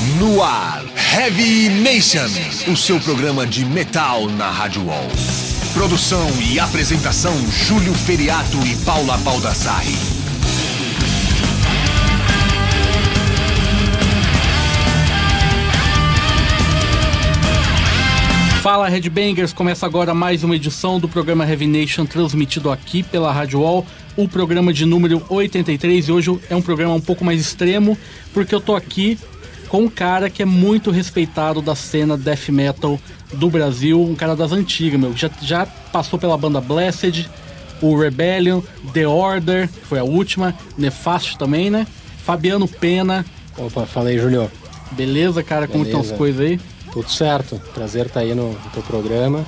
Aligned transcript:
No 0.00 0.42
ar, 0.42 0.82
Heavy 1.14 1.68
Nation, 1.68 2.24
o 2.72 2.74
seu 2.74 2.98
programa 3.00 3.46
de 3.46 3.66
metal 3.66 4.30
na 4.30 4.50
Rádio 4.50 4.86
Wall. 4.86 5.06
Produção 5.74 6.26
e 6.40 6.58
apresentação: 6.58 7.34
Júlio 7.50 7.92
Feriato 7.92 8.56
e 8.66 8.74
Paula 8.76 9.18
Baldassarri. 9.18 9.98
Fala 18.62 18.88
Headbangers, 18.88 19.52
começa 19.52 19.84
agora 19.84 20.14
mais 20.14 20.42
uma 20.42 20.56
edição 20.56 20.98
do 20.98 21.10
programa 21.10 21.46
Heavy 21.46 21.66
Nation 21.66 22.06
transmitido 22.06 22.70
aqui 22.70 23.02
pela 23.02 23.30
Rádio 23.30 23.60
Wall, 23.60 23.86
o 24.16 24.26
programa 24.26 24.72
de 24.72 24.86
número 24.86 25.22
83 25.28 26.08
e 26.08 26.12
hoje 26.12 26.38
é 26.48 26.56
um 26.56 26.62
programa 26.62 26.94
um 26.94 27.00
pouco 27.00 27.22
mais 27.22 27.38
extremo 27.38 27.98
porque 28.32 28.54
eu 28.54 28.60
tô 28.60 28.74
aqui 28.74 29.18
com 29.70 29.84
um 29.84 29.88
cara 29.88 30.28
que 30.28 30.42
é 30.42 30.44
muito 30.44 30.90
respeitado 30.90 31.62
da 31.62 31.76
cena 31.76 32.18
death 32.18 32.48
metal 32.48 32.98
do 33.32 33.48
Brasil, 33.48 34.02
um 34.02 34.16
cara 34.16 34.34
das 34.34 34.50
antigas, 34.50 34.98
meu, 34.98 35.16
já, 35.16 35.30
já 35.40 35.64
passou 35.64 36.18
pela 36.18 36.36
banda 36.36 36.60
Blessed, 36.60 37.30
o 37.80 37.96
Rebellion, 37.96 38.60
The 38.92 39.06
Order, 39.06 39.68
foi 39.84 40.00
a 40.00 40.04
última, 40.04 40.54
Nefasto 40.76 41.38
também, 41.38 41.70
né? 41.70 41.86
Fabiano 42.24 42.66
Pena. 42.66 43.24
Opa, 43.56 43.86
falei, 43.86 44.18
Julio. 44.18 44.50
Beleza, 44.90 45.42
cara? 45.42 45.68
Como 45.68 45.84
estão 45.84 46.00
as 46.00 46.10
coisas 46.10 46.44
aí? 46.44 46.60
Tudo 46.92 47.08
certo. 47.08 47.60
Prazer 47.72 48.06
estar 48.06 48.20
tá 48.20 48.26
aí 48.26 48.34
no, 48.34 48.50
no 48.50 48.70
teu 48.74 48.82
programa. 48.82 49.46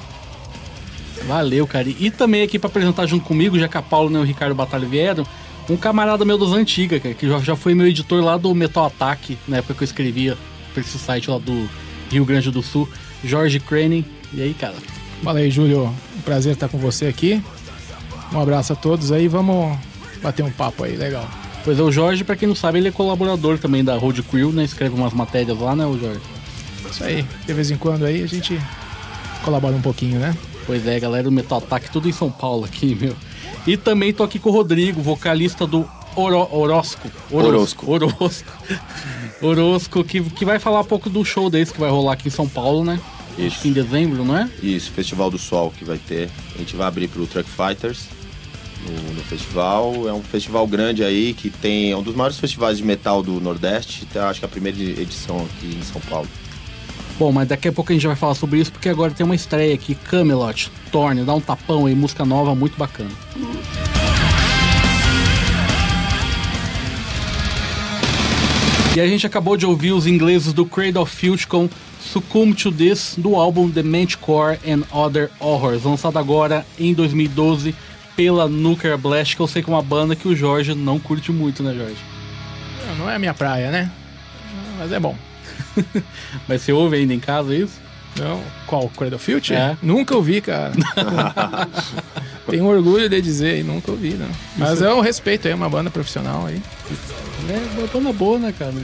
Valeu, 1.26 1.66
cara. 1.66 1.88
E 1.88 2.10
também 2.10 2.42
aqui 2.42 2.58
para 2.58 2.68
apresentar 2.68 3.06
junto 3.06 3.24
comigo, 3.24 3.58
já 3.58 3.66
que 3.66 3.76
a 3.76 3.82
Paulo 3.82 4.16
e 4.16 4.20
o 4.20 4.24
Ricardo 4.24 4.54
Batalha 4.54 4.86
vieram, 4.86 5.26
um 5.68 5.76
camarada 5.76 6.24
meu 6.24 6.36
das 6.36 6.50
antigas, 6.50 7.02
cara, 7.02 7.14
que 7.14 7.28
já, 7.28 7.56
foi 7.56 7.74
meu 7.74 7.86
editor 7.86 8.22
lá 8.22 8.36
do 8.36 8.54
Metal 8.54 8.84
Attack, 8.84 9.38
na 9.46 9.58
época 9.58 9.74
que 9.74 9.82
eu 9.82 9.86
escrevia 9.86 10.36
pra 10.72 10.80
esse 10.80 10.98
site 10.98 11.30
lá 11.30 11.38
do 11.38 11.68
Rio 12.10 12.24
Grande 12.24 12.50
do 12.50 12.62
Sul, 12.62 12.88
Jorge 13.24 13.60
Craning. 13.60 14.04
E 14.32 14.42
aí, 14.42 14.54
cara? 14.54 14.74
Fala 15.22 15.38
aí, 15.38 15.50
Júlio. 15.50 15.94
Um 16.16 16.20
prazer 16.22 16.54
estar 16.54 16.68
com 16.68 16.78
você 16.78 17.06
aqui. 17.06 17.42
Um 18.32 18.40
abraço 18.40 18.72
a 18.72 18.76
todos 18.76 19.12
aí, 19.12 19.28
vamos 19.28 19.78
bater 20.22 20.42
um 20.42 20.50
papo 20.50 20.84
aí, 20.84 20.96
legal. 20.96 21.28
Pois 21.64 21.78
é, 21.78 21.82
o 21.82 21.92
Jorge, 21.92 22.24
para 22.24 22.34
quem 22.34 22.48
não 22.48 22.56
sabe, 22.56 22.78
ele 22.78 22.88
é 22.88 22.90
colaborador 22.90 23.58
também 23.58 23.84
da 23.84 23.96
Road 23.96 24.22
Crew, 24.22 24.52
né? 24.52 24.64
Escreve 24.64 24.94
umas 24.94 25.12
matérias 25.12 25.58
lá, 25.58 25.76
né, 25.76 25.86
o 25.86 25.98
Jorge? 25.98 26.20
Isso 26.90 27.04
aí, 27.04 27.24
de 27.46 27.54
vez 27.54 27.70
em 27.70 27.76
quando 27.76 28.04
aí 28.04 28.22
a 28.22 28.26
gente 28.26 28.60
colabora 29.44 29.74
um 29.76 29.80
pouquinho, 29.80 30.18
né? 30.18 30.36
Pois 30.66 30.86
é, 30.86 30.98
galera 30.98 31.24
do 31.24 31.32
Metal 31.32 31.58
Attack, 31.58 31.90
tudo 31.90 32.08
em 32.08 32.12
São 32.12 32.30
Paulo 32.30 32.64
aqui, 32.64 32.96
meu. 33.00 33.14
E 33.66 33.76
também 33.76 34.12
tô 34.12 34.22
aqui 34.22 34.38
com 34.38 34.50
o 34.50 34.52
Rodrigo, 34.52 35.00
vocalista 35.00 35.66
do 35.66 35.88
Oro, 36.16 36.48
Orosco. 36.50 37.10
Orosco. 37.30 37.90
Orosco. 37.90 38.52
Orosco, 39.40 40.04
que, 40.04 40.22
que 40.22 40.44
vai 40.44 40.58
falar 40.58 40.80
um 40.80 40.84
pouco 40.84 41.08
do 41.08 41.24
show 41.24 41.48
desse 41.48 41.72
que 41.72 41.80
vai 41.80 41.90
rolar 41.90 42.12
aqui 42.12 42.28
em 42.28 42.30
São 42.30 42.48
Paulo, 42.48 42.84
né? 42.84 43.00
Isso. 43.38 43.46
Acho 43.46 43.60
que 43.60 43.68
em 43.68 43.72
dezembro, 43.72 44.24
não 44.24 44.36
é? 44.36 44.48
Isso, 44.62 44.90
Festival 44.90 45.30
do 45.30 45.38
Sol 45.38 45.72
que 45.76 45.84
vai 45.84 45.98
ter. 45.98 46.28
A 46.54 46.58
gente 46.58 46.76
vai 46.76 46.86
abrir 46.86 47.08
pro 47.08 47.26
Truck 47.26 47.48
Fighters 47.48 48.08
no, 48.86 49.14
no, 49.14 49.22
festival. 49.22 50.08
É 50.08 50.12
um 50.12 50.22
festival 50.22 50.66
grande 50.66 51.02
aí 51.02 51.32
que 51.32 51.48
tem. 51.48 51.92
É 51.92 51.96
um 51.96 52.02
dos 52.02 52.14
maiores 52.14 52.38
festivais 52.38 52.78
de 52.78 52.84
metal 52.84 53.22
do 53.22 53.40
Nordeste. 53.40 54.06
Acho 54.16 54.40
que 54.40 54.44
é 54.44 54.48
a 54.48 54.50
primeira 54.50 54.78
edição 54.78 55.46
aqui 55.46 55.78
em 55.78 55.82
São 55.82 56.00
Paulo. 56.02 56.28
Bom, 57.22 57.30
mas 57.30 57.46
daqui 57.46 57.68
a 57.68 57.72
pouco 57.72 57.92
a 57.92 57.94
gente 57.94 58.04
vai 58.04 58.16
falar 58.16 58.34
sobre 58.34 58.58
isso, 58.58 58.72
porque 58.72 58.88
agora 58.88 59.12
tem 59.12 59.24
uma 59.24 59.36
estreia 59.36 59.72
aqui, 59.72 59.94
Camelot, 59.94 60.72
Torne, 60.90 61.22
dá 61.22 61.32
um 61.32 61.40
tapão 61.40 61.86
aí, 61.86 61.94
música 61.94 62.24
nova, 62.24 62.52
muito 62.52 62.76
bacana. 62.76 63.10
E 68.96 69.00
a 69.00 69.06
gente 69.06 69.24
acabou 69.24 69.56
de 69.56 69.64
ouvir 69.64 69.92
os 69.92 70.04
ingleses 70.04 70.52
do 70.52 70.66
Cradle 70.66 71.04
of 71.04 71.14
Filth 71.14 71.46
com 71.46 71.70
Succumb 72.00 72.52
to 72.54 72.72
This, 72.72 73.14
do 73.16 73.36
álbum 73.36 73.70
The 73.70 73.84
Manticore 73.84 74.58
and 74.66 74.82
Other 74.90 75.30
Horrors, 75.38 75.84
lançado 75.84 76.18
agora 76.18 76.66
em 76.76 76.92
2012 76.92 77.72
pela 78.16 78.48
Nuclear 78.48 78.98
Blast, 78.98 79.36
que 79.36 79.42
eu 79.42 79.46
sei 79.46 79.62
que 79.62 79.70
é 79.70 79.72
uma 79.72 79.80
banda 79.80 80.16
que 80.16 80.26
o 80.26 80.34
Jorge 80.34 80.74
não 80.74 80.98
curte 80.98 81.30
muito, 81.30 81.62
né, 81.62 81.72
Jorge? 81.72 82.02
Não, 82.98 83.08
é 83.08 83.14
a 83.14 83.18
minha 83.20 83.32
praia, 83.32 83.70
né? 83.70 83.92
Mas 84.76 84.90
é 84.90 84.98
bom. 84.98 85.16
Mas 86.48 86.62
você 86.62 86.72
ouve 86.72 86.96
ainda 86.96 87.14
em 87.14 87.20
casa 87.20 87.54
isso? 87.54 87.80
Não. 88.18 88.40
Qual? 88.66 88.88
Cradle 88.90 89.18
Future? 89.18 89.58
É. 89.58 89.76
Nunca 89.82 90.14
ouvi, 90.14 90.40
cara. 90.40 90.72
Tenho 92.48 92.66
orgulho 92.66 93.08
de 93.08 93.20
dizer, 93.22 93.64
nunca 93.64 93.90
ouvi, 93.90 94.10
não. 94.10 94.28
Mas 94.56 94.74
isso. 94.74 94.84
é 94.84 94.94
um 94.94 95.00
respeito 95.00 95.48
aí, 95.48 95.54
uma 95.54 95.68
banda 95.68 95.90
profissional 95.90 96.44
aí. 96.44 96.60
É 97.48 97.78
uma 97.78 97.86
banda 97.86 98.12
boa, 98.12 98.38
né, 98.38 98.54
cara? 98.56 98.74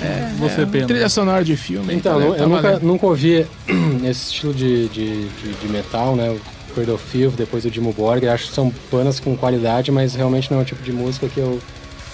É, 0.00 0.32
você 0.38 0.62
é, 0.62 0.66
pena. 0.66 0.86
Trilha 0.86 1.08
sonora 1.08 1.44
de 1.44 1.56
filme. 1.56 1.94
Então, 1.94 2.20
eu, 2.20 2.34
tá 2.34 2.46
nunca, 2.46 2.78
nunca 2.78 3.06
ouvi 3.06 3.46
esse 4.04 4.32
estilo 4.32 4.54
de, 4.54 4.88
de, 4.88 5.28
de, 5.28 5.52
de 5.54 5.68
metal, 5.68 6.14
né? 6.14 6.30
O 6.30 6.72
Cradle 6.74 6.98
Filth, 6.98 7.34
depois 7.34 7.64
o 7.64 7.70
Dimo 7.70 7.92
Borg. 7.92 8.24
Acho 8.26 8.48
que 8.48 8.54
são 8.54 8.72
bandas 8.90 9.18
com 9.18 9.36
qualidade, 9.36 9.90
mas 9.90 10.14
realmente 10.14 10.50
não 10.50 10.60
é 10.60 10.62
o 10.62 10.64
tipo 10.64 10.82
de 10.82 10.92
música 10.92 11.28
que 11.28 11.38
eu, 11.38 11.60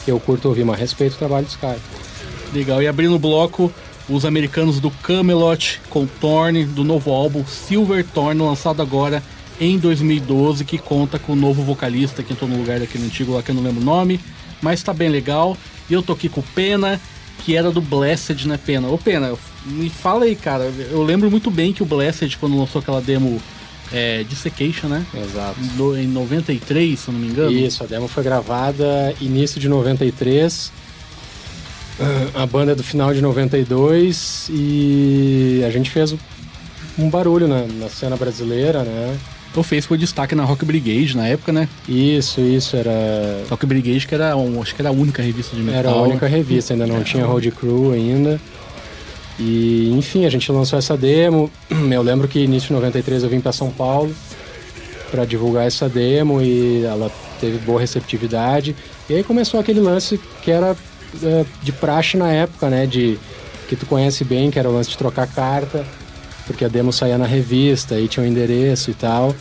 que 0.05 0.11
eu 0.11 0.19
curto 0.19 0.49
ouvir. 0.49 0.65
Mas 0.65 0.79
respeito 0.79 1.15
o 1.15 1.19
trabalho 1.19 1.45
dos 1.45 1.57
caras. 1.57 1.81
Legal. 2.53 2.83
E 2.83 2.89
abrindo 2.89 3.15
o 3.15 3.19
bloco, 3.19 3.73
os 4.09 4.25
americanos 4.25 4.81
do 4.81 4.91
Camelot 4.91 5.81
com 5.91 6.07
Thorn, 6.07 6.65
do 6.65 6.85
novo 6.85 7.11
álbum 7.13 7.45
Silver 7.45 8.05
Thorn, 8.05 8.41
lançado 8.41 8.81
agora 8.81 9.23
em 9.61 9.79
2012, 9.79 10.65
que 10.65 10.79
conta 10.79 11.19
com 11.19 11.33
o 11.33 11.37
novo 11.37 11.63
vocalista 11.63 12.23
que 12.23 12.33
entrou 12.33 12.49
no 12.49 12.59
lugar 12.59 12.79
daquele 12.79 13.07
antigo 13.07 13.33
lá 13.33 13.43
que 13.43 13.51
eu 13.51 13.55
não 13.55 13.63
lembro 13.63 13.81
o 13.81 13.85
nome, 13.85 14.21
mas 14.61 14.83
tá 14.83 14.93
bem 14.93 15.09
legal. 15.09 15.57
E 15.89 15.95
eu 15.95 16.03
tô 16.03 16.13
aqui 16.13 16.29
com 16.29 16.41
o 16.41 16.45
Pena, 16.55 17.01
que 17.45 17.57
era 17.57 17.71
do 17.71 17.81
Blessed, 17.81 18.47
né, 18.47 18.59
Pena? 18.65 18.89
Ô, 18.89 18.99
Pena, 18.99 19.35
me 19.65 19.89
fala 19.89 20.25
aí, 20.25 20.37
cara. 20.37 20.71
Eu 20.91 21.03
lembro 21.03 21.31
muito 21.31 21.51
bem 21.51 21.73
que 21.73 21.83
o 21.83 21.87
Blessed, 21.87 22.37
quando 22.39 22.59
lançou 22.59 22.81
aquela 22.81 23.01
demo 23.01 23.41
é, 23.93 24.25
Dissecation, 24.25 24.89
né? 24.89 25.07
Exato. 25.15 25.59
No, 25.77 25.97
em 25.97 26.07
93, 26.07 26.99
se 26.99 27.09
eu 27.09 27.13
não 27.13 27.21
me 27.21 27.29
engano. 27.29 27.53
Isso, 27.53 27.83
a 27.83 27.87
demo 27.87 28.09
foi 28.09 28.23
gravada 28.23 29.15
início 29.21 29.61
de 29.61 29.69
93 29.69 30.73
a 32.35 32.47
banda 32.47 32.73
é 32.73 32.75
do 32.75 32.83
final 32.83 33.13
de 33.15 33.21
92 33.21 34.49
e 34.51 35.63
a 35.67 35.71
gente 35.71 35.91
fez 35.91 36.15
um 36.99 37.09
barulho 37.09 37.49
na, 37.49 37.63
na 37.67 37.89
cena 37.89 38.17
brasileira, 38.17 38.83
né? 38.83 39.17
Então 39.51 39.63
fez 39.63 39.87
foi 39.87 39.97
destaque 39.97 40.35
na 40.35 40.45
Rock 40.45 40.67
Brigade 40.67 41.17
na 41.17 41.27
época, 41.27 41.51
né? 41.51 41.67
Isso, 41.89 42.41
isso, 42.43 42.77
era. 42.77 42.93
Rock 43.49 43.65
Brigade 43.65 44.07
que 44.07 44.15
era, 44.15 44.37
um, 44.37 44.61
acho 44.61 44.75
que 44.75 44.83
era 44.83 44.91
a 44.91 44.93
única 44.93 45.23
revista 45.23 45.57
de 45.57 45.63
metal. 45.63 45.79
Era 45.79 45.91
a 45.91 46.03
única 46.03 46.27
revista, 46.27 46.75
ainda 46.75 46.87
não 46.87 46.99
é. 46.99 47.05
tinha 47.05 47.25
Road 47.25 47.51
Crew 47.53 47.93
ainda. 47.93 48.39
E, 49.39 49.91
enfim, 49.97 50.27
a 50.27 50.31
gente 50.31 50.51
lançou 50.53 50.79
essa 50.79 50.97
demo. 50.97 51.51
Eu 51.91 52.03
lembro 52.03 52.29
que 52.29 52.39
início 52.39 52.69
de 52.69 52.75
93 52.75 53.23
eu 53.23 53.29
vim 53.31 53.41
para 53.41 53.53
São 53.53 53.71
Paulo 53.71 54.15
para 55.11 55.25
divulgar 55.25 55.67
essa 55.67 55.89
demo 55.89 56.43
e 56.43 56.85
ela 56.85 57.11
teve 57.41 57.59
boa 57.59 57.81
receptividade. 57.81 58.75
E 59.09 59.15
aí 59.15 59.25
começou 59.25 59.61
aquele 59.61 59.81
lance 59.81 60.21
que 60.43 60.51
era 60.51 60.77
de 61.63 61.73
praxe 61.73 62.17
na 62.17 62.31
época, 62.31 62.69
né? 62.69 62.87
De 62.87 63.19
que 63.69 63.77
tu 63.77 63.87
conhece 63.87 64.25
bem, 64.25 64.51
que 64.51 64.59
era 64.59 64.69
o 64.69 64.75
lance 64.75 64.91
de 64.91 64.99
trocar 64.99 65.27
carta, 65.27 65.85
porque 66.47 66.65
a 66.65 66.69
demo 66.69 66.93
saía 66.93 67.19
na 67.19 67.27
revista 67.27 67.99
e 67.99 68.09
tinha 68.09 68.25
um 68.25 68.29
endereço 68.29 68.91
e 68.91 68.95
tal. 68.95 69.35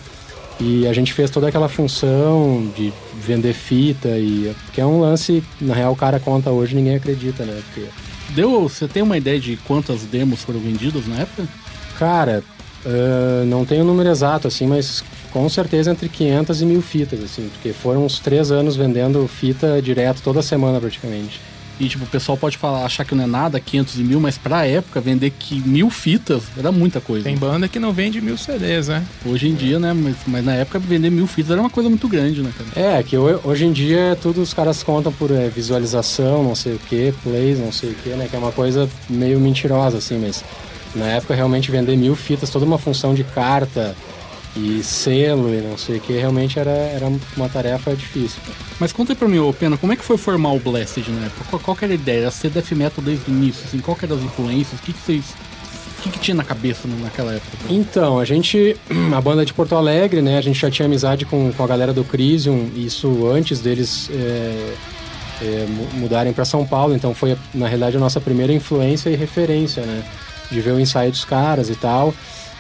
E 0.60 0.88
a 0.88 0.94
gente 0.94 1.14
fez 1.14 1.30
toda 1.30 1.48
aquela 1.50 1.68
função 1.68 2.72
de 2.76 2.92
vender 3.22 3.54
fita 3.54 4.10
e 4.18 4.56
que 4.72 4.80
é 4.80 4.86
um 4.86 5.02
lance, 5.02 5.44
na 5.60 5.74
real 5.74 5.92
o 5.92 5.96
cara 5.96 6.20
conta 6.20 6.50
hoje, 6.50 6.76
ninguém 6.76 6.96
acredita, 6.96 7.44
né? 7.44 7.62
Porque... 7.66 7.90
Deu, 8.30 8.68
você 8.68 8.88
tem 8.88 9.04
uma 9.04 9.18
ideia 9.18 9.40
de 9.40 9.58
quantas 9.68 10.02
demos 10.04 10.42
foram 10.44 10.60
vendidas 10.60 11.06
na 11.08 11.20
época? 11.20 11.48
Cara, 12.00 12.44
uh, 12.86 13.46
não 13.46 13.66
tenho 13.66 13.84
o 13.84 13.86
número 13.86 14.10
exato 14.10 14.48
assim, 14.48 14.66
mas 14.66 15.04
com 15.32 15.48
certeza 15.50 15.92
entre 15.92 16.08
500 16.08 16.62
e 16.62 16.66
mil 16.66 16.82
fitas 16.82 17.22
assim, 17.22 17.50
porque 17.54 17.74
foram 17.74 18.06
uns 18.06 18.20
três 18.20 18.50
anos 18.50 18.76
vendendo 18.76 19.28
fita 19.28 19.82
direto 19.82 20.22
toda 20.24 20.42
semana 20.42 20.80
praticamente. 20.80 21.40
E, 21.80 21.90
tipo, 21.90 22.06
o 22.06 22.08
pessoal 22.08 22.38
pode 22.38 22.58
falar, 22.58 22.86
achar 22.86 23.04
que 23.04 23.14
não 23.14 23.26
é 23.26 23.28
nada, 23.28 23.60
500 23.60 23.96
mil, 23.98 24.20
mas 24.20 24.38
pra 24.38 24.66
época, 24.66 25.02
vender 25.02 25.32
que 25.32 25.60
mil 25.60 25.90
fitas 25.90 26.44
era 26.58 26.72
muita 26.72 27.02
coisa. 27.02 27.26
Tem 27.26 27.36
banda 27.36 27.68
que 27.68 27.80
não 27.80 27.92
vende 27.92 28.22
mil 28.22 28.38
CDs, 28.38 28.88
né? 28.88 29.06
Hoje 29.26 29.50
em 29.50 29.54
dia, 29.54 29.78
né? 29.78 29.94
Mas, 29.94 30.16
mas 30.26 30.46
na 30.46 30.54
época, 30.54 30.80
vender 30.80 31.10
mil 31.10 31.28
fitas 31.28 31.52
era 31.52 31.60
uma 31.60 31.70
coisa 31.70 31.90
muito 31.90 32.08
grande, 32.08 32.42
né, 32.42 32.52
cara? 32.58 32.98
É, 32.98 33.04
que 33.04 33.18
hoje 33.18 33.66
em 33.66 33.74
dia, 33.74 34.18
tudo 34.22 34.42
os 34.42 34.54
caras 34.54 34.84
contam 34.84 35.12
por 35.12 35.32
é, 35.32 35.50
visualização, 35.50 36.44
não 36.44 36.56
sei 36.56 36.76
o 36.76 36.80
que, 36.80 37.14
plays, 37.24 37.60
não 37.60 37.72
sei 37.72 37.92
o 37.92 37.96
que, 37.96 38.10
né? 38.10 38.28
Que 38.30 38.36
é 38.36 38.40
uma 38.40 38.54
coisa 38.54 38.90
meio 39.10 39.40
mentirosa, 39.40 39.98
assim, 39.98 40.18
mas 40.18 40.44
na 40.96 41.08
época, 41.08 41.36
realmente, 41.36 41.70
vender 41.70 41.98
mil 41.98 42.16
fitas, 42.16 42.50
toda 42.50 42.66
uma 42.66 42.78
função 42.78 43.14
de 43.14 43.24
carta 43.26 43.94
e 44.56 44.82
selo 44.84 45.54
e 45.54 45.62
não 45.62 45.78
sei 45.78 45.98
o 45.98 46.02
que, 46.02 46.14
realmente 46.14 46.58
era, 46.58 46.72
era 46.72 47.12
uma 47.36 47.50
tarefa 47.50 47.94
difícil. 47.96 48.40
Mas 48.80 48.94
conta 48.94 49.14
aí 49.14 49.16
pra 49.16 49.28
mim, 49.28 49.40
ô 49.40 49.52
Pena, 49.54 49.78
como 49.78 49.92
é 49.92 49.96
que 49.96 50.04
foi 50.04 50.18
formar 50.18 50.54
o 50.54 50.60
Blessed 50.60 51.10
na 51.12 51.26
época? 51.26 51.46
Qual, 51.50 51.62
qual 51.62 51.78
era 51.82 51.92
a 51.92 51.96
ideia? 51.96 52.22
Era 52.22 52.32
ser 52.32 52.50
death 52.50 52.72
metal 52.72 53.04
desde 53.04 53.30
o 53.30 53.34
início, 53.34 53.64
assim, 53.66 53.80
qual 53.80 53.98
eram 54.02 54.16
as 54.16 54.24
influências? 54.24 54.80
O 54.80 54.84
que, 54.84 54.94
que 54.94 55.00
vocês... 55.00 55.26
O 55.98 56.02
que, 56.06 56.12
que 56.12 56.20
tinha 56.20 56.36
na 56.36 56.44
cabeça 56.44 56.88
naquela 57.02 57.34
época? 57.34 57.58
Então, 57.68 58.20
a 58.20 58.26
gente, 58.26 58.78
a 59.16 59.20
banda 59.20 59.44
de 59.44 59.54
Porto 59.54 59.76
Alegre, 59.76 60.22
né, 60.22 60.38
a 60.38 60.42
gente 60.42 60.60
já 60.60 60.70
tinha 60.70 60.86
amizade 60.86 61.26
com, 61.26 61.52
com 61.52 61.64
a 61.64 61.68
galera 61.68 61.92
do 61.92 62.04
Crisium, 62.04 62.70
isso 62.76 63.28
antes 63.28 63.60
deles 63.60 64.10
é, 64.14 64.74
é, 65.42 65.66
mudarem 65.94 66.32
para 66.32 66.46
São 66.46 66.66
Paulo, 66.66 66.96
então 66.96 67.14
foi 67.14 67.36
na 67.54 67.68
realidade 67.68 67.98
a 67.98 68.00
nossa 68.00 68.22
primeira 68.22 68.54
influência 68.54 69.10
e 69.10 69.16
referência, 69.16 69.84
né? 69.84 70.04
De 70.52 70.62
ver 70.62 70.72
o 70.72 70.80
ensaio 70.80 71.10
dos 71.10 71.26
caras 71.26 71.70
e 71.70 71.76
tal. 71.76 72.14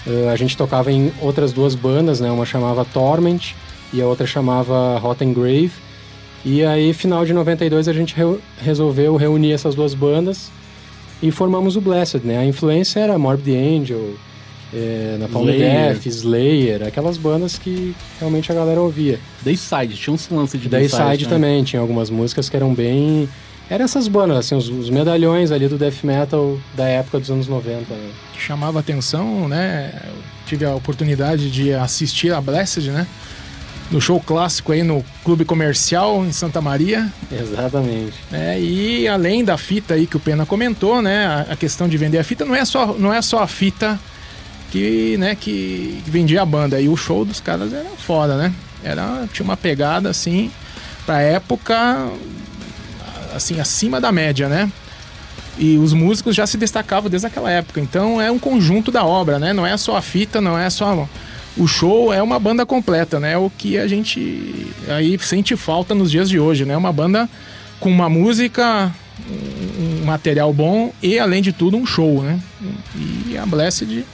Uh, 0.06 0.30
a 0.30 0.36
gente 0.36 0.56
tocava 0.56 0.92
em 0.92 1.12
outras 1.22 1.52
duas 1.52 1.74
bandas, 1.76 2.20
né? 2.20 2.32
Uma 2.32 2.46
chamava 2.46 2.86
Torment 2.86 3.54
e 3.92 4.02
a 4.02 4.06
outra 4.06 4.28
chamava 4.28 4.98
Rotten 5.00 5.34
Grave. 5.34 5.72
E 6.44 6.64
aí, 6.64 6.94
final 6.94 7.26
de 7.26 7.34
92, 7.34 7.88
a 7.88 7.94
gente 7.94 8.16
re 8.16 8.38
resolveu 8.62 9.16
reunir 9.16 9.52
essas 9.52 9.74
duas 9.74 9.96
bandas 9.96 10.52
e 11.22 11.32
formamos 11.32 11.76
o 11.76 11.82
Blessed, 11.82 12.22
né? 12.24 12.38
A 12.38 12.46
influência 12.46 13.00
era 13.00 13.18
Morbid 13.18 13.58
Angel, 13.58 14.14
é, 14.72 15.18
Napalm 15.20 15.46
Death, 15.46 16.06
Slayer, 16.06 16.84
aquelas 16.84 17.18
bandas 17.18 17.58
que 17.58 17.96
realmente 18.20 18.52
a 18.52 18.56
galera 18.56 18.80
ouvia. 18.80 19.20
Dayside, 19.42 19.96
tinha 19.96 20.14
uns 20.14 20.30
lances 20.30 20.62
de 20.62 20.70
Dayside. 20.70 21.02
Dayside 21.02 21.24
né? 21.24 21.30
também, 21.30 21.64
tinha 21.64 21.82
algumas 21.82 22.10
músicas 22.10 22.50
que 22.50 22.56
eram 22.56 22.74
bem... 22.74 23.28
Eram 23.70 23.86
essas 23.86 24.08
bandas, 24.08 24.38
assim, 24.38 24.56
os, 24.56 24.70
os, 24.70 24.90
medalhões 24.90 25.52
ali 25.52 25.68
do 25.68 25.78
death 25.78 26.04
metal 26.04 26.58
da 26.76 26.88
época 26.88 27.20
dos 27.20 27.32
anos 27.32 27.48
90, 27.48 27.94
né? 27.94 28.12
Que 28.34 28.42
chamava 28.42 28.80
atenção, 28.80 29.48
né? 29.48 29.92
Eu 30.06 30.14
tive 30.46 30.66
a 30.66 30.76
oportunidade 30.76 31.50
de 31.50 31.74
assistir 31.74 32.32
a 32.32 32.40
Blessed, 32.40 32.92
né? 32.92 33.08
no 33.92 34.02
show 34.02 34.20
clássico 34.20 34.72
aí 34.72 34.84
no 34.84 35.04
Clube 35.24 35.46
Comercial 35.46 36.26
em 36.26 36.32
Santa 36.32 36.62
Maria. 36.62 37.12
Exatamente. 37.32 38.14
É, 38.32 38.60
e 38.60 39.08
além 39.08 39.44
da 39.44 39.58
fita 39.58 39.94
aí 39.94 40.08
que 40.08 40.18
o 40.18 40.20
Pena 40.20 40.46
comentou, 40.46 41.02
né, 41.02 41.26
a, 41.26 41.54
a, 41.54 41.56
questão 41.56 41.88
de 41.88 41.98
vender 41.98 42.18
a 42.18 42.24
fita 42.24 42.46
não 42.46 42.56
é 42.56 42.66
só, 42.66 42.96
não 42.98 43.14
é 43.14 43.22
só 43.22 43.44
a 43.44 43.48
fita 43.48 44.00
que, 44.72 45.18
né, 45.18 45.36
que 45.36 46.02
vendia 46.06 46.42
a 46.42 46.46
banda. 46.46 46.80
E 46.82 46.90
o 46.90 46.98
show 46.98 47.24
dos 47.24 47.40
caras 47.40 47.74
era 47.74 47.90
foda, 47.98 48.38
né? 48.38 48.54
Era, 48.84 49.28
tinha 49.32 49.44
uma 49.44 49.58
pegada 49.58 50.10
assim, 50.10 50.52
pra 51.06 51.22
época, 51.22 52.10
assim, 53.36 53.60
acima 53.60 54.00
da 54.00 54.12
média, 54.12 54.48
né? 54.48 54.72
E 55.58 55.78
os 55.78 55.94
músicos 55.94 56.36
já 56.36 56.46
se 56.46 56.58
destacavam 56.58 57.10
desde 57.10 57.28
aquela 57.28 57.50
época. 57.52 57.80
Então 57.80 58.22
é 58.22 58.30
um 58.30 58.40
conjunto 58.40 58.92
da 58.92 59.06
obra, 59.06 59.40
né? 59.40 59.54
Não 59.54 59.66
é 59.66 59.76
só 59.78 59.96
a 59.96 60.02
fita, 60.02 60.42
não 60.42 60.58
é 60.58 60.70
só 60.70 61.08
o 61.58 61.68
show 61.68 62.14
é 62.14 62.22
uma 62.22 62.40
banda 62.40 62.66
completa, 62.66 63.20
né? 63.20 63.38
O 63.38 63.50
que 63.50 63.78
a 63.78 63.88
gente 63.88 64.68
aí 64.90 65.18
sente 65.20 65.56
falta 65.56 65.96
nos 65.96 66.12
dias 66.12 66.30
de 66.30 66.40
hoje, 66.40 66.66
né? 66.66 66.76
Uma 66.76 66.92
banda 66.92 67.30
com 67.80 67.90
uma 67.90 68.10
música, 68.10 68.94
um 69.80 70.06
material 70.06 70.52
bom 70.54 70.94
e, 71.02 71.18
além 71.18 71.42
de 71.42 71.54
tudo, 71.54 71.78
um 71.78 71.86
show, 71.86 72.22
né? 72.22 72.40
E 73.30 73.38
a 73.38 73.46
Blessed, 73.46 74.06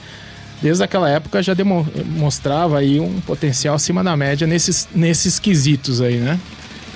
desde 0.60 0.84
aquela 0.84 1.10
época, 1.10 1.42
já 1.42 1.54
demonstrava 1.54 2.78
aí 2.78 3.00
um 3.00 3.20
potencial 3.20 3.74
acima 3.74 4.04
da 4.04 4.16
média 4.16 4.46
nesses, 4.46 4.88
nesses 4.94 5.38
quesitos 5.38 6.00
aí, 6.00 6.18
né? 6.18 6.38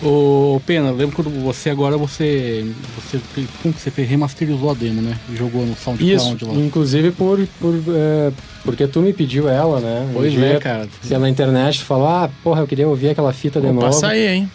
Ô, 0.02 0.60
Pena, 0.66 0.90
lembro 0.90 1.16
quando 1.16 1.30
você 1.42 1.70
agora 1.70 1.96
você 1.96 2.66
você 2.94 3.18
como 3.62 3.72
que 3.72 3.80
você 3.80 3.90
fez, 3.90 4.06
remasterizou 4.08 4.70
a 4.70 4.74
demo, 4.74 5.00
né? 5.00 5.18
Jogou 5.34 5.64
no 5.64 5.74
SoundCloud 5.74 6.14
Isso, 6.14 6.36
lá. 6.46 6.54
inclusive 6.54 7.12
por, 7.12 7.38
por 7.58 7.74
é, 7.94 8.30
porque 8.62 8.86
tu 8.86 9.00
me 9.00 9.14
pediu 9.14 9.48
ela, 9.48 9.80
né? 9.80 10.06
Pois 10.12 10.34
um 10.34 10.44
é, 10.44 10.58
cara. 10.58 10.86
Pela 11.08 11.30
internet 11.30 11.82
falou: 11.82 12.06
"Ah, 12.06 12.28
porra, 12.44 12.60
eu 12.60 12.66
queria 12.66 12.86
ouvir 12.86 13.08
aquela 13.08 13.32
fita 13.32 13.58
de 13.58 13.68
Pô, 13.68 13.72
novo". 13.72 13.86
Passa 13.86 14.08
aí, 14.08 14.26
hein. 14.26 14.50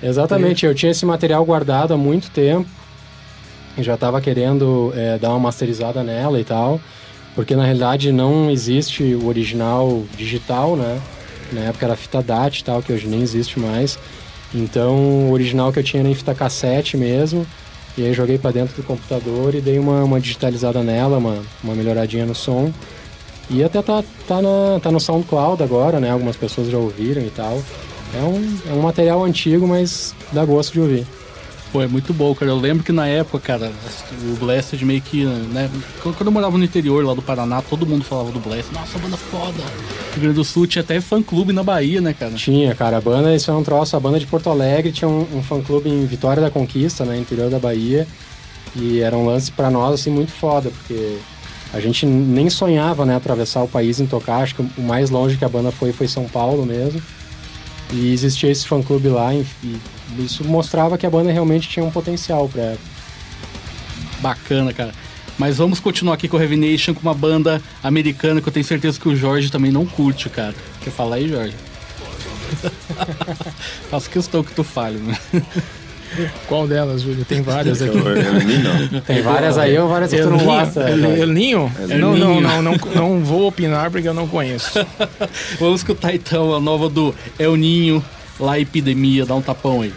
Exatamente, 0.00 0.64
eu 0.64 0.74
tinha 0.74 0.92
esse 0.92 1.04
material 1.04 1.44
guardado 1.44 1.92
há 1.92 1.96
muito 1.96 2.30
tempo. 2.30 2.68
E 3.76 3.82
já 3.82 3.94
estava 3.94 4.20
querendo 4.20 4.92
é, 4.94 5.18
dar 5.18 5.30
uma 5.30 5.38
masterizada 5.38 6.02
nela 6.02 6.40
e 6.40 6.44
tal, 6.44 6.80
porque 7.34 7.56
na 7.56 7.64
realidade 7.64 8.12
não 8.12 8.50
existe 8.50 9.02
o 9.02 9.26
original 9.26 10.04
digital, 10.16 10.76
né? 10.76 11.00
Na 11.52 11.60
época 11.62 11.86
era 11.86 11.96
fita 11.96 12.22
DAT 12.22 12.60
e 12.60 12.64
tal, 12.64 12.82
que 12.82 12.92
hoje 12.92 13.06
nem 13.06 13.20
existe 13.20 13.58
mais. 13.58 13.98
Então, 14.54 15.28
o 15.28 15.32
original 15.32 15.72
que 15.72 15.78
eu 15.78 15.84
tinha 15.84 16.00
era 16.00 16.08
em 16.08 16.14
fita 16.14 16.34
cassete 16.34 16.96
mesmo. 16.96 17.46
E 17.98 18.04
aí 18.04 18.12
joguei 18.12 18.36
para 18.36 18.50
dentro 18.50 18.76
do 18.76 18.82
computador 18.82 19.54
e 19.54 19.60
dei 19.60 19.78
uma, 19.78 20.04
uma 20.04 20.20
digitalizada 20.20 20.82
nela, 20.82 21.16
uma, 21.16 21.42
uma 21.64 21.74
melhoradinha 21.74 22.26
no 22.26 22.34
som. 22.34 22.72
E 23.48 23.64
até 23.64 23.80
tá, 23.80 24.04
tá, 24.26 24.42
na, 24.42 24.80
tá 24.80 24.90
no 24.90 25.00
SoundCloud 25.00 25.62
agora, 25.62 25.98
né? 25.98 26.10
Algumas 26.10 26.36
pessoas 26.36 26.68
já 26.68 26.76
ouviram 26.76 27.22
e 27.22 27.30
tal. 27.30 27.62
É 28.14 28.18
um, 28.18 28.58
é 28.70 28.72
um 28.72 28.82
material 28.82 29.24
antigo, 29.24 29.66
mas 29.66 30.14
dá 30.32 30.44
gosto 30.44 30.72
de 30.72 30.80
ouvir. 30.80 31.06
Pô, 31.76 31.82
é 31.82 31.86
muito 31.86 32.14
bom, 32.14 32.34
cara. 32.34 32.50
Eu 32.50 32.56
lembro 32.56 32.82
que 32.82 32.90
na 32.90 33.06
época, 33.06 33.38
cara, 33.38 33.70
o 34.22 34.36
Blessed 34.36 34.82
meio 34.82 35.02
que, 35.02 35.26
né? 35.26 35.70
Quando 36.02 36.24
eu 36.24 36.32
morava 36.32 36.56
no 36.56 36.64
interior 36.64 37.04
lá 37.04 37.12
do 37.12 37.20
Paraná, 37.20 37.60
todo 37.60 37.84
mundo 37.84 38.02
falava 38.02 38.32
do 38.32 38.40
Blessed. 38.40 38.72
Nossa, 38.72 38.98
banda 38.98 39.18
foda. 39.18 39.62
Rio 40.14 40.22
Grande 40.22 40.36
do 40.36 40.42
Sul 40.42 40.66
tinha 40.66 40.80
até 40.80 40.98
fã-clube 41.02 41.52
na 41.52 41.62
Bahia, 41.62 42.00
né, 42.00 42.14
cara? 42.14 42.32
Tinha, 42.32 42.74
cara. 42.74 42.96
A 42.96 43.00
banda, 43.02 43.34
isso 43.34 43.50
é 43.50 43.54
um 43.54 43.62
troço. 43.62 43.94
A 43.94 44.00
banda 44.00 44.18
de 44.18 44.26
Porto 44.26 44.48
Alegre 44.48 44.90
tinha 44.90 45.06
um, 45.06 45.26
um 45.34 45.42
fã-clube 45.42 45.90
em 45.90 46.06
Vitória 46.06 46.42
da 46.42 46.50
Conquista, 46.50 47.04
né? 47.04 47.18
Interior 47.18 47.50
da 47.50 47.58
Bahia. 47.58 48.08
E 48.74 49.00
era 49.00 49.14
um 49.14 49.26
lance 49.26 49.52
para 49.52 49.70
nós, 49.70 50.00
assim, 50.00 50.10
muito 50.10 50.32
foda, 50.32 50.70
porque 50.70 51.18
a 51.74 51.80
gente 51.80 52.06
nem 52.06 52.48
sonhava, 52.48 53.04
né, 53.04 53.16
atravessar 53.16 53.62
o 53.62 53.68
país 53.68 54.00
em 54.00 54.06
tocar. 54.06 54.38
Acho 54.38 54.54
que 54.54 54.62
o 54.62 54.82
mais 54.82 55.10
longe 55.10 55.36
que 55.36 55.44
a 55.44 55.48
banda 55.48 55.70
foi 55.70 55.92
foi 55.92 56.08
São 56.08 56.24
Paulo 56.24 56.64
mesmo. 56.64 57.02
E 57.92 58.12
existia 58.12 58.50
esse 58.50 58.66
fã-clube 58.66 59.08
lá 59.08 59.34
e, 59.34 59.46
isso 60.18 60.44
mostrava 60.44 60.96
que 60.96 61.06
a 61.06 61.10
banda 61.10 61.30
realmente 61.30 61.68
tinha 61.68 61.84
um 61.84 61.90
potencial 61.90 62.48
pra 62.48 62.74
Bacana, 64.20 64.72
cara. 64.72 64.92
Mas 65.38 65.58
vamos 65.58 65.78
continuar 65.78 66.14
aqui 66.14 66.28
com 66.28 66.36
o 66.36 66.40
Heavy 66.40 66.56
Nation 66.56 66.94
com 66.94 67.00
uma 67.00 67.14
banda 67.14 67.62
americana 67.82 68.40
que 68.40 68.48
eu 68.48 68.52
tenho 68.52 68.64
certeza 68.64 68.98
que 68.98 69.08
o 69.08 69.14
Jorge 69.14 69.50
também 69.50 69.70
não 69.70 69.84
curte, 69.84 70.30
cara. 70.30 70.54
Quer 70.80 70.90
falar 70.90 71.16
aí, 71.16 71.28
Jorge? 71.28 71.54
Faço 73.90 74.08
questão 74.08 74.42
que 74.42 74.54
tu 74.54 74.64
fale, 74.64 74.98
né? 74.98 75.18
Qual 76.46 76.66
delas, 76.66 77.02
Júlio? 77.02 77.24
Tem 77.24 77.42
várias 77.42 77.82
aqui. 77.82 77.98
Tem 79.06 79.22
várias 79.22 79.58
aí 79.58 79.78
ou 79.78 79.88
várias 79.88 80.10
que 80.10 80.20
tu 80.20 80.30
não 80.30 80.38
gosta? 80.38 80.88
El 80.90 81.28
Ninho? 81.28 81.72
Não, 81.98 82.16
não, 82.16 82.40
não, 82.40 82.62
não, 82.62 82.74
não 82.94 83.20
vou 83.20 83.48
opinar 83.48 83.90
porque 83.90 84.08
eu 84.08 84.14
não 84.14 84.26
conheço. 84.26 84.72
Vamos 85.58 85.80
escutar 85.80 86.14
então 86.14 86.54
a 86.54 86.60
nova 86.60 86.88
do 86.88 87.14
El 87.38 87.56
Ninho, 87.56 88.04
lá 88.38 88.58
Epidemia, 88.58 89.26
dá 89.26 89.34
um 89.34 89.42
tapão 89.42 89.82
aí. 89.82 89.92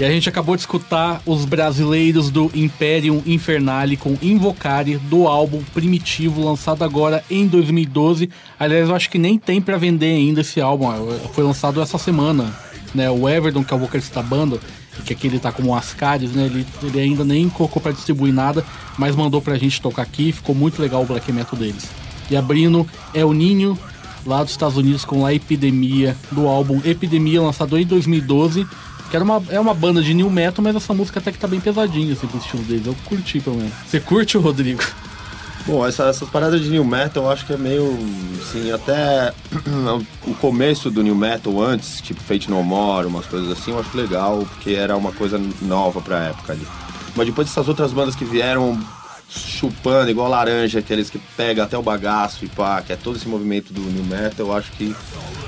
E 0.00 0.04
a 0.04 0.08
gente 0.08 0.28
acabou 0.28 0.54
de 0.54 0.62
escutar 0.62 1.20
os 1.26 1.44
brasileiros 1.44 2.30
do 2.30 2.48
Imperium 2.54 3.20
Infernale 3.26 3.96
com 3.96 4.16
Invocare 4.22 4.96
do 4.96 5.26
álbum 5.26 5.60
Primitivo, 5.74 6.44
lançado 6.44 6.84
agora 6.84 7.24
em 7.28 7.48
2012. 7.48 8.30
Aliás, 8.60 8.88
eu 8.88 8.94
acho 8.94 9.10
que 9.10 9.18
nem 9.18 9.36
tem 9.36 9.60
para 9.60 9.76
vender 9.76 10.14
ainda 10.14 10.42
esse 10.42 10.60
álbum, 10.60 10.86
foi 11.32 11.42
lançado 11.42 11.82
essa 11.82 11.98
semana. 11.98 12.54
Né? 12.94 13.10
O 13.10 13.28
Everton, 13.28 13.64
que 13.64 13.74
é 13.74 13.76
o 13.76 13.80
vocalista 13.80 14.22
da 14.22 14.28
banda, 14.28 14.60
que 15.04 15.12
aqui 15.12 15.26
ele 15.26 15.40
tá 15.40 15.50
como 15.50 15.74
Ascaris, 15.74 16.30
né? 16.30 16.46
Ele, 16.46 16.64
ele 16.80 17.00
ainda 17.00 17.24
nem 17.24 17.48
colocou 17.48 17.82
para 17.82 17.90
distribuir 17.90 18.32
nada, 18.32 18.64
mas 18.96 19.16
mandou 19.16 19.42
pra 19.42 19.58
gente 19.58 19.82
tocar 19.82 20.02
aqui, 20.02 20.30
ficou 20.30 20.54
muito 20.54 20.80
legal 20.80 21.02
o 21.02 21.06
black 21.06 21.32
metal 21.32 21.58
deles. 21.58 21.88
E 22.30 22.36
abrindo 22.36 22.86
é 23.12 23.24
o 23.24 23.32
Ninho, 23.32 23.76
lá 24.24 24.44
dos 24.44 24.52
Estados 24.52 24.76
Unidos, 24.76 25.04
com 25.04 25.26
a 25.26 25.34
Epidemia, 25.34 26.16
do 26.30 26.46
álbum 26.46 26.80
Epidemia, 26.84 27.42
lançado 27.42 27.76
em 27.76 27.84
2012 27.84 28.64
que 29.10 29.16
era 29.16 29.24
uma, 29.24 29.42
é 29.48 29.58
uma 29.58 29.74
banda 29.74 30.02
de 30.02 30.12
new 30.14 30.30
metal, 30.30 30.62
mas 30.62 30.76
essa 30.76 30.94
música 30.94 31.18
até 31.18 31.32
que 31.32 31.38
tá 31.38 31.48
bem 31.48 31.60
pesadinha, 31.60 32.12
assim, 32.12 32.26
pro 32.26 32.38
estilo 32.38 32.62
deles. 32.64 32.86
Eu 32.86 32.96
curti, 33.04 33.40
pelo 33.40 33.56
menos. 33.56 33.72
Você 33.86 34.00
curte, 34.00 34.36
o 34.36 34.40
Rodrigo? 34.40 34.82
Bom, 35.66 35.86
essa, 35.86 36.04
essas 36.04 36.30
paradas 36.30 36.62
de 36.62 36.70
new 36.70 36.84
metal 36.84 37.24
eu 37.24 37.30
acho 37.30 37.44
que 37.44 37.52
é 37.52 37.56
meio, 37.58 37.98
assim, 38.40 38.72
até 38.72 39.34
o 40.26 40.34
começo 40.34 40.90
do 40.90 41.02
new 41.02 41.14
metal 41.14 41.60
antes, 41.62 42.00
tipo 42.00 42.22
Fate 42.22 42.50
No 42.50 42.62
More, 42.62 43.06
umas 43.06 43.26
coisas 43.26 43.50
assim, 43.50 43.72
eu 43.72 43.78
acho 43.78 43.94
legal, 43.94 44.46
porque 44.50 44.70
era 44.70 44.96
uma 44.96 45.12
coisa 45.12 45.38
nova 45.60 46.00
pra 46.00 46.28
época 46.28 46.54
ali. 46.54 46.66
Mas 47.14 47.26
depois 47.26 47.48
dessas 47.48 47.68
outras 47.68 47.92
bandas 47.92 48.14
que 48.14 48.24
vieram 48.24 48.80
chupando 49.28 50.10
igual 50.10 50.28
laranja, 50.28 50.78
aqueles 50.78 51.10
que 51.10 51.18
pega 51.36 51.64
até 51.64 51.76
o 51.76 51.82
bagaço 51.82 52.44
e 52.44 52.48
pá, 52.48 52.80
que 52.80 52.92
é 52.92 52.96
todo 52.96 53.16
esse 53.16 53.28
movimento 53.28 53.72
do 53.72 53.80
new 53.80 54.04
metal, 54.04 54.46
eu 54.46 54.56
acho 54.56 54.72
que 54.72 54.94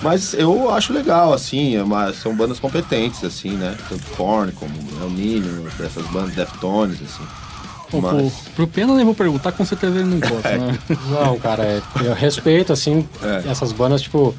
mas 0.03 0.33
eu 0.33 0.73
acho 0.73 0.93
legal, 0.93 1.33
assim, 1.33 1.77
é 1.77 1.83
uma, 1.83 2.13
são 2.13 2.35
bandas 2.35 2.59
competentes, 2.59 3.23
assim, 3.23 3.51
né? 3.51 3.77
Tanto 3.89 4.03
Korn 4.17 4.51
como 4.53 4.73
El 5.01 5.11
Nino, 5.11 5.69
essas 5.79 6.07
bandas 6.07 6.35
Deftones, 6.35 6.99
assim. 7.03 7.27
Pô, 7.91 8.01
Mas... 8.01 8.33
pro, 8.33 8.53
pro 8.55 8.69
Pena 8.69 8.95
nem 8.95 9.05
vou 9.05 9.15
perguntar, 9.15 9.53
com 9.53 9.65
certeza 9.65 9.99
ele 9.99 10.09
não 10.09 10.21
gosta, 10.27 10.49
é. 10.49 10.59
né? 10.59 10.79
Não, 11.11 11.39
cara, 11.39 11.65
é, 11.65 11.83
eu 12.03 12.15
respeito, 12.15 12.73
assim, 12.73 13.07
é. 13.23 13.51
essas 13.51 13.73
bandas, 13.73 14.03
tipo... 14.03 14.35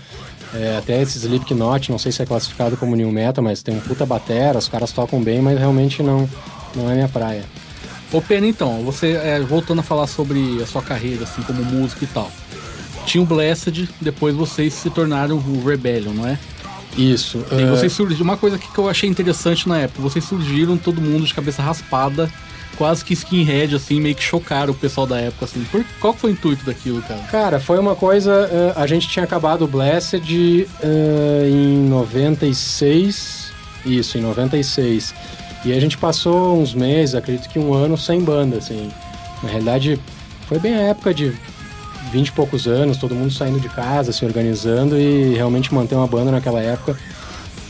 É, 0.54 0.76
até 0.78 1.02
esses 1.02 1.24
Slipknot, 1.24 1.90
não 1.90 1.98
sei 1.98 2.12
se 2.12 2.22
é 2.22 2.26
classificado 2.26 2.76
como 2.76 2.94
new 2.94 3.10
metal, 3.10 3.42
mas 3.42 3.64
tem 3.64 3.74
um 3.74 3.80
puta 3.80 4.06
batera, 4.06 4.60
os 4.60 4.68
caras 4.68 4.92
tocam 4.92 5.24
bem, 5.24 5.42
mas 5.42 5.58
realmente 5.58 6.04
não, 6.04 6.30
não 6.76 6.92
é 6.92 6.96
minha 6.96 7.08
praia. 7.08 7.46
Ô 8.12 8.22
Pena, 8.22 8.46
então, 8.46 8.82
você, 8.84 9.14
é, 9.14 9.40
voltando 9.40 9.80
a 9.80 9.84
falar 9.84 10.08
sobre 10.08 10.62
a 10.62 10.66
sua 10.66 10.82
carreira, 10.82 11.24
assim, 11.24 11.42
como 11.44 11.64
músico 11.64 12.04
e 12.04 12.08
tal 12.08 12.32
tinha 13.06 13.22
o 13.22 13.26
Blessed, 13.26 13.90
depois 14.00 14.36
vocês 14.36 14.74
se 14.74 14.90
tornaram 14.90 15.38
o 15.38 15.66
Rebellion, 15.66 16.14
não 16.14 16.28
é? 16.28 16.38
Isso. 16.98 17.44
E 17.52 17.66
vocês 17.66 17.92
surgiram. 17.92 18.24
Uma 18.24 18.38
coisa 18.38 18.58
que 18.58 18.78
eu 18.78 18.90
achei 18.90 19.10
interessante 19.10 19.68
na 19.68 19.80
época, 19.80 20.02
vocês 20.02 20.26
surgiram 20.26 20.78
todo 20.78 21.02
mundo 21.02 21.26
de 21.26 21.34
cabeça 21.34 21.62
raspada, 21.62 22.30
quase 22.78 23.04
que 23.04 23.14
skinhead, 23.14 23.76
assim, 23.76 24.02
meio 24.02 24.16
que 24.16 24.24
chocaram 24.24 24.74
o 24.74 24.76
pessoal 24.76 25.08
da 25.08 25.18
época, 25.18 25.46
assim. 25.46 25.64
Por, 25.72 25.86
qual 26.00 26.14
foi 26.14 26.32
o 26.32 26.34
intuito 26.34 26.66
daquilo, 26.66 27.02
cara? 27.02 27.22
Cara, 27.32 27.60
foi 27.60 27.80
uma 27.80 27.96
coisa. 27.96 28.50
Uh, 28.76 28.80
a 28.80 28.86
gente 28.88 29.08
tinha 29.08 29.24
acabado 29.24 29.64
o 29.64 29.68
Blessed 29.68 30.68
uh, 30.84 31.48
em 31.48 31.88
96. 31.88 33.52
Isso, 33.86 34.18
em 34.18 34.22
96. 34.22 35.14
E 35.64 35.74
a 35.74 35.80
gente 35.80 35.98
passou 35.98 36.60
uns 36.60 36.74
meses, 36.74 37.14
acredito 37.16 37.48
que 37.50 37.60
um 37.60 37.74
ano, 37.74 37.98
sem 37.98 38.22
banda, 38.22 38.58
assim. 38.58 38.90
Na 39.44 39.50
realidade, 39.50 40.00
foi 40.48 40.60
bem 40.60 40.74
a 40.74 40.82
época 40.82 41.14
de 41.14 41.34
20 42.12 42.28
e 42.28 42.32
poucos 42.32 42.68
anos, 42.68 42.98
todo 42.98 43.14
mundo 43.14 43.32
saindo 43.32 43.60
de 43.60 43.70
casa, 43.70 44.12
se 44.12 44.26
organizando 44.26 45.00
e 45.00 45.36
realmente 45.36 45.74
manter 45.74 45.96
uma 45.96 46.08
banda 46.08 46.32
naquela 46.32 46.60
época 46.62 46.98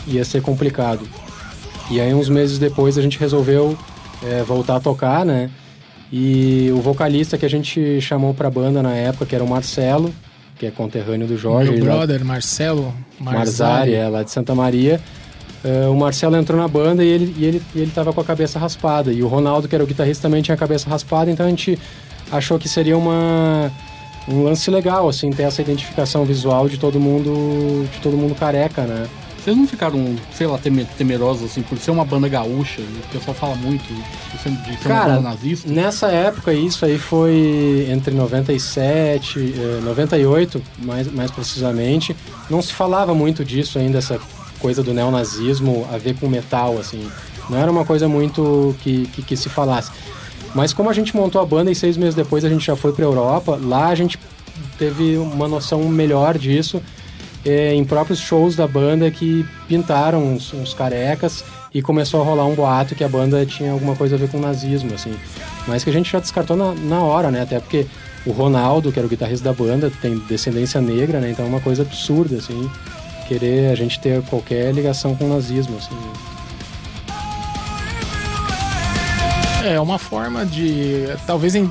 ia 0.08 0.24
ser 0.24 0.42
complicado. 0.42 1.08
E 1.90 2.00
aí, 2.00 2.14
uns 2.14 2.30
meses 2.30 2.58
depois, 2.58 2.98
a 2.98 3.02
gente 3.02 3.20
resolveu 3.20 3.78
é, 4.24 4.42
voltar 4.44 4.78
a 4.78 4.80
tocar, 4.80 5.26
né? 5.26 5.50
E 6.12 6.70
o 6.74 6.82
vocalista 6.82 7.38
que 7.38 7.46
a 7.46 7.50
gente 7.50 8.02
chamou 8.02 8.34
pra 8.34 8.50
banda 8.50 8.82
na 8.82 8.94
época, 8.94 9.26
que 9.26 9.36
era 9.36 9.44
o 9.44 9.50
Marcelo, 9.50 10.14
que 10.58 10.66
é 10.66 10.72
conterrâneo 10.72 11.26
do 11.26 11.38
Jorge. 11.38 11.72
Meu 11.72 11.86
brother, 11.86 12.20
lá, 12.20 12.26
Marcelo 12.26 12.94
Marzari. 13.20 13.38
Marzari, 13.38 13.94
é, 13.96 14.08
lá 14.08 14.24
de 14.24 14.32
Santa 14.32 14.54
Maria. 14.54 15.02
Uh, 15.64 15.92
o 15.92 15.96
Marcelo 15.96 16.36
entrou 16.36 16.60
na 16.60 16.68
banda 16.68 17.04
e 17.04 17.08
ele, 17.08 17.36
e, 17.38 17.46
ele, 17.46 17.62
e 17.76 17.80
ele 17.82 17.92
tava 17.92 18.12
com 18.12 18.20
a 18.20 18.24
cabeça 18.24 18.58
raspada. 18.58 19.14
E 19.14 19.22
o 19.22 19.28
Ronaldo, 19.28 19.68
que 19.68 19.76
era 19.76 19.84
o 19.84 19.88
guitarrista, 19.88 20.24
também 20.24 20.42
tinha 20.42 20.56
a 20.56 20.58
cabeça 20.58 20.90
raspada, 20.90 21.30
então 21.30 21.46
a 21.46 21.50
gente 21.50 21.78
achou 22.32 22.58
que 22.58 22.68
seria 22.68 22.98
uma, 22.98 23.72
um 24.28 24.44
lance 24.44 24.72
legal, 24.72 25.08
assim, 25.08 25.30
ter 25.32 25.44
essa 25.44 25.62
identificação 25.62 26.26
visual 26.26 26.68
de 26.68 26.78
todo 26.78 27.00
mundo, 27.00 27.88
de 27.92 28.00
todo 28.00 28.18
mundo 28.18 28.34
careca, 28.34 28.84
né? 28.84 29.08
Vocês 29.38 29.58
não 29.58 29.68
ficaram, 29.68 30.16
sei 30.36 30.46
lá, 30.46 30.60
temerosos, 30.98 31.50
assim, 31.50 31.64
por 31.64 31.76
ser 31.80 31.90
uma 31.90 32.06
banda 32.06 32.28
gaúcha? 32.30 32.80
O 32.80 33.12
pessoal 33.12 33.36
fala 33.36 33.56
muito 33.56 33.84
de 33.92 34.38
ser, 34.38 34.52
de 34.52 34.78
ser 34.78 34.88
Cara, 34.88 35.14
uma 35.14 35.16
banda 35.16 35.30
nazista. 35.30 35.68
nessa 35.68 36.12
época, 36.12 36.54
isso 36.54 36.86
aí 36.86 37.00
foi 37.00 37.88
entre 37.90 38.14
97 38.14 39.56
eh, 39.58 39.80
98, 39.84 40.62
mais, 40.78 41.12
mais 41.12 41.32
precisamente. 41.32 42.16
Não 42.52 42.62
se 42.62 42.72
falava 42.72 43.16
muito 43.16 43.44
disso 43.44 43.80
ainda, 43.80 43.98
essa 43.98 44.20
coisa 44.62 44.84
do 44.84 44.94
neonazismo 44.94 45.88
a 45.92 45.98
ver 45.98 46.16
com 46.16 46.28
metal, 46.28 46.78
assim. 46.78 47.10
Não 47.50 47.58
era 47.58 47.72
uma 47.72 47.84
coisa 47.84 48.08
muito 48.08 48.76
que, 48.82 49.08
que, 49.08 49.24
que 49.24 49.36
se 49.36 49.50
falasse. 49.50 49.92
Mas 50.54 50.74
como 50.74 50.90
a 50.90 50.94
gente 50.94 51.16
montou 51.16 51.42
a 51.42 51.46
banda 51.46 51.72
e 51.72 51.76
seis 51.76 51.98
meses 51.98 52.16
depois 52.16 52.46
a 52.46 52.50
gente 52.50 52.66
já 52.66 52.76
foi 52.76 52.94
para 52.94 53.04
Europa, 53.04 53.60
lá 53.62 53.88
a 53.88 53.96
gente 53.96 54.20
teve 54.78 55.18
uma 55.18 55.48
noção 55.48 55.84
melhor 55.90 56.38
disso 56.38 56.82
é, 57.46 57.74
em 57.74 57.84
próprios 57.84 58.20
shows 58.20 58.56
da 58.56 58.68
banda 58.68 59.10
que 59.10 59.46
pintaram 59.68 60.24
uns, 60.34 60.54
uns, 60.54 60.74
carecas 60.74 61.44
e 61.74 61.82
começou 61.82 62.22
a 62.22 62.24
rolar 62.24 62.46
um 62.46 62.54
boato 62.54 62.96
que 62.96 63.04
a 63.04 63.10
banda 63.10 63.46
tinha 63.46 63.72
alguma 63.72 63.96
coisa 63.96 64.16
a 64.16 64.18
ver 64.18 64.30
com 64.30 64.40
nazismo, 64.40 64.94
assim. 64.94 65.14
Mas 65.68 65.84
que 65.84 65.90
a 65.90 65.94
gente 65.94 66.12
já 66.12 66.20
descartou 66.20 66.56
na, 66.56 66.74
na 66.74 67.00
hora, 67.00 67.32
né? 67.32 67.42
Até 67.42 67.60
porque 67.60 67.88
o 68.26 68.32
Ronaldo, 68.32 68.92
que 68.92 69.00
era 69.00 69.06
o 69.06 69.10
guitarrista 69.10 69.46
da 69.46 69.54
banda, 69.54 69.92
tem 70.02 70.18
descendência 70.28 70.80
negra, 70.82 71.20
né? 71.20 71.32
Então 71.32 71.46
é 71.46 71.48
uma 71.48 71.62
coisa 71.62 71.82
absurda, 71.82 72.38
assim, 72.38 72.70
querer 73.32 73.72
a 73.72 73.76
gente 73.76 73.98
ter 73.98 74.22
qualquer 74.24 74.74
ligação 74.74 75.16
com 75.16 75.24
o 75.24 75.30
nazismo, 75.30 75.78
assim. 75.78 75.96
É 79.64 79.80
uma 79.80 79.98
forma 79.98 80.46
de 80.46 81.06
talvez 81.26 81.56
uh, 81.56 81.62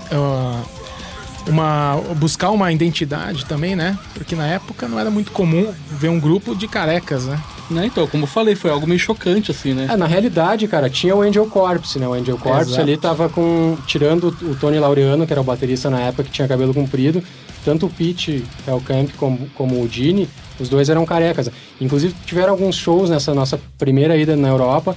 uma 1.47 2.00
buscar 2.17 2.50
uma 2.50 2.73
identidade 2.73 3.45
também, 3.45 3.76
né? 3.76 3.99
Porque 4.14 4.35
na 4.35 4.47
época 4.47 4.88
não 4.88 4.99
era 4.99 5.11
muito 5.11 5.33
comum 5.33 5.71
ver 5.90 6.09
um 6.09 6.19
grupo 6.19 6.55
de 6.55 6.67
carecas, 6.67 7.26
né? 7.26 7.38
Né, 7.71 7.87
então, 7.87 8.05
como 8.09 8.25
eu 8.25 8.26
falei, 8.26 8.57
foi 8.57 8.69
algo 8.69 8.85
meio 8.85 8.99
chocante, 8.99 9.52
assim, 9.52 9.73
né? 9.73 9.87
É, 9.88 9.97
na 9.97 10.07
realidade, 10.07 10.67
cara, 10.67 10.90
tinha 10.90 11.14
o 11.14 11.23
Angel 11.23 11.47
Corpse, 11.47 12.00
né? 12.00 12.09
O 12.09 12.14
Angel 12.14 12.37
Corpse 12.37 12.71
Exato. 12.71 12.81
ali 12.81 12.97
tava 12.97 13.29
com. 13.29 13.76
Tirando 13.87 14.37
o 14.43 14.57
Tony 14.57 14.79
Laureano, 14.79 15.25
que 15.25 15.33
era 15.33 15.40
o 15.40 15.45
baterista 15.45 15.88
na 15.88 16.00
época, 16.00 16.25
que 16.25 16.31
tinha 16.31 16.49
cabelo 16.49 16.75
comprido, 16.75 17.23
tanto 17.64 17.87
o 17.87 17.90
Pete 17.90 18.45
Hellcamp 18.67 19.11
como, 19.17 19.49
como 19.55 19.83
o 19.83 19.88
Gene, 19.88 20.29
os 20.59 20.69
dois 20.69 20.88
eram 20.88 21.05
carecas. 21.05 21.50
Inclusive, 21.81 22.14
tiveram 22.26 22.50
alguns 22.50 22.76
shows 22.76 23.11
nessa 23.11 23.35
nossa 23.35 23.61
primeira 23.79 24.17
ida 24.17 24.37
na 24.37 24.49
Europa, 24.49 24.97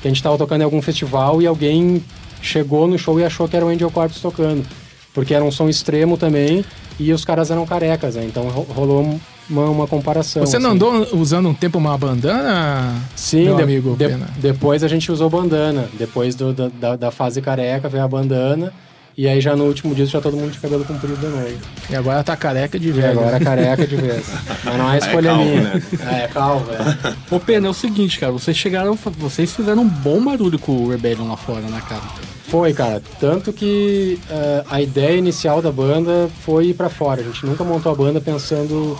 que 0.00 0.08
a 0.08 0.10
gente 0.10 0.22
tava 0.22 0.36
tocando 0.38 0.62
em 0.62 0.64
algum 0.64 0.82
festival 0.82 1.40
e 1.40 1.46
alguém 1.46 2.02
chegou 2.40 2.86
no 2.88 2.98
show 2.98 3.18
e 3.20 3.24
achou 3.24 3.48
que 3.48 3.56
era 3.56 3.64
o 3.64 3.68
Angel 3.68 3.90
Corpse 3.90 4.20
tocando 4.20 4.66
porque 5.14 5.34
era 5.34 5.44
um 5.44 5.50
som 5.50 5.68
extremo 5.68 6.16
também 6.16 6.64
e 6.98 7.12
os 7.12 7.24
caras 7.24 7.50
eram 7.50 7.66
carecas, 7.66 8.14
né? 8.14 8.24
Então 8.24 8.48
rolou 8.48 9.18
uma, 9.48 9.64
uma 9.64 9.86
comparação. 9.86 10.44
Você 10.44 10.58
não 10.58 10.70
assim. 10.70 10.76
andou 10.76 11.08
usando 11.14 11.48
um 11.48 11.54
tempo 11.54 11.78
uma 11.78 11.96
bandana? 11.96 12.94
Sim, 13.14 13.54
de, 13.54 13.62
amigo. 13.62 13.96
De, 13.96 14.08
depois 14.40 14.82
a 14.82 14.88
gente 14.88 15.10
usou 15.10 15.28
bandana. 15.28 15.88
Depois 15.98 16.34
do, 16.34 16.52
da, 16.52 16.96
da 16.96 17.10
fase 17.10 17.40
careca 17.40 17.88
veio 17.88 18.04
a 18.04 18.08
bandana. 18.08 18.72
E 19.16 19.28
aí 19.28 19.40
já 19.40 19.54
no 19.54 19.64
último 19.64 19.94
dia 19.94 20.06
já 20.06 20.20
todo 20.20 20.36
mundo 20.36 20.52
de 20.52 20.58
cabelo 20.58 20.84
comprido 20.84 21.16
de 21.16 21.26
novo. 21.26 21.58
E 21.90 21.94
agora 21.94 22.24
tá 22.24 22.34
careca 22.34 22.78
de 22.78 22.90
vez. 22.90 23.04
E 23.04 23.08
agora 23.08 23.38
careca 23.38 23.86
de 23.86 23.96
vez. 23.96 24.24
Mas 24.64 24.78
não 24.78 24.90
é 24.90 24.98
escolha 24.98 25.28
é 25.28 25.32
calvo, 25.32 25.44
minha. 25.44 25.62
Né? 25.62 25.82
É, 26.10 26.28
calvo, 26.28 26.70
é. 26.72 27.34
Ô 27.34 27.40
Pena, 27.40 27.66
é 27.66 27.70
o 27.70 27.74
seguinte, 27.74 28.18
cara, 28.18 28.32
vocês 28.32 28.56
chegaram. 28.56 28.98
Vocês 29.18 29.54
fizeram 29.54 29.82
um 29.82 29.88
bom 29.88 30.24
barulho 30.24 30.58
com 30.58 30.72
o 30.72 30.90
Rebellion 30.90 31.28
lá 31.28 31.36
fora, 31.36 31.60
né, 31.60 31.82
cara? 31.86 32.02
Foi, 32.48 32.72
cara. 32.72 33.02
Tanto 33.20 33.52
que 33.52 34.18
uh, 34.30 34.66
a 34.70 34.80
ideia 34.80 35.16
inicial 35.16 35.60
da 35.60 35.70
banda 35.70 36.30
foi 36.40 36.68
ir 36.68 36.74
pra 36.74 36.88
fora. 36.88 37.20
A 37.20 37.24
gente 37.24 37.44
nunca 37.44 37.62
montou 37.64 37.92
a 37.92 37.94
banda 37.94 38.20
pensando 38.20 38.98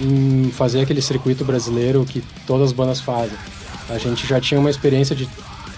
em 0.00 0.50
fazer 0.50 0.80
aquele 0.80 1.00
circuito 1.00 1.44
brasileiro 1.44 2.04
que 2.04 2.22
todas 2.46 2.68
as 2.68 2.72
bandas 2.72 3.00
fazem. 3.00 3.36
A 3.88 3.98
gente 3.98 4.26
já 4.26 4.40
tinha 4.40 4.58
uma 4.58 4.70
experiência 4.70 5.14
de 5.14 5.28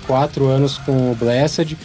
quatro 0.07 0.47
anos 0.47 0.79
com 0.79 1.13
o 1.13 1.15
Blessed 1.15 1.77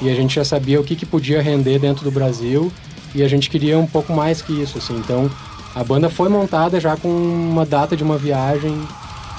e 0.00 0.10
a 0.10 0.14
gente 0.14 0.34
já 0.34 0.44
sabia 0.44 0.80
o 0.80 0.84
que, 0.84 0.96
que 0.96 1.06
podia 1.06 1.40
render 1.40 1.78
dentro 1.78 2.04
do 2.04 2.10
Brasil 2.10 2.72
e 3.14 3.22
a 3.22 3.28
gente 3.28 3.48
queria 3.48 3.78
um 3.78 3.86
pouco 3.86 4.12
mais 4.12 4.42
que 4.42 4.52
isso, 4.52 4.78
assim. 4.78 4.96
Então, 4.96 5.30
a 5.74 5.82
banda 5.82 6.10
foi 6.10 6.28
montada 6.28 6.78
já 6.78 6.96
com 6.96 7.08
uma 7.08 7.64
data 7.64 7.96
de 7.96 8.02
uma 8.02 8.18
viagem. 8.18 8.76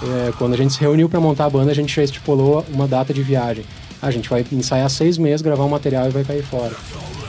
É, 0.01 0.31
quando 0.37 0.53
a 0.53 0.57
gente 0.57 0.73
se 0.73 0.79
reuniu 0.79 1.09
para 1.09 1.19
montar 1.19 1.45
a 1.45 1.49
banda, 1.49 1.71
a 1.71 1.75
gente 1.75 1.95
já 1.95 2.03
estipulou 2.03 2.65
uma 2.69 2.87
data 2.87 3.13
de 3.13 3.21
viagem 3.21 3.65
a 4.01 4.11
gente 4.11 4.29
vai 4.29 4.45
ensaiar 4.51 4.89
seis 4.89 5.17
meses, 5.17 5.41
gravar 5.41 5.65
um 5.65 5.69
material 5.69 6.07
e 6.07 6.11
vai 6.11 6.23
cair 6.23 6.43
fora. 6.43 6.75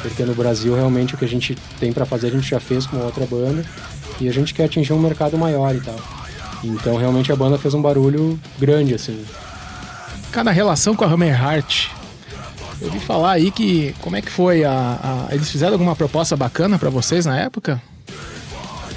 Porque 0.02 0.22
no 0.22 0.34
Brasil, 0.34 0.74
realmente, 0.74 1.14
o 1.14 1.18
que 1.18 1.24
a 1.24 1.28
gente 1.28 1.56
tem 1.80 1.92
para 1.92 2.04
fazer, 2.04 2.28
a 2.28 2.30
gente 2.30 2.48
já 2.48 2.60
fez 2.60 2.86
com 2.86 2.98
outra 2.98 3.26
banda 3.26 3.64
e 4.20 4.28
a 4.28 4.32
gente 4.32 4.54
quer 4.54 4.64
atingir 4.64 4.92
um 4.92 4.98
mercado 4.98 5.36
maior 5.36 5.74
e 5.74 5.80
tal. 5.80 5.96
Então, 6.62 6.96
realmente, 6.96 7.32
a 7.32 7.36
banda 7.36 7.58
fez 7.58 7.74
um 7.74 7.82
barulho 7.82 8.38
grande, 8.58 8.94
assim. 8.94 9.24
Cada 10.30 10.50
relação 10.50 10.94
com 10.94 11.04
a 11.04 11.08
Hammer 11.08 11.40
Heart, 11.40 11.88
eu 12.80 12.86
ouvi 12.86 13.00
falar 13.00 13.32
aí 13.32 13.50
que 13.50 13.94
como 14.00 14.16
é 14.16 14.22
que 14.22 14.30
foi 14.30 14.64
a, 14.64 15.26
a 15.28 15.34
eles 15.34 15.50
fizeram 15.50 15.74
alguma 15.74 15.96
proposta 15.96 16.36
bacana 16.36 16.78
para 16.78 16.90
vocês 16.90 17.26
na 17.26 17.38
época? 17.38 17.80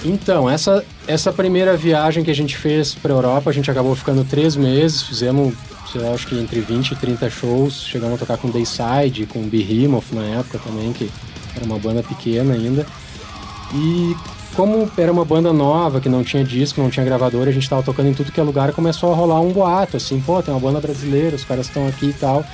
Então 0.04 0.50
essa 0.50 0.84
essa 1.08 1.32
primeira 1.32 1.76
viagem 1.78 2.24
que 2.24 2.32
a 2.32 2.36
gente 2.36 2.58
fez 2.58 2.96
para 2.96 3.14
Europa 3.14 3.50
a 3.50 3.54
gente 3.54 3.70
acabou 3.70 3.96
ficando 3.96 4.24
três 4.24 4.56
meses 4.56 5.02
fizemos 5.04 5.54
sei 5.92 6.02
lá, 6.02 6.14
acho 6.14 6.26
que 6.28 6.40
entre 6.40 6.62
20 6.62 6.92
e 6.92 6.96
30 6.96 7.30
shows. 7.30 7.84
Chegamos 7.84 8.16
a 8.16 8.18
tocar 8.18 8.38
com 8.38 8.50
Dayside, 8.50 9.26
com 9.26 9.42
Behemoth 9.42 10.12
na 10.14 10.24
época 10.24 10.60
também, 10.60 10.94
que 10.94 11.12
era 11.56 11.66
uma 11.66 11.78
banda 11.78 12.02
pequena 12.02 12.54
ainda. 12.54 12.86
E 13.74 14.16
como 14.56 14.90
era 14.98 15.12
uma 15.12 15.26
banda 15.26 15.52
nova, 15.52 16.00
que 16.00 16.10
não 16.10 16.24
tinha 16.24 16.44
disco, 16.44 16.82
não 16.82 16.90
tinha 16.90 17.06
gravadora, 17.06 17.50
a 17.50 17.54
gente 17.54 17.64
estava 17.64 17.84
tocando 17.84 18.10
em 18.10 18.14
tudo 18.14 18.32
que 18.32 18.40
é 18.40 18.44
lugar, 18.44 18.72
começou 18.74 19.12
a 19.12 19.16
rolar 19.16 19.42
um 19.42 19.52
boato, 19.52 19.98
assim, 19.98 20.20
pô, 20.22 20.42
tem 20.42 20.54
uma 20.54 20.60
banda 20.60 20.80
brasileira, 20.80 21.36
os 21.36 21.44
caras 21.44 21.68
estão 21.68 21.88
aqui 21.88 22.08
e 22.08 22.14
tal. 22.14 22.46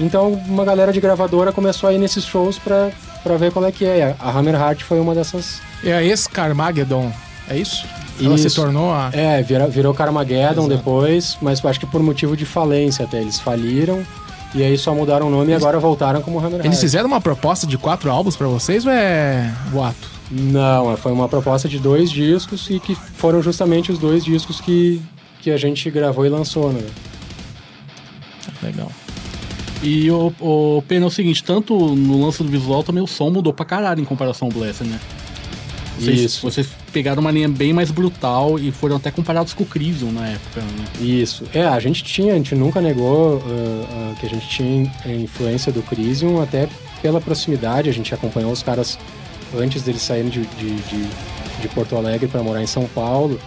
Então 0.00 0.32
uma 0.32 0.64
galera 0.64 0.92
de 0.92 1.00
gravadora 1.00 1.52
começou 1.52 1.88
a 1.88 1.92
ir 1.92 1.98
nesses 1.98 2.24
shows 2.24 2.58
pra, 2.58 2.90
pra 3.22 3.36
ver 3.36 3.52
qual 3.52 3.64
é 3.64 3.72
que 3.72 3.84
é. 3.84 4.14
A 4.18 4.30
Hammer 4.30 4.54
Heart 4.54 4.82
foi 4.82 5.00
uma 5.00 5.14
dessas. 5.14 5.60
É 5.84 5.92
a 5.92 6.02
ex-Carmageddon, 6.02 7.12
é 7.48 7.56
isso? 7.56 7.86
Ela 8.20 8.36
Isso. 8.36 8.48
se 8.48 8.56
tornou 8.56 8.92
a. 8.92 9.10
É, 9.12 9.42
virou, 9.42 9.68
virou 9.68 9.94
Carmageddon 9.94 10.66
Exato. 10.66 10.68
depois, 10.68 11.36
mas 11.40 11.64
acho 11.64 11.80
que 11.80 11.86
por 11.86 12.02
motivo 12.02 12.36
de 12.36 12.46
falência 12.46 13.04
até. 13.04 13.20
Eles 13.20 13.40
faliram. 13.40 14.04
E 14.54 14.62
aí 14.62 14.78
só 14.78 14.94
mudaram 14.94 15.26
o 15.26 15.30
nome 15.30 15.50
eles... 15.50 15.54
e 15.54 15.56
agora 15.56 15.80
voltaram 15.80 16.22
como 16.22 16.38
Hammerhead. 16.38 16.68
Eles 16.68 16.80
fizeram 16.80 17.08
uma 17.08 17.20
proposta 17.20 17.66
de 17.66 17.76
quatro 17.76 18.08
álbuns 18.10 18.36
para 18.36 18.46
vocês 18.46 18.86
ou 18.86 18.92
é 18.92 19.52
boato? 19.72 20.08
Não, 20.30 20.92
é, 20.92 20.96
foi 20.96 21.10
uma 21.10 21.28
proposta 21.28 21.68
de 21.68 21.80
dois 21.80 22.08
discos 22.08 22.70
e 22.70 22.78
que 22.78 22.94
foram 22.94 23.42
justamente 23.42 23.90
os 23.90 23.98
dois 23.98 24.24
discos 24.24 24.60
que, 24.60 25.02
que 25.42 25.50
a 25.50 25.56
gente 25.56 25.90
gravou 25.90 26.24
e 26.24 26.28
lançou, 26.28 26.72
né? 26.72 26.86
Legal. 28.62 28.90
E 29.84 30.10
o, 30.10 30.32
o 30.40 30.82
Pena 30.88 31.04
é 31.04 31.08
o 31.08 31.10
seguinte, 31.10 31.44
tanto 31.44 31.94
no 31.94 32.24
lance 32.24 32.42
do 32.42 32.48
visual 32.48 32.82
também 32.82 33.02
o 33.02 33.06
som 33.06 33.28
mudou 33.28 33.52
pra 33.52 33.66
caralho 33.66 34.00
em 34.00 34.04
comparação 34.04 34.48
ao 34.48 34.52
Blessed, 34.52 34.88
né? 34.88 34.98
Vocês, 35.98 36.20
Isso. 36.20 36.42
Vocês 36.42 36.68
pegaram 36.92 37.20
uma 37.20 37.30
linha 37.30 37.48
bem 37.48 37.72
mais 37.72 37.90
brutal 37.90 38.58
e 38.58 38.72
foram 38.72 38.96
até 38.96 39.10
comparados 39.10 39.52
com 39.52 39.62
o 39.62 39.66
Crisium 39.66 40.10
na 40.10 40.26
época. 40.28 40.60
Né? 40.60 40.84
Isso. 41.00 41.44
É, 41.52 41.66
a 41.66 41.78
gente 41.78 42.02
tinha, 42.02 42.32
a 42.32 42.36
gente 42.36 42.54
nunca 42.54 42.80
negou 42.80 43.36
uh, 43.36 43.38
uh, 43.38 44.16
que 44.18 44.26
a 44.26 44.28
gente 44.28 44.48
tinha 44.48 44.90
influência 45.06 45.70
do 45.70 45.82
Crisium, 45.82 46.42
até 46.42 46.68
pela 47.00 47.20
proximidade. 47.20 47.88
A 47.88 47.92
gente 47.92 48.12
acompanhou 48.12 48.50
os 48.50 48.62
caras 48.62 48.98
antes 49.56 49.82
deles 49.82 50.02
saírem 50.02 50.30
de, 50.30 50.40
de, 50.40 50.74
de, 50.74 51.08
de 51.60 51.68
Porto 51.68 51.94
Alegre 51.94 52.26
para 52.26 52.42
morar 52.42 52.62
em 52.62 52.66
São 52.66 52.86
Paulo. 52.86 53.38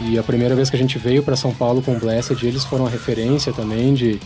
E 0.00 0.18
a 0.18 0.22
primeira 0.22 0.54
vez 0.54 0.70
que 0.70 0.76
a 0.76 0.78
gente 0.78 0.98
veio 0.98 1.22
para 1.22 1.36
São 1.36 1.52
Paulo 1.52 1.82
com 1.82 1.94
o 1.94 1.98
Blessed, 1.98 2.42
eles 2.46 2.64
foram 2.64 2.86
a 2.86 2.90
referência 2.90 3.52
também 3.52 3.92
de, 3.92 4.18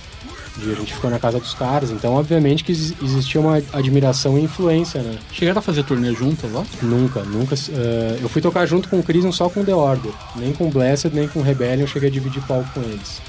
E 0.65 0.73
a 0.73 0.75
gente 0.75 0.95
ficou 0.95 1.11
na 1.11 1.19
casa 1.19 1.39
dos 1.39 1.53
caras, 1.55 1.91
então 1.91 2.15
obviamente 2.15 2.65
que 2.65 2.73
exi- 2.73 2.97
existia 3.03 3.41
uma 3.41 3.63
admiração 3.75 4.39
e 4.39 4.43
influência, 4.43 5.03
né? 5.03 5.19
Chegaram 5.31 5.59
a 5.59 5.63
fazer 5.63 5.83
turnê 5.85 6.15
juntas 6.15 6.51
lá? 6.51 6.65
Nunca, 6.83 7.21
nunca. 7.25 7.55
eh, 7.55 8.19
eu 8.23 8.29
fui 8.29 8.41
tocar 8.41 8.65
junto 8.67 8.89
com 8.89 8.99
o 8.99 9.03
Crisium 9.03 9.31
só 9.33 9.49
com 9.51 9.61
o 9.61 9.65
The 9.65 9.75
Order. 9.75 10.13
Nem 10.35 10.53
com 10.55 10.67
o 10.69 10.71
Blessed, 10.71 11.15
nem 11.15 11.29
com 11.29 11.41
o 11.41 11.43
Rebellion 11.43 11.83
eu 11.83 11.87
cheguei 11.87 12.09
a 12.09 12.13
dividir 12.13 12.43
palco 12.45 12.69
com 12.73 12.81
eles. 12.81 13.21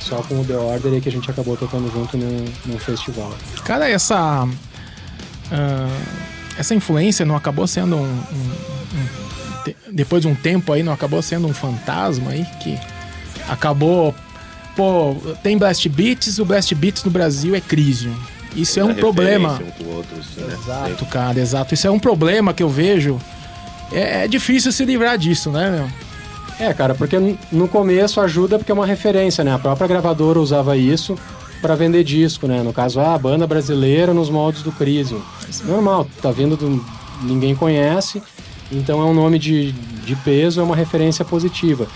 Só 0.00 0.16
com 0.22 0.40
o 0.40 0.44
The 0.44 0.56
Order 0.56 0.94
aí 0.94 1.00
que 1.02 1.08
a 1.10 1.12
gente 1.12 1.30
acabou 1.30 1.54
tocando 1.56 1.92
junto 1.92 2.16
num, 2.16 2.44
num 2.64 2.78
festival. 2.78 3.30
Cara, 3.64 3.88
essa. 3.88 4.48
ah, 5.52 5.88
essa 6.58 6.74
influência 6.74 7.24
não 7.26 7.36
acabou 7.36 7.66
sendo 7.66 7.96
um, 7.96 8.00
um- 8.00 8.04
um- 8.04 9.62
te- 9.64 9.76
Depois 9.92 10.22
de 10.22 10.28
um 10.28 10.34
tempo 10.34 10.72
aí, 10.72 10.82
não 10.82 10.92
acabou 10.92 11.20
sendo 11.22 11.46
um 11.46 11.52
fantasma 11.54 12.30
aí 12.30 12.46
que 12.62 12.78
acabou. 13.48 14.14
Pô, 14.76 15.16
tem 15.42 15.58
Blast 15.58 15.88
Beats, 15.88 16.38
o 16.38 16.44
Blast 16.44 16.74
Beats 16.74 17.04
no 17.04 17.10
Brasil 17.10 17.54
é 17.54 17.60
Crisium. 17.60 18.14
Isso 18.54 18.80
é 18.80 18.84
um 18.84 18.94
problema. 18.94 19.60
Um 19.80 19.96
outro, 19.96 20.16
assim, 20.18 20.40
né? 20.40 20.54
Exato, 20.54 21.06
cara, 21.06 21.40
exato. 21.40 21.74
Isso 21.74 21.86
é 21.86 21.90
um 21.90 21.98
problema 21.98 22.52
que 22.52 22.62
eu 22.62 22.68
vejo. 22.68 23.20
É, 23.92 24.24
é 24.24 24.28
difícil 24.28 24.72
se 24.72 24.84
livrar 24.84 25.16
disso, 25.18 25.50
né, 25.50 25.70
meu? 25.70 26.66
É, 26.66 26.74
cara, 26.74 26.94
porque 26.94 27.16
no 27.50 27.68
começo 27.68 28.20
ajuda 28.20 28.58
porque 28.58 28.70
é 28.70 28.74
uma 28.74 28.86
referência, 28.86 29.42
né? 29.42 29.54
A 29.54 29.58
própria 29.58 29.88
gravadora 29.88 30.38
usava 30.38 30.76
isso 30.76 31.16
pra 31.62 31.74
vender 31.74 32.04
disco, 32.04 32.46
né? 32.46 32.62
No 32.62 32.72
caso, 32.72 33.00
ah, 33.00 33.16
banda 33.16 33.46
brasileira 33.46 34.12
nos 34.12 34.28
moldes 34.28 34.62
do 34.62 34.72
Crisium. 34.72 35.20
Normal, 35.64 36.06
tá 36.20 36.30
vindo 36.30 36.56
do... 36.56 36.84
ninguém 37.22 37.54
conhece, 37.54 38.22
então 38.70 39.00
é 39.00 39.04
um 39.04 39.14
nome 39.14 39.38
de, 39.38 39.72
de 39.72 40.16
peso, 40.16 40.60
é 40.60 40.62
uma 40.62 40.76
referência 40.76 41.24
positiva. 41.24 41.86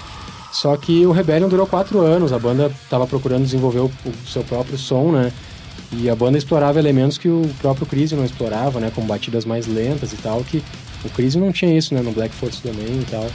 Só 0.54 0.76
que 0.76 1.04
o 1.04 1.10
Rebellion 1.10 1.48
durou 1.48 1.66
quatro 1.66 2.00
anos, 2.00 2.32
a 2.32 2.38
banda 2.38 2.70
tava 2.88 3.06
procurando 3.08 3.42
desenvolver 3.42 3.80
o, 3.80 3.86
o 4.06 4.28
seu 4.28 4.44
próprio 4.44 4.78
som, 4.78 5.10
né? 5.10 5.32
E 5.92 6.08
a 6.08 6.14
banda 6.14 6.38
explorava 6.38 6.78
elementos 6.78 7.18
que 7.18 7.28
o 7.28 7.42
próprio 7.60 7.84
Crisium 7.86 8.18
não 8.18 8.24
explorava, 8.24 8.78
né? 8.78 8.90
Com 8.94 9.02
batidas 9.04 9.44
mais 9.44 9.66
lentas 9.66 10.12
e 10.12 10.16
tal, 10.16 10.42
que 10.44 10.62
o 11.04 11.08
Crisium 11.10 11.40
não 11.44 11.52
tinha 11.52 11.76
isso, 11.76 11.92
né? 11.92 12.00
No 12.02 12.12
Black 12.12 12.32
Force 12.34 12.62
também 12.62 12.86
e 13.00 13.06
tal. 13.10 13.26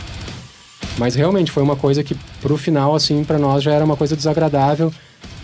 Mas 0.97 1.13
realmente 1.15 1.51
foi 1.51 1.61
uma 1.61 1.75
coisa 1.75 2.03
que 2.03 2.15
pro 2.41 2.57
final, 2.57 2.95
assim, 2.95 3.23
pra 3.23 3.37
nós 3.37 3.63
já 3.63 3.71
era 3.73 3.83
uma 3.83 3.95
coisa 3.97 4.15
desagradável 4.15 4.91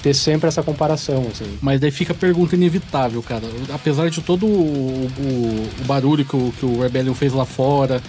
ter 0.01 0.13
sempre 0.13 0.47
essa 0.47 0.61
comparação, 0.63 1.25
assim. 1.31 1.57
Mas 1.61 1.79
daí 1.81 1.91
fica 1.91 2.13
a 2.13 2.15
pergunta 2.15 2.55
inevitável, 2.55 3.21
cara. 3.23 3.43
Apesar 3.73 4.09
de 4.09 4.21
todo 4.21 4.45
o, 4.45 5.09
o- 5.19 5.67
o 5.81 5.83
barulho 5.85 6.23
que 6.23 6.35
o, 6.35 6.53
que 6.59 6.65
o 6.65 6.81
Rebellion 6.81 7.13
fez 7.13 7.33
lá 7.33 7.45
fora, 7.45 8.01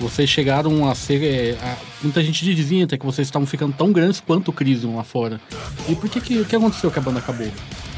vocês 0.00 0.28
chegaram 0.28 0.88
a 0.88 0.94
ser. 0.94 1.22
é, 1.24 1.58
a- 1.62 1.76
muita 2.02 2.22
gente 2.22 2.44
dizia 2.54 2.84
até 2.84 2.96
que 2.98 3.06
vocês 3.06 3.26
estavam 3.26 3.46
ficando 3.46 3.72
tão 3.72 3.92
grandes 3.92 4.20
quanto 4.20 4.48
o 4.48 4.52
Crisium 4.52 4.96
lá 4.96 5.02
fora. 5.04 5.40
E 5.88 5.94
por 5.94 6.08
que 6.10 6.20
que, 6.20 6.44
que 6.44 6.56
aconteceu 6.56 6.90
que 6.90 6.98
a 6.98 7.02
banda 7.02 7.18
acabou? 7.18 7.48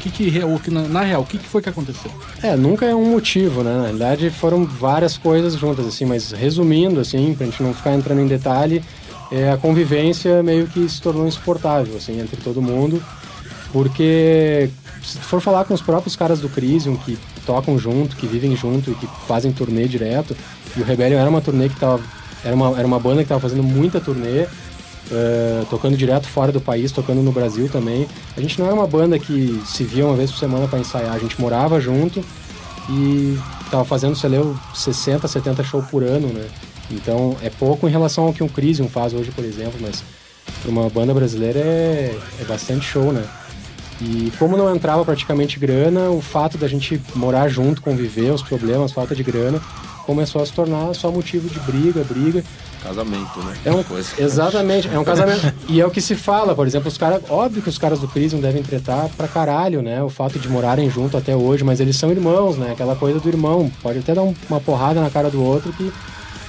Que 0.01 0.09
que, 0.09 0.39
o 0.45 0.57
que 0.59 0.71
na, 0.71 0.83
na 0.83 1.01
real, 1.01 1.21
o 1.21 1.25
que, 1.25 1.37
que 1.37 1.45
foi 1.45 1.61
que 1.61 1.67
aconteceu? 1.69 2.09
É, 2.41 2.55
nunca 2.55 2.85
é 2.85 2.95
um 2.95 3.11
motivo, 3.11 3.63
né? 3.63 3.75
Na 3.75 3.81
realidade 3.83 4.29
foram 4.29 4.65
várias 4.65 5.17
coisas 5.17 5.55
juntas, 5.55 5.85
assim, 5.85 6.05
mas 6.05 6.31
resumindo, 6.31 7.01
assim, 7.01 7.33
pra 7.35 7.45
gente 7.45 7.61
não 7.61 7.73
ficar 7.73 7.93
entrando 7.93 8.21
em 8.21 8.27
detalhe, 8.27 8.81
é, 9.29 9.51
a 9.51 9.57
convivência 9.57 10.41
meio 10.41 10.67
que 10.67 10.87
se 10.87 11.01
tornou 11.01 11.27
insuportável, 11.27 11.97
assim, 11.97 12.17
entre 12.19 12.37
todo 12.37 12.61
mundo, 12.61 13.03
porque 13.73 14.69
se 15.03 15.17
for 15.19 15.41
falar 15.41 15.65
com 15.65 15.73
os 15.73 15.81
próprios 15.81 16.15
caras 16.15 16.39
do 16.39 16.49
Crisium, 16.49 16.95
que 16.95 17.17
tocam 17.49 17.79
junto, 17.79 18.15
que 18.15 18.27
vivem 18.27 18.55
junto 18.55 18.91
e 18.91 18.93
que 18.93 19.07
fazem 19.27 19.51
turnê 19.51 19.87
direto, 19.87 20.37
e 20.77 20.81
o 20.81 20.85
Rebellion 20.85 21.17
era 21.17 21.29
uma 21.29 21.41
turnê 21.41 21.67
que 21.67 21.79
tava... 21.79 21.99
Era 22.45 22.55
uma, 22.55 22.77
era 22.77 22.87
uma 22.87 22.99
banda 22.99 23.23
que 23.23 23.27
tava 23.27 23.41
fazendo 23.41 23.63
muita 23.63 23.99
turnê, 23.99 24.45
eh, 25.11 25.63
tocando 25.71 25.97
direto 25.97 26.27
fora 26.27 26.51
do 26.51 26.61
país, 26.61 26.91
tocando 26.91 27.21
no 27.23 27.31
Brasil 27.31 27.67
também. 27.67 28.07
A 28.37 28.39
gente 28.39 28.59
não 28.59 28.67
era 28.67 28.75
uma 28.75 28.85
banda 28.85 29.17
que 29.17 29.61
se 29.65 29.83
via 29.83 30.05
uma 30.05 30.15
vez 30.15 30.31
por 30.31 30.37
semana 30.37 30.67
para 30.67 30.77
ensaiar, 30.77 31.15
a 31.15 31.19
gente 31.19 31.41
morava 31.41 31.81
junto 31.81 32.23
e 32.87 33.37
tava 33.71 33.83
fazendo, 33.83 34.15
sei 34.15 34.29
lá, 34.29 34.55
60, 34.73 35.27
70 35.27 35.63
shows 35.63 35.85
por 35.87 36.03
ano, 36.03 36.27
né? 36.27 36.45
Então 36.91 37.35
é 37.41 37.49
pouco 37.49 37.87
em 37.87 37.91
relação 37.91 38.25
ao 38.25 38.33
que 38.33 38.43
um 38.43 38.47
Crisium 38.47 38.87
faz 38.87 39.13
hoje, 39.13 39.31
por 39.31 39.43
exemplo, 39.43 39.79
mas 39.81 40.03
para 40.61 40.71
uma 40.71 40.89
banda 40.89 41.13
brasileira 41.13 41.59
é, 41.59 42.15
é 42.39 42.43
bastante 42.45 42.85
show, 42.85 43.11
né? 43.11 43.23
E 44.01 44.31
como 44.39 44.55
não 44.55 44.73
entrava 44.73 45.03
praticamente 45.03 45.59
grana, 45.59 46.09
o 46.09 46.21
fato 46.21 46.57
da 46.57 46.67
gente 46.67 47.01
morar 47.15 47.49
junto, 47.49 47.81
conviver, 47.81 48.31
os 48.31 48.41
problemas, 48.41 48.91
falta 48.93 49.13
de 49.13 49.23
grana, 49.23 49.59
começou 50.05 50.41
a 50.41 50.45
se 50.45 50.53
tornar 50.53 50.93
só 50.95 51.11
motivo 51.11 51.49
de 51.49 51.59
briga, 51.59 52.03
briga. 52.03 52.43
Casamento, 52.81 53.39
né? 53.43 53.57
É 53.65 53.71
um, 53.71 53.83
Coisa. 53.83 54.09
exatamente, 54.17 54.87
é 54.87 54.97
um 54.97 55.03
casamento. 55.03 55.53
e 55.67 55.81
é 55.81 55.85
o 55.85 55.91
que 55.91 55.99
se 55.99 56.15
fala, 56.15 56.55
por 56.55 56.65
exemplo, 56.65 56.87
os 56.87 56.97
caras. 56.97 57.21
Óbvio 57.29 57.61
que 57.61 57.67
os 57.67 57.77
caras 57.77 57.99
do 57.99 58.07
Crisium 58.07 58.39
devem 58.39 58.63
tretar 58.63 59.09
pra 59.17 59.27
caralho, 59.27 59.81
né? 59.81 60.01
O 60.01 60.09
fato 60.09 60.39
de 60.39 60.47
morarem 60.47 60.89
junto 60.89 61.17
até 61.17 61.35
hoje, 61.35 61.61
mas 61.65 61.81
eles 61.81 61.97
são 61.97 62.09
irmãos, 62.09 62.55
né? 62.57 62.71
Aquela 62.71 62.95
coisa 62.95 63.19
do 63.19 63.27
irmão. 63.27 63.69
Pode 63.83 63.99
até 63.99 64.13
dar 64.15 64.23
um- 64.23 64.33
uma 64.49 64.61
porrada 64.61 65.01
na 65.01 65.09
cara 65.09 65.29
do 65.29 65.43
outro 65.43 65.73
que. 65.73 65.91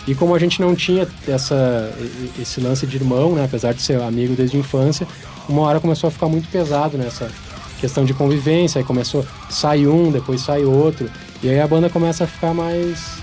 E 0.06 0.14
como 0.14 0.32
a 0.34 0.38
gente 0.38 0.60
não 0.60 0.74
tinha 0.74 1.06
essa, 1.28 1.92
esse 2.40 2.60
lance 2.60 2.86
de 2.86 2.96
irmão, 2.96 3.32
né? 3.34 3.44
Apesar 3.44 3.74
de 3.74 3.82
ser 3.82 4.00
amigo 4.00 4.34
desde 4.36 4.56
a 4.56 4.60
infância, 4.60 5.06
uma 5.50 5.62
hora 5.62 5.80
começou 5.80 6.08
a 6.08 6.10
ficar 6.10 6.26
muito 6.28 6.48
pesado 6.48 6.96
nessa 6.96 7.28
questão 7.80 8.04
de 8.04 8.14
convivência. 8.14 8.78
Aí 8.78 8.84
começou, 8.84 9.26
sai 9.48 9.86
um, 9.86 10.10
depois 10.10 10.40
sai 10.40 10.64
outro. 10.64 11.10
E 11.42 11.48
aí 11.48 11.60
a 11.60 11.66
banda 11.66 11.88
começa 11.90 12.24
a 12.24 12.26
ficar 12.26 12.54
mais 12.54 13.18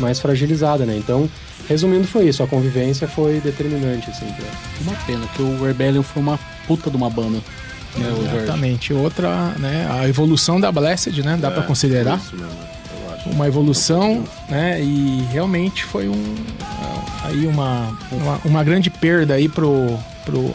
mais 0.00 0.20
fragilizada, 0.20 0.84
né? 0.84 0.94
Então, 0.96 1.28
resumindo, 1.68 2.06
foi 2.06 2.28
isso. 2.28 2.42
A 2.42 2.46
convivência 2.46 3.08
foi 3.08 3.40
determinante, 3.40 4.10
assim. 4.10 4.26
pra- 4.26 4.46
Uma 4.82 4.92
pena, 5.06 5.26
que 5.34 5.40
o 5.42 5.64
Rebellion 5.64 6.02
foi 6.02 6.22
uma 6.22 6.38
puta 6.66 6.90
de 6.90 6.96
uma 6.96 7.08
banda. 7.08 7.38
né? 7.96 8.12
Exatamente. 8.42 8.92
Outra, 8.92 9.54
né? 9.58 9.86
A 9.90 10.06
evolução 10.06 10.60
da 10.60 10.70
Blessed, 10.70 11.22
né? 11.22 11.38
Dá 11.40 11.50
pra 11.50 11.62
considerar. 11.62 12.18
Isso 12.18 12.36
mesmo, 12.36 12.66
uma 13.32 13.46
evolução, 13.48 14.22
né? 14.50 14.80
E 14.82 15.26
realmente 15.32 15.82
foi 15.84 16.08
um 16.08 16.34
aí 17.24 17.46
uma, 17.46 17.98
uma, 18.12 18.40
uma 18.44 18.62
grande 18.64 18.88
perda 18.90 19.34
aí 19.34 19.48
pro, 19.48 19.98
pro, 20.24 20.54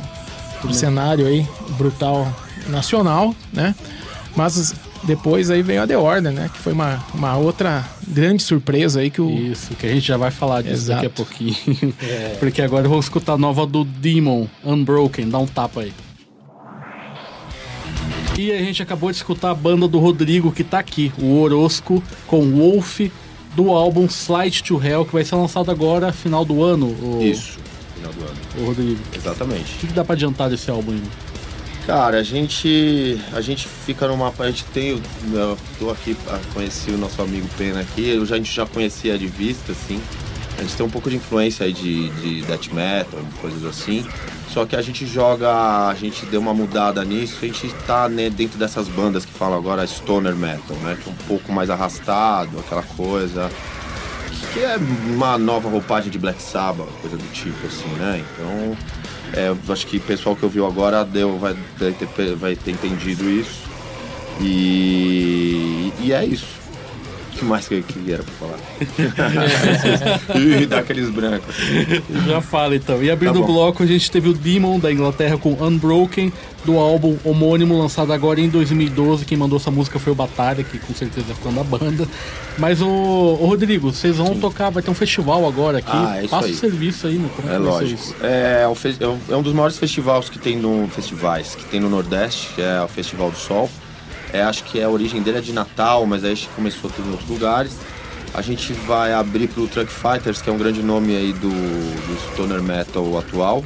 pro 0.62 0.74
cenário 0.74 1.26
aí 1.26 1.45
brutal 1.78 2.32
nacional, 2.67 3.36
né? 3.52 3.76
Mas 4.36 4.74
depois 5.04 5.50
aí 5.50 5.62
veio 5.62 5.82
a 5.82 5.88
The 5.88 5.97
Order, 5.97 6.32
né? 6.32 6.50
Que 6.54 6.60
foi 6.60 6.74
uma, 6.74 7.04
uma 7.13 7.36
outra 7.36 7.86
grande 8.08 8.43
surpresa 8.43 9.00
aí 9.00 9.10
que 9.10 9.21
o 9.21 9.30
Isso, 9.30 9.74
que 9.76 9.86
a 9.86 9.89
gente 9.89 10.08
já 10.08 10.17
vai 10.17 10.32
falar 10.32 10.62
disso 10.62 10.86
Exato. 10.86 11.02
daqui 11.02 11.06
a 11.08 11.10
pouquinho. 11.10 11.93
Porque 12.39 12.62
agora 12.62 12.86
eu 12.86 12.89
vou 12.89 13.00
escutar 13.00 13.34
a 13.34 13.38
nova 13.38 13.65
do 13.65 13.84
Demon, 13.84 14.47
Unbroken. 14.63 15.30
Dá 15.30 15.39
um 15.39 15.47
tapa 15.47 15.82
aí. 15.82 15.93
E 18.38 18.52
a 18.52 18.60
gente 18.60 18.82
acabou 18.82 19.12
de 19.12 19.17
escutar 19.17 19.52
a 19.52 19.56
banda 19.56 19.88
do 19.88 20.00
Rodrigo 20.00 20.52
que 20.52 20.63
tá 20.63 20.80
aqui, 20.80 21.12
o 21.19 21.39
Orosco, 21.39 22.02
com 22.28 22.50
Wolf, 22.50 23.02
do 23.56 23.69
álbum 23.69 24.06
Slide 24.06 24.63
to 24.63 24.82
Hell, 24.82 25.06
que 25.06 25.13
vai 25.13 25.24
ser 25.24 25.36
lançado 25.36 25.69
agora, 25.69 26.13
final 26.13 26.45
do 26.45 26.63
ano, 26.63 26.88
o, 26.88 27.21
Isso, 27.21 27.60
final 28.02 28.14
do 28.14 28.24
ano. 28.24 28.38
o 28.58 28.66
Rodrigo. 28.66 29.00
Exatamente. 29.16 29.76
O 29.76 29.80
que, 29.80 29.88
que 29.88 29.94
dá 29.94 30.04
pra 30.04 30.16
adiantar 30.16 30.50
desse 30.50 30.70
álbum 30.72 30.92
ainda? 30.92 31.08
Cara, 31.86 32.20
a 32.20 32.24
gente 32.24 33.20
a 33.34 33.42
gente 33.42 33.68
fica 33.68 34.08
numa 34.08 34.32
a 34.38 34.46
gente 34.48 34.64
tem 34.66 35.02
eu 35.34 35.58
tô 35.80 35.90
aqui 35.90 36.16
a 36.28 36.40
conheci 36.54 36.92
o 36.92 36.98
nosso 36.98 37.22
amigo 37.22 37.48
Pena 37.58 37.82
aqui, 37.82 38.08
eu 38.08 38.26
já, 38.26 38.36
a 38.36 38.38
gente 38.38 38.54
já 38.54 38.66
conhecia 38.66 39.18
de 39.18 39.28
vista 39.28 39.72
assim. 39.72 40.02
A 40.58 40.62
gente 40.62 40.76
tem 40.76 40.86
um 40.86 40.90
pouco 40.90 41.10
de 41.10 41.16
influência 41.16 41.66
aí 41.66 41.74
de, 41.74 42.10
de 42.10 42.42
death 42.44 42.72
metal, 42.72 43.20
coisas 43.42 43.66
assim. 43.66 44.06
Só 44.50 44.64
que 44.64 44.76
a 44.76 44.82
gente 44.82 45.08
joga, 45.08 45.88
a 45.88 45.96
gente 45.96 46.24
deu 46.28 46.40
uma 46.40 46.54
mudada 46.54 47.04
nisso, 47.04 47.38
a 47.42 47.46
gente 47.48 47.74
tá 47.88 48.08
né, 48.08 48.30
dentro 48.30 48.60
dessas 48.60 48.88
bandas 48.88 49.26
que 49.26 49.32
falam 49.32 49.58
agora 49.58 49.88
stoner 49.88 50.36
metal, 50.36 50.76
né? 50.84 50.98
Que 51.02 51.10
é 51.10 51.12
um 51.12 51.16
pouco 51.28 51.52
mais 51.52 51.70
arrastado, 51.70 52.60
aquela 52.60 52.84
coisa 52.84 53.50
que 54.54 54.60
é 54.60 54.78
uma 55.08 55.38
nova 55.38 55.70
roupagem 55.70 56.12
de 56.12 56.20
Black 56.20 56.42
Sabbath, 56.42 56.88
coisa 57.02 57.18
do 57.18 57.32
tipo 57.32 57.66
assim, 57.66 57.90
né? 57.96 58.24
Então, 58.34 58.78
é, 59.34 59.72
acho 59.72 59.88
que 59.88 59.98
o 59.98 60.02
pessoal 60.02 60.36
que 60.36 60.44
ouviu 60.44 60.66
agora 60.66 61.06
deu, 61.06 61.38
vai, 61.38 61.56
ter, 61.78 62.36
vai 62.36 62.56
ter 62.56 62.72
entendido 62.72 63.30
isso. 63.30 63.62
E, 64.40 65.94
e 66.00 66.12
é 66.12 66.26
isso. 66.26 66.61
O 67.34 67.38
que 67.41 67.46
mais 67.46 67.67
que, 67.67 67.82
que 67.82 68.12
era 68.12 68.24
pra 68.24 68.34
falar? 68.34 68.60
e 70.62 70.65
dá 70.65 70.80
aqueles 70.80 71.10
brancos. 71.10 71.56
Já 72.28 72.41
fala 72.41 72.76
então. 72.76 73.02
E 73.02 73.10
abrindo 73.10 73.34
Tá 73.34 73.39
o 73.39 73.46
bloco, 73.46 73.84
a 73.84 73.86
gente 73.86 74.12
teve 74.12 74.30
o 74.30 74.34
Demon 74.34 74.78
da 74.80 74.91
Inglaterra 74.91 75.38
com 75.38 75.54
Unbroken, 75.54 76.32
do 76.65 76.78
álbum 76.78 77.17
homônimo 77.24 77.78
lançado 77.80 78.12
agora 78.13 78.39
em 78.41 78.50
2012. 78.50 79.26
Quem 79.26 79.38
mandou 79.38 79.58
essa 79.58 79.72
música 79.72 79.98
foi 79.98 80.12
o 80.12 80.15
Batalha, 80.15 80.63
que 80.63 80.78
com 80.78 80.94
certeza 80.94 81.28
é 81.32 81.36
fã 81.36 81.52
da 81.52 81.63
banda. 81.63 82.08
Mas 82.58 82.82
o, 82.82 82.88
ô, 82.88 83.46
Rodrigo, 83.48 83.91
vocês 83.91 84.17
vão 84.17 84.36
tocar, 84.38 84.70
vai 84.70 84.84
ter 84.84 84.91
um 84.91 84.96
festival 84.96 85.48
agora 85.48 85.80
aqui. 85.80 85.89
Ah, 85.91 86.17
é 86.24 86.28
Passa 86.28 86.46
aí. 86.48 86.52
o 86.52 86.56
serviço 86.58 87.08
aí, 87.08 87.15
né? 87.17 87.30
Como 87.36 87.50
É 87.52 87.58
lógico. 87.58 88.13
É, 88.22 88.67
o 88.67 88.76
fe- 88.76 88.96
é 89.00 89.08
um- 89.08 89.17
é 89.30 89.36
um 89.36 89.41
dos 89.41 89.54
maiores 89.54 89.78
festivais 89.78 90.30
que 90.30 90.38
tem 90.38 90.58
no 90.58 90.88
festivais 90.89 91.56
que 91.56 91.65
tem 91.65 91.80
no 91.80 91.89
Nordeste, 91.89 92.50
que 92.56 92.62
é 92.62 92.82
o 92.82 92.88
Festival 92.88 93.32
do 93.32 93.38
Sol. 93.38 93.70
É, 94.34 94.41
acho 94.41 94.63
que 94.63 94.82
a 94.82 94.89
origem 94.89 95.22
dele 95.22 95.39
é 95.39 95.41
de 95.41 95.54
Natal, 95.54 96.06
mas 96.06 96.24
aí 96.24 96.38
começou 96.56 96.89
ter 96.89 97.02
em 97.02 97.12
outros 97.12 97.30
lugares. 97.30 97.74
A 98.34 98.41
gente 98.41 98.72
vai 98.72 99.13
abrir 99.13 99.48
pro 99.48 99.67
Truck 99.67 99.91
Fighters, 99.91 100.41
que 100.41 100.50
é 100.50 100.54
um 100.54 100.58
grande 100.58 100.82
nome 100.82 101.15
aí 101.15 101.34
do, 101.34 101.50
do 101.50 102.34
stoner 102.34 102.62
metal 102.62 103.17
atual. 103.17 103.63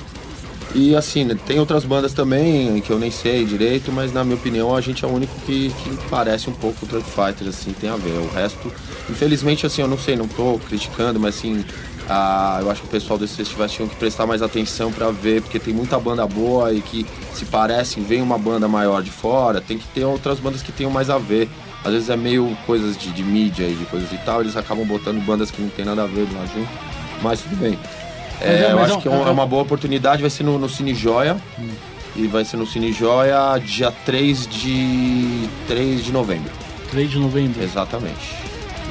E 0.73 0.93
assim, 0.93 1.23
né, 1.23 1.37
tem 1.45 1.57
outras 1.57 1.85
bandas 1.85 2.13
também 2.13 2.81
que 2.81 2.89
eu 2.89 2.99
nem 2.99 3.09
sei 3.09 3.45
direito, 3.45 3.93
mas 3.93 4.11
na 4.11 4.25
minha 4.25 4.35
opinião 4.35 4.75
a 4.75 4.81
gente 4.81 5.05
é 5.05 5.07
o 5.07 5.11
único 5.11 5.33
que, 5.45 5.69
que 5.69 5.97
parece 6.09 6.49
um 6.49 6.53
pouco 6.53 6.85
o 6.85 6.87
Truck 6.87 7.09
Fighter, 7.09 7.47
assim, 7.47 7.71
tem 7.71 7.89
a 7.89 7.95
ver. 7.95 8.17
O 8.17 8.27
resto, 8.33 8.73
infelizmente, 9.09 9.65
assim, 9.65 9.81
eu 9.81 9.87
não 9.87 9.97
sei, 9.97 10.17
não 10.17 10.27
tô 10.27 10.59
criticando, 10.67 11.17
mas 11.17 11.37
assim, 11.37 11.63
ah, 12.09 12.59
eu 12.61 12.69
acho 12.69 12.81
que 12.81 12.87
o 12.87 12.89
pessoal 12.91 13.17
desses 13.17 13.35
festivais 13.35 13.71
tinham 13.71 13.87
que 13.89 13.95
prestar 13.95 14.25
mais 14.27 14.41
atenção 14.41 14.91
para 14.91 15.09
ver, 15.11 15.41
porque 15.41 15.59
tem 15.59 15.73
muita 15.73 15.99
banda 15.99 16.25
boa 16.27 16.71
e 16.73 16.81
que 16.81 17.05
se 17.33 17.45
parecem, 17.45 18.03
vem 18.03 18.21
uma 18.21 18.37
banda 18.37 18.67
maior 18.67 19.01
de 19.01 19.09
fora, 19.11 19.59
tem 19.61 19.77
que 19.77 19.87
ter 19.87 20.05
outras 20.05 20.39
bandas 20.39 20.61
que 20.61 20.71
tenham 20.71 20.91
mais 20.91 21.09
a 21.09 21.17
ver. 21.17 21.49
Às 21.83 21.91
vezes 21.93 22.09
é 22.09 22.15
meio 22.17 22.57
coisas 22.65 22.97
de, 22.97 23.11
de 23.11 23.21
mídia 23.23 23.63
e 23.67 23.75
de 23.75 23.85
coisas 23.85 24.11
e 24.11 24.17
tal, 24.19 24.41
eles 24.41 24.55
acabam 24.57 24.85
botando 24.85 25.23
bandas 25.23 25.51
que 25.51 25.61
não 25.61 25.69
tem 25.69 25.85
nada 25.85 26.03
a 26.03 26.07
ver 26.07 26.27
lá 26.33 26.43
junto, 26.53 26.69
mas 27.21 27.41
tudo 27.41 27.55
bem. 27.57 27.77
É, 28.41 28.65
é, 28.65 28.71
eu 28.71 28.79
acho 28.79 28.99
que 28.99 29.07
é, 29.07 29.11
é- 29.11 29.15
uma 29.15 29.45
boa 29.45 29.61
oportunidade, 29.61 30.21
vai 30.21 30.29
ser 30.29 30.43
no, 30.43 30.57
no 30.59 30.67
Cine 30.67 30.93
Joia. 30.93 31.37
E 32.15 32.27
vai 32.27 32.43
ser 32.45 32.57
no 32.57 32.65
Cine 32.65 32.91
Joia 32.93 33.57
dia 33.59 33.91
3 34.05 34.47
de, 34.47 35.49
3 35.67 36.03
de 36.03 36.11
novembro. 36.11 36.51
3 36.89 37.11
de 37.11 37.19
novembro. 37.19 37.61
Exatamente. 37.63 38.35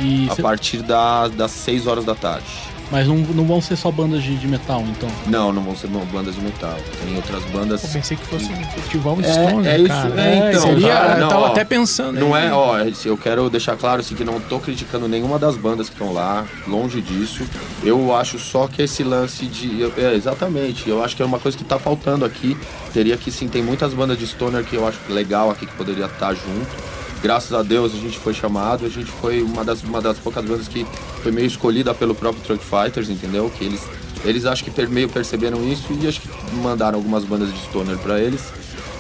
E 0.01 0.29
A 0.31 0.35
cê- 0.37 0.43
partir 0.43 0.83
da, 0.83 1.29
das 1.29 1.51
6 1.53 1.87
horas 1.87 2.05
da 2.05 2.15
tarde. 2.15 2.47
Mas 2.95 3.09
não, 3.09 3.17
não 3.17 3.45
vão 3.45 3.61
ser 3.61 3.75
só 3.75 3.91
bandas 3.91 4.23
de, 4.23 4.37
de 4.37 4.47
metal, 4.47 4.81
então. 4.89 5.09
Não, 5.27 5.53
não 5.53 5.63
vão 5.65 5.75
ser 5.75 5.91
não, 5.91 6.05
bandas 6.07 6.37
de 6.37 6.41
metal. 6.41 6.77
Tem 7.05 7.17
outras 7.17 7.43
bandas. 7.47 7.83
Eu 7.83 7.91
pensei 7.91 8.17
que 8.17 8.25
fosse 8.25 8.45
um 8.53 8.65
festival 8.67 9.17
de 9.17 9.27
É, 9.27 9.33
Stone, 9.33 9.67
é 9.67 9.79
isso, 9.79 9.89
cara. 9.89 10.21
é, 10.21 10.49
então, 10.51 10.61
Seria, 10.63 10.89
cara, 10.95 11.15
eu 11.17 11.21
não, 11.23 11.29
tava 11.29 11.41
ó, 11.43 11.47
até 11.49 11.65
pensando. 11.65 12.21
Não 12.21 12.33
aí. 12.33 12.47
é, 12.47 12.53
ó, 12.53 12.77
eu 13.05 13.19
quero 13.19 13.51
deixar 13.51 13.77
claro 13.77 13.99
assim 14.01 14.15
que 14.15 14.23
não 14.23 14.39
tô 14.39 14.61
criticando 14.61 15.09
nenhuma 15.09 15.41
das 15.41 15.57
bandas 15.57 15.89
que 15.89 15.95
estão 15.97 16.13
lá, 16.13 16.47
longe 16.69 17.01
disso. 17.01 17.45
Eu 17.83 18.15
acho 18.15 18.39
só 18.39 18.69
que 18.69 18.81
esse 18.83 19.03
lance 19.03 19.45
de. 19.47 19.81
eu- 19.81 19.93
É, 19.97 20.15
exatamente, 20.15 20.89
eu 20.89 21.03
acho 21.03 21.17
que 21.17 21.23
é 21.23 21.27
uma 21.27 21.41
coisa 21.41 21.59
que 21.59 21.65
tá 21.65 21.81
faltando 21.81 22.25
aqui. 22.25 22.57
Teria 22.93 23.17
que 23.17 23.33
sim, 23.33 23.49
tem 23.49 23.61
muitas 23.61 23.93
bandas 23.93 24.17
de 24.17 24.25
stoner 24.25 24.63
que 24.63 24.77
eu 24.77 24.87
acho 24.87 25.01
legal 25.09 25.51
aqui 25.51 25.67
que 25.67 25.75
poderia 25.75 26.07
estar 26.07 26.33
junto. 26.33 26.94
Graças 27.25 27.55
a 27.55 27.63
Deus 27.63 27.95
a 27.95 27.97
gente 27.97 28.19
foi 28.19 28.35
chamado, 28.35 28.85
a 28.85 28.89
gente 28.91 29.11
foi 29.11 29.41
uma 29.41 29.65
das, 29.65 29.83
uma 29.83 29.99
das 29.99 30.19
poucas 30.19 30.45
bandas 30.45 30.69
que 30.69 30.85
foi 31.23 31.33
meio 31.33 31.47
escolhida 31.47 31.95
pelo 31.95 32.15
próprio 32.15 32.45
Truck 32.45 32.63
Fighters, 32.63 33.09
entendeu? 33.09 33.51
Que 33.57 33.65
eles, 33.65 33.81
eles 34.27 34.45
acho 34.45 34.63
que 34.63 34.87
meio 34.89 35.09
perceberam 35.09 35.67
isso 35.67 35.87
e 35.99 36.07
acho 36.07 36.21
que 36.21 36.29
mandaram 36.57 36.99
algumas 36.99 37.25
bandas 37.25 37.51
de 37.51 37.59
stoner 37.61 37.97
pra 37.97 38.21
eles. 38.21 38.53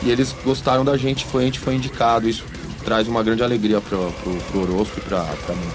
E 0.02 0.10
eles 0.10 0.34
gostaram 0.42 0.86
da 0.86 0.96
gente, 0.96 1.26
foi, 1.26 1.42
a 1.42 1.44
gente 1.44 1.58
foi 1.58 1.74
indicado. 1.74 2.26
Isso 2.26 2.46
traz 2.82 3.06
uma 3.08 3.22
grande 3.22 3.42
alegria 3.42 3.78
pro, 3.82 4.10
pro, 4.22 4.34
pro 4.34 4.60
Orozco 4.62 4.98
e 5.00 5.02
pra, 5.02 5.22
pra 5.44 5.54
mim. 5.54 5.68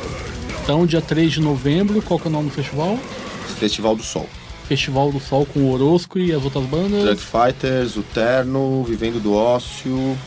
Então, 0.63 0.87
dia 0.87 1.01
3 1.01 1.33
de 1.33 1.41
novembro, 1.41 2.01
qual 2.01 2.19
que 2.19 2.25
é 2.25 2.29
o 2.29 2.33
nome 2.33 2.49
do 2.49 2.55
festival? 2.55 2.97
Festival 3.59 3.95
do 3.95 4.01
Sol. 4.01 4.27
Festival 4.67 5.11
do 5.11 5.19
Sol 5.19 5.45
com 5.45 5.59
o 5.59 5.71
Orosco 5.71 6.17
e 6.17 6.33
as 6.33 6.43
outras 6.43 6.65
bandas. 6.65 7.03
Truck 7.03 7.21
Fighters, 7.21 7.95
o 7.95 8.01
Terno, 8.01 8.83
Vivendo 8.85 9.21
do 9.21 9.35
Ócio 9.35 10.17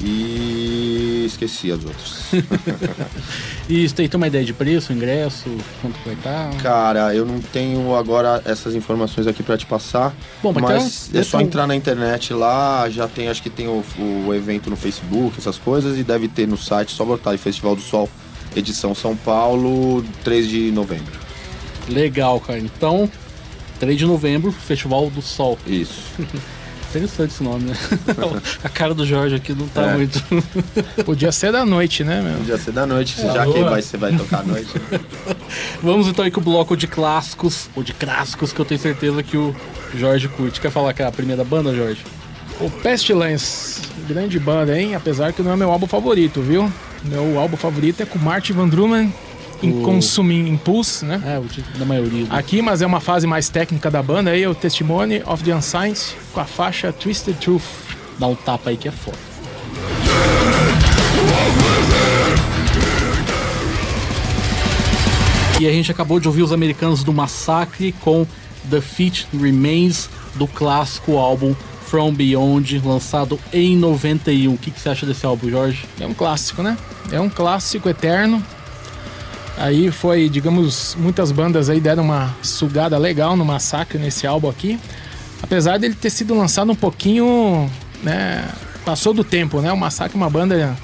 e 0.00 1.24
esqueci 1.26 1.70
as 1.70 1.84
outras. 1.84 2.26
E 3.68 3.88
você 3.88 4.06
tem 4.06 4.08
uma 4.14 4.28
ideia 4.28 4.44
de 4.44 4.52
preço, 4.52 4.92
ingresso, 4.92 5.48
quanto 5.82 5.98
vai 6.04 6.14
estar? 6.14 6.54
Cara, 6.62 7.12
eu 7.12 7.26
não 7.26 7.40
tenho 7.40 7.96
agora 7.96 8.40
essas 8.44 8.76
informações 8.76 9.26
aqui 9.26 9.42
pra 9.42 9.58
te 9.58 9.66
passar. 9.66 10.14
Bom, 10.40 10.52
mas 10.52 10.62
mas 10.62 11.08
então, 11.08 11.20
é 11.20 11.24
só 11.24 11.40
entrar 11.40 11.66
na 11.66 11.74
internet 11.74 12.32
lá, 12.32 12.88
já 12.88 13.08
tem, 13.08 13.26
acho 13.26 13.42
que 13.42 13.50
tem 13.50 13.66
o, 13.66 13.82
o 14.24 14.32
evento 14.32 14.70
no 14.70 14.76
Facebook, 14.76 15.36
essas 15.36 15.58
coisas, 15.58 15.98
e 15.98 16.04
deve 16.04 16.28
ter 16.28 16.46
no 16.46 16.56
site, 16.56 16.92
só 16.92 17.04
botar 17.04 17.32
aí 17.32 17.38
Festival 17.38 17.74
do 17.74 17.82
Sol, 17.82 18.08
edição 18.54 18.94
São 18.94 19.16
Paulo, 19.16 20.04
3 20.22 20.48
de 20.48 20.70
novembro. 20.70 21.18
Legal, 21.88 22.38
cara. 22.38 22.60
Então, 22.60 23.10
3 23.80 23.98
de 23.98 24.06
novembro, 24.06 24.52
Festival 24.52 25.10
do 25.10 25.20
Sol. 25.22 25.58
Isso. 25.66 26.04
Interessante 26.96 27.30
esse 27.32 27.42
nome, 27.42 27.64
né? 27.70 27.74
A 28.64 28.68
cara 28.68 28.94
do 28.94 29.04
Jorge 29.06 29.34
aqui 29.36 29.52
não 29.54 29.66
tá 29.68 29.82
É. 29.82 29.94
muito. 29.96 30.22
Podia 31.04 31.30
ser 31.32 31.52
da 31.52 31.64
noite, 31.64 32.02
né, 32.04 32.20
meu? 32.22 32.38
Podia 32.38 32.58
ser 32.58 32.72
da 32.72 32.86
noite, 32.86 33.16
já 33.20 33.44
que 33.46 33.52
boa. 33.52 33.70
vai, 33.70 33.82
você 33.82 33.96
vai 33.96 34.16
tocar 34.16 34.40
à 34.40 34.42
noite. 34.42 34.70
Vamos 35.82 36.06
então 36.08 36.24
aí 36.24 36.30
com 36.30 36.40
o 36.40 36.44
bloco 36.44 36.76
de 36.76 36.86
clássicos, 36.86 37.68
ou 37.76 37.82
de 37.82 37.92
clássicos, 37.92 38.52
que 38.52 38.60
eu 38.60 38.64
tenho 38.64 38.80
certeza 38.80 39.22
que 39.22 39.36
o 39.36 39.54
Jorge 39.94 40.28
curte. 40.28 40.60
Quer 40.60 40.70
falar 40.70 40.92
que 40.92 41.02
é 41.02 41.06
a 41.06 41.12
primeira 41.12 41.44
banda, 41.44 41.74
Jorge? 41.74 42.00
O 42.60 42.70
Pestilence, 42.70 43.82
grande 44.08 44.38
banda, 44.38 44.78
hein? 44.78 44.94
Apesar 44.94 45.32
que 45.32 45.42
não 45.42 45.52
é 45.52 45.56
meu 45.56 45.70
álbum 45.70 45.86
favorito, 45.86 46.40
viu? 46.40 46.72
Meu 47.04 47.38
álbum 47.38 47.56
favorito 47.56 48.02
é 48.02 48.06
com 48.06 48.18
Martin 48.18 48.54
Van 48.54 48.68
Drumen, 48.68 49.12
em 49.62 49.80
O- 49.80 49.82
Consuming 49.82 50.48
Impulse, 50.48 51.04
né? 51.04 51.20
É, 51.24 51.38
o 51.38 51.44
título 51.44 51.78
da 51.78 51.84
maioria. 51.84 52.26
Aqui, 52.30 52.60
mas 52.62 52.82
é 52.82 52.86
uma 52.86 53.00
fase 53.00 53.26
mais 53.26 53.48
técnica 53.48 53.90
da 53.90 54.02
banda 54.02 54.30
aí, 54.30 54.42
é 54.42 54.48
o 54.48 54.54
Testimony 54.54 55.22
of 55.26 55.42
the 55.44 55.54
Unscience 55.54 56.14
com 56.32 56.40
a 56.40 56.44
faixa 56.44 56.92
Twisted 56.92 57.36
Truth. 57.38 57.62
Dá 58.18 58.26
um 58.26 58.34
tapa 58.34 58.70
aí 58.70 58.76
que 58.76 58.88
é 58.88 58.92
foda. 58.92 59.18
E 65.60 65.66
a 65.66 65.70
gente 65.72 65.90
acabou 65.90 66.20
de 66.20 66.28
ouvir 66.28 66.42
os 66.42 66.52
americanos 66.52 67.02
do 67.02 67.12
Massacre 67.12 67.92
com 68.00 68.26
The 68.70 68.80
Feat 68.80 69.26
Remains 69.40 70.10
do 70.34 70.46
clássico 70.46 71.16
álbum 71.16 71.54
From 71.86 72.12
Beyond, 72.12 72.82
lançado 72.84 73.38
em 73.52 73.76
91. 73.76 74.52
O 74.52 74.58
que, 74.58 74.70
que 74.70 74.78
você 74.80 74.88
acha 74.90 75.06
desse 75.06 75.24
álbum, 75.24 75.48
Jorge? 75.48 75.84
É 76.00 76.06
um 76.06 76.12
clássico, 76.12 76.62
né? 76.62 76.76
É 77.10 77.20
um 77.20 77.30
clássico 77.30 77.88
eterno. 77.88 78.42
Aí 79.56 79.90
foi, 79.90 80.28
digamos, 80.28 80.96
muitas 80.98 81.32
bandas 81.32 81.70
aí 81.70 81.80
deram 81.80 82.04
uma 82.04 82.34
sugada 82.42 82.98
legal 82.98 83.36
no 83.36 83.44
Massacre 83.44 83.98
nesse 83.98 84.26
álbum 84.26 84.50
aqui. 84.50 84.78
Apesar 85.42 85.78
dele 85.78 85.94
ter 85.94 86.10
sido 86.10 86.34
lançado 86.34 86.70
um 86.70 86.74
pouquinho, 86.74 87.70
né? 88.02 88.44
Passou 88.84 89.12
do 89.12 89.24
tempo, 89.24 89.60
né? 89.60 89.72
O 89.72 89.76
Massacre 89.76 90.16
é 90.16 90.20
uma 90.20 90.30
banda 90.30 90.76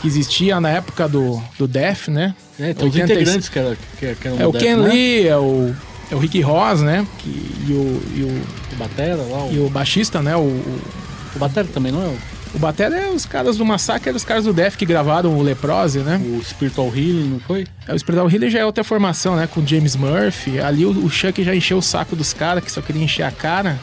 que 0.00 0.06
existia 0.06 0.60
na 0.60 0.70
época 0.70 1.08
do, 1.08 1.42
do 1.58 1.68
Death, 1.68 2.08
né? 2.08 2.34
É, 2.58 2.72
tem 2.72 2.88
os 2.88 2.94
86. 2.94 3.10
integrantes 3.10 3.48
que, 3.48 3.58
era, 3.58 3.76
que, 3.98 4.14
que 4.14 4.28
eram 4.28 4.40
É 4.40 4.46
o 4.46 4.52
do 4.52 4.58
Ken 4.58 4.76
Death, 4.76 4.86
né? 4.86 4.92
Lee, 4.92 5.28
é 5.28 5.36
o, 5.36 5.74
é 6.10 6.14
o 6.14 6.18
Rick 6.18 6.40
Ross, 6.40 6.80
né? 6.80 7.06
Que, 7.18 7.28
e, 7.28 7.72
o, 7.72 8.02
e, 8.16 8.22
o, 8.22 8.74
O 8.74 8.76
Batera 8.76 9.22
lá. 9.22 9.44
O, 9.44 9.52
e 9.52 9.58
o 9.58 9.68
baixista, 9.68 10.22
né? 10.22 10.34
O, 10.36 10.40
o, 10.40 10.80
o 11.36 11.38
Batera 11.38 11.68
também, 11.72 11.92
não 11.92 12.02
é? 12.02 12.06
O, 12.06 12.18
o 12.54 12.58
Batera 12.58 12.96
é 12.96 13.08
os 13.10 13.26
caras 13.26 13.56
do 13.56 13.64
Massacre, 13.64 14.08
eram 14.08 14.16
os 14.16 14.24
caras 14.24 14.44
do 14.44 14.52
Death 14.52 14.76
que 14.76 14.86
gravaram 14.86 15.36
o 15.36 15.42
Leprose, 15.42 15.98
né? 16.00 16.20
o 16.24 16.42
Spiritual 16.44 16.88
Healing, 16.88 17.28
não 17.28 17.40
foi? 17.40 17.66
É, 17.86 17.94
o 17.94 17.98
Spiritual 17.98 18.30
Healer 18.30 18.50
já 18.50 18.58
é 18.60 18.64
outra 18.64 18.82
formação, 18.82 19.36
né? 19.36 19.46
Com 19.46 19.64
James 19.66 19.94
Murphy. 19.96 20.58
Ali 20.60 20.84
o, 20.86 20.90
o 20.90 21.10
Chuck 21.10 21.42
já 21.44 21.54
encheu 21.54 21.78
o 21.78 21.82
saco 21.82 22.16
dos 22.16 22.32
caras, 22.32 22.64
que 22.64 22.72
só 22.72 22.80
queria 22.80 23.02
encher 23.04 23.22
a 23.24 23.30
cara. 23.30 23.78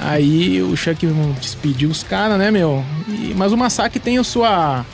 Aí 0.00 0.60
o 0.62 0.76
Chuck 0.76 1.06
despediu 1.40 1.88
os 1.88 2.02
caras, 2.02 2.38
né, 2.38 2.50
meu? 2.50 2.84
E- 3.08 3.34
mas 3.36 3.52
o 3.52 3.56
Massacre 3.56 4.00
tem 4.00 4.18
o, 4.18 4.24
sua, 4.24 4.84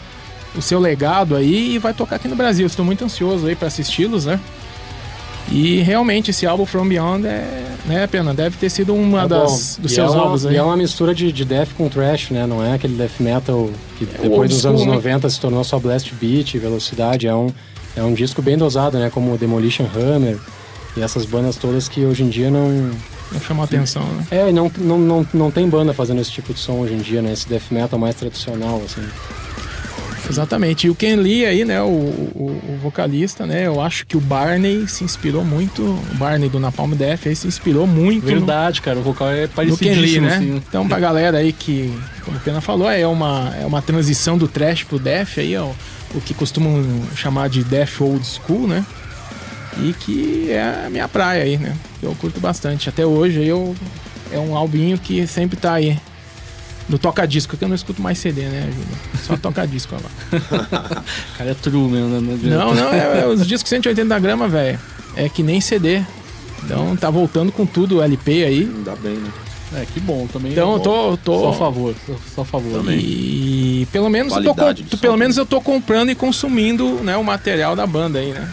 o 0.55 0.61
seu 0.61 0.79
legado 0.79 1.35
aí 1.35 1.75
e 1.75 1.79
vai 1.79 1.95
tocar 1.95 2.17
aqui 2.17 2.29
no 2.29 2.37
Brasil. 2.37 2.67
Estou 2.67 2.85
muito 2.85 3.05
ansioso 3.05 3.47
aí 3.47 3.57
para 3.57 3.69
assisti-los, 3.69 4.27
né? 4.27 4.39
E 5.51 5.81
realmente 5.81 6.31
esse 6.31 6.47
álbum 6.47 6.67
From 6.67 6.87
Beyond 6.87 7.27
é, 7.27 7.65
né, 7.87 8.07
Pena? 8.07 8.35
Deve 8.35 8.57
ter 8.59 8.69
sido 8.69 8.95
uma 8.95 9.23
É 9.23 9.29
das 9.29 9.77
bom. 9.77 9.83
dos 9.83 9.93
E 9.93 9.95
seus 9.95 10.13
é 10.13 10.15
uma, 10.17 10.23
álbuns 10.25 10.47
aí. 10.47 10.55
E 10.55 10.57
é 10.59 10.63
uma 10.63 10.77
mistura 10.77 11.15
de, 11.15 11.33
de 11.33 11.45
death 11.45 11.71
com 11.77 11.89
thrash, 11.89 12.31
né? 12.31 12.47
Não 12.47 12.63
é 12.63 12.75
aquele 12.75 12.95
death 12.95 13.19
metal 13.19 13.71
que 13.99 14.05
old 14.05 14.19
depois 14.29 14.51
dos 14.51 14.67
anos 14.67 14.85
né? 14.85 14.93
90 14.95 15.31
se 15.31 15.41
tornou 15.41 15.65
só 15.65 15.79
blast 15.79 16.13
beat, 16.21 16.55
velocidade. 16.59 17.27
É 17.27 17.35
um, 17.35 17.51
é 17.97 18.03
um 18.03 18.13
disco 18.13 18.43
bem 18.43 18.59
dosado, 18.59 18.99
né? 18.99 19.11
Como 19.11 19.33
o 19.33 19.39
Demolition 19.39 19.87
Hammer 19.97 20.39
e 20.97 21.01
essas 21.01 21.25
bandas 21.25 21.57
todas 21.57 21.89
que 21.89 22.05
hoje 22.05 22.23
em 22.23 22.29
dia 22.29 22.51
não... 22.51 22.91
Não 23.31 23.41
chamou 23.41 23.65
atenção, 23.65 24.03
né? 24.05 24.27
É, 24.31 24.49
e 24.51 24.53
não, 24.53 24.71
não, 24.79 24.99
não, 24.99 25.27
não 25.35 25.51
tem 25.51 25.69
banda 25.69 25.93
fazendo 25.93 26.21
esse 26.21 26.31
tipo 26.31 26.53
de 26.53 26.61
som 26.61 26.75
hoje 26.81 26.95
em 26.95 26.99
dia, 26.99 27.21
né? 27.23 27.33
Esse 27.33 27.49
death 27.49 27.71
metal 27.71 27.99
mais 27.99 28.15
tradicional, 28.15 28.83
assim. 28.85 29.03
Exatamente. 30.29 30.87
E 30.87 30.91
o 30.91 30.95
Ken 30.95 31.17
Lee 31.17 31.47
aí, 31.47 31.65
né, 31.65 31.81
o, 31.83 31.87
o, 31.87 32.61
o 32.75 32.79
vocalista, 32.83 33.47
né, 33.47 33.67
eu 33.67 33.81
acho 33.81 34.07
que 34.07 34.17
o 34.17 34.21
Barney 34.21 34.87
se 34.87 35.03
inspirou 35.05 35.45
muito, 35.45 35.83
o 35.83 36.15
Barney 36.17 36.49
do 36.49 36.59
Napalm 36.61 36.93
Death 36.93 37.27
aí 37.27 37.35
se 37.37 37.47
inspirou 37.47 37.87
muito 37.87 38.25
no- 38.25 38.31
Verdade, 38.31 38.83
cara. 38.83 38.99
O 38.99 39.03
vocal 39.03 39.31
é 39.31 39.47
no, 39.47 39.77
Ken 39.79 39.95
Lee, 40.01 40.21
né? 40.21 40.37
assim. 40.37 40.63
Então 40.69 40.87
pra 40.89 40.99
galera 41.01 41.39
aí 41.39 41.53
que, 41.53 41.93
como 42.25 42.37
o 42.37 42.41
Pena 42.41 42.61
falou, 42.61 42.91
é 42.91 43.07
uma, 43.07 43.55
é 43.61 43.65
uma 43.65 43.81
transição 43.83 44.37
do 44.37 44.47
trash 44.47 44.85
pro 44.85 44.99
death 44.99 45.39
aí, 45.39 45.57
ó, 45.57 45.71
o 46.15 46.21
que 46.21 46.35
costumam 46.35 46.83
chamar 47.17 47.49
de 47.49 47.63
death 47.65 48.01
old 48.01 48.25
school, 48.27 48.67
né? 48.67 48.85
E 49.81 49.93
que 49.93 50.51
é 50.51 50.87
a 50.87 50.91
minha 50.91 51.07
praia 51.07 51.45
aí, 51.45 51.57
né? 51.57 51.75
Eu 52.03 52.15
curto 52.15 52.41
bastante. 52.41 52.89
Até 52.89 53.07
hoje 53.07 53.45
eu 53.45 53.77
é 54.33 54.39
um 54.39 54.57
albinho 54.57 54.99
que 54.99 55.27
sempre 55.27 55.57
tá 55.57 55.75
aí. 55.75 55.97
No 56.89 56.99
toca-disco, 56.99 57.57
que 57.57 57.65
eu 57.65 57.69
não 57.69 57.77
escuto 57.77 58.01
mais 58.01 58.19
CD, 58.19 58.43
né, 58.43 58.63
Júlio? 58.73 58.99
Só 59.23 59.37
toca-disco 59.37 59.95
agora. 59.95 61.05
Cara, 61.37 61.51
é 61.51 61.55
true 61.55 61.89
mesmo, 61.89 62.09
né? 62.09 62.39
Não. 62.43 62.75
Não, 62.75 62.75
não, 62.75 62.93
é, 62.93 63.21
é 63.21 63.27
os 63.27 63.47
discos 63.47 63.69
180 63.69 64.19
gramas, 64.19 64.51
velho. 64.51 64.79
É 65.15 65.29
que 65.29 65.43
nem 65.43 65.61
CD. 65.61 66.03
Então 66.65 66.97
tá 66.97 67.11
voltando 67.11 67.53
com 67.53 67.67
tudo 67.67 67.99
o 67.99 68.03
LP 68.03 68.45
aí. 68.45 68.61
Ainda 68.63 68.97
bem, 68.97 69.15
né? 69.15 69.31
É, 69.75 69.85
que 69.85 70.01
bom 70.01 70.27
também. 70.27 70.53
Então 70.53 70.73
é 70.73 70.75
eu 70.77 70.81
tô. 70.81 71.17
tô 71.19 71.41
Só 71.41 71.49
a 71.51 71.53
favor, 71.53 71.95
só, 72.07 72.15
só 72.35 72.41
a 72.41 72.45
favor. 72.45 72.85
E 72.91 73.87
pelo 73.93 74.09
menos 74.09 74.35
eu 74.35 74.43
tô, 74.43 74.55
pelo 74.99 75.17
menos 75.17 75.37
também. 75.37 75.47
eu 75.47 75.47
tô 75.47 75.61
comprando 75.61 76.11
e 76.11 76.15
consumindo 76.15 76.95
né, 77.03 77.17
o 77.17 77.25
material 77.25 77.77
da 77.77 77.87
banda 77.87 78.19
aí, 78.19 78.33
né? 78.33 78.49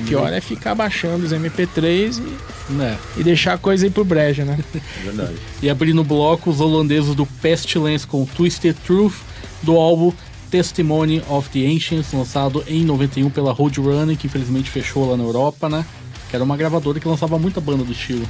O 0.00 0.04
pior 0.04 0.32
é 0.32 0.40
ficar 0.40 0.74
baixando 0.74 1.24
os 1.24 1.32
MP3 1.32 2.18
e, 2.20 2.72
Né? 2.72 2.96
e 3.16 3.22
deixar 3.22 3.54
a 3.54 3.58
coisa 3.58 3.84
aí 3.86 3.90
pro 3.90 4.04
brejo, 4.04 4.42
né? 4.44 4.58
Verdade. 5.04 5.34
E 5.62 5.68
abrindo 5.70 6.00
o 6.00 6.04
bloco, 6.04 6.50
os 6.50 6.60
holandeses 6.60 7.14
do 7.14 7.26
Pestilence 7.26 8.06
com 8.06 8.24
Twisted 8.24 8.74
Truth, 8.86 9.14
do 9.62 9.76
álbum 9.76 10.12
Testimony 10.50 11.22
of 11.28 11.48
the 11.50 11.66
Ancients, 11.66 12.12
lançado 12.12 12.62
em 12.66 12.84
91 12.84 13.30
pela 13.30 13.52
Roadrunner, 13.52 14.16
que 14.16 14.26
infelizmente 14.26 14.70
fechou 14.70 15.10
lá 15.10 15.16
na 15.16 15.24
Europa, 15.24 15.68
né? 15.68 15.84
Que 16.28 16.36
era 16.36 16.44
uma 16.44 16.56
gravadora 16.56 16.98
que 17.00 17.08
lançava 17.08 17.38
muita 17.38 17.60
banda 17.60 17.84
do 17.84 17.92
estilo. 17.92 18.26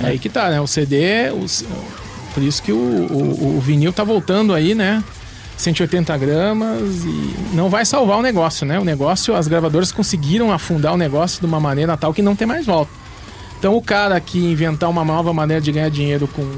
É 0.00 0.06
aí 0.08 0.18
que 0.18 0.28
tá, 0.28 0.50
né? 0.50 0.60
O 0.60 0.66
CD, 0.66 1.30
os- 1.32 1.64
por 2.34 2.42
isso 2.42 2.62
que 2.62 2.72
o, 2.72 2.76
o, 2.76 3.56
o 3.56 3.60
vinil 3.60 3.92
tá 3.92 4.04
voltando 4.04 4.52
aí, 4.54 4.74
né? 4.74 5.02
180 5.58 6.16
gramas 6.16 7.04
e 7.04 7.34
não 7.52 7.68
vai 7.68 7.84
salvar 7.84 8.18
o 8.18 8.22
negócio, 8.22 8.64
né? 8.64 8.78
O 8.78 8.84
negócio, 8.84 9.34
as 9.34 9.46
gravadoras 9.48 9.92
conseguiram 9.92 10.52
afundar 10.52 10.94
o 10.94 10.96
negócio 10.96 11.40
de 11.40 11.46
uma 11.46 11.60
maneira 11.60 11.96
tal 11.96 12.14
que 12.14 12.22
não 12.22 12.34
tem 12.36 12.46
mais 12.46 12.64
volta. 12.64 12.90
Então 13.58 13.76
o 13.76 13.82
cara 13.82 14.18
que 14.20 14.38
inventar 14.38 14.88
uma 14.88 15.04
nova 15.04 15.34
maneira 15.34 15.60
de 15.60 15.72
ganhar 15.72 15.90
dinheiro 15.90 16.28
com, 16.28 16.48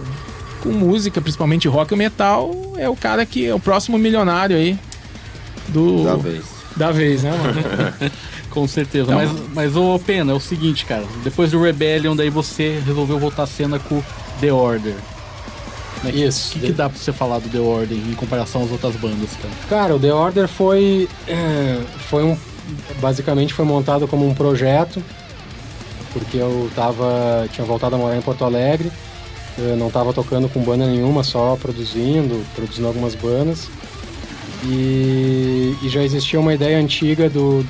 com 0.62 0.68
música, 0.68 1.18
principalmente 1.20 1.66
rock 1.66 1.94
e 1.94 1.96
metal, 1.96 2.50
é 2.76 2.88
o 2.88 2.94
cara 2.94 3.24
que 3.24 3.46
é 3.46 3.54
o 3.54 3.58
próximo 3.58 3.98
milionário 3.98 4.54
aí 4.56 4.78
do 5.68 6.04
Da 6.04 6.16
vez. 6.16 6.44
da 6.76 6.90
vez, 6.92 7.22
né, 7.22 7.30
mano? 7.30 8.10
Com 8.50 8.66
certeza. 8.66 9.04
Então- 9.12 9.16
mas, 9.16 9.48
mas 9.54 9.76
ô 9.76 9.98
Pena, 9.98 10.32
é 10.32 10.34
o 10.34 10.40
seguinte, 10.40 10.84
cara. 10.84 11.04
Depois 11.22 11.52
do 11.52 11.62
Rebellion, 11.62 12.14
daí 12.16 12.28
você 12.30 12.82
resolveu 12.84 13.18
voltar 13.18 13.44
a 13.44 13.46
cena 13.46 13.78
com 13.78 14.02
The 14.40 14.52
Order. 14.52 14.94
Né? 16.02 16.10
Isso. 16.12 16.56
O 16.56 16.60
que, 16.60 16.66
que 16.68 16.72
dá 16.72 16.88
pra 16.88 16.98
você 16.98 17.12
falar 17.12 17.38
do 17.38 17.48
The 17.48 17.58
Order 17.58 17.96
em 17.96 18.14
comparação 18.14 18.64
às 18.64 18.70
outras 18.70 18.96
bandas, 18.96 19.30
cara? 19.36 19.54
Cara, 19.68 19.96
o 19.96 19.98
The 19.98 20.12
Order 20.12 20.48
foi, 20.48 21.08
eh, 21.28 21.80
foi 22.08 22.24
um, 22.24 22.36
basicamente 23.00 23.54
foi 23.54 23.64
montado 23.64 24.08
como 24.08 24.26
um 24.26 24.34
projeto, 24.34 25.02
porque 26.12 26.36
eu 26.36 26.70
tava, 26.74 27.48
tinha 27.52 27.66
voltado 27.66 27.94
a 27.96 27.98
morar 27.98 28.16
em 28.16 28.22
Porto 28.22 28.44
Alegre, 28.44 28.90
eu 29.58 29.76
não 29.76 29.90
tava 29.90 30.12
tocando 30.12 30.48
com 30.48 30.62
banda 30.62 30.86
nenhuma, 30.86 31.22
só 31.22 31.56
produzindo, 31.56 32.44
produzindo 32.54 32.86
algumas 32.86 33.14
bandas. 33.14 33.68
E, 34.64 35.74
e 35.82 35.88
já 35.88 36.02
existia 36.02 36.38
uma 36.38 36.52
ideia 36.52 36.78
antiga 36.78 37.28
do 37.30 37.64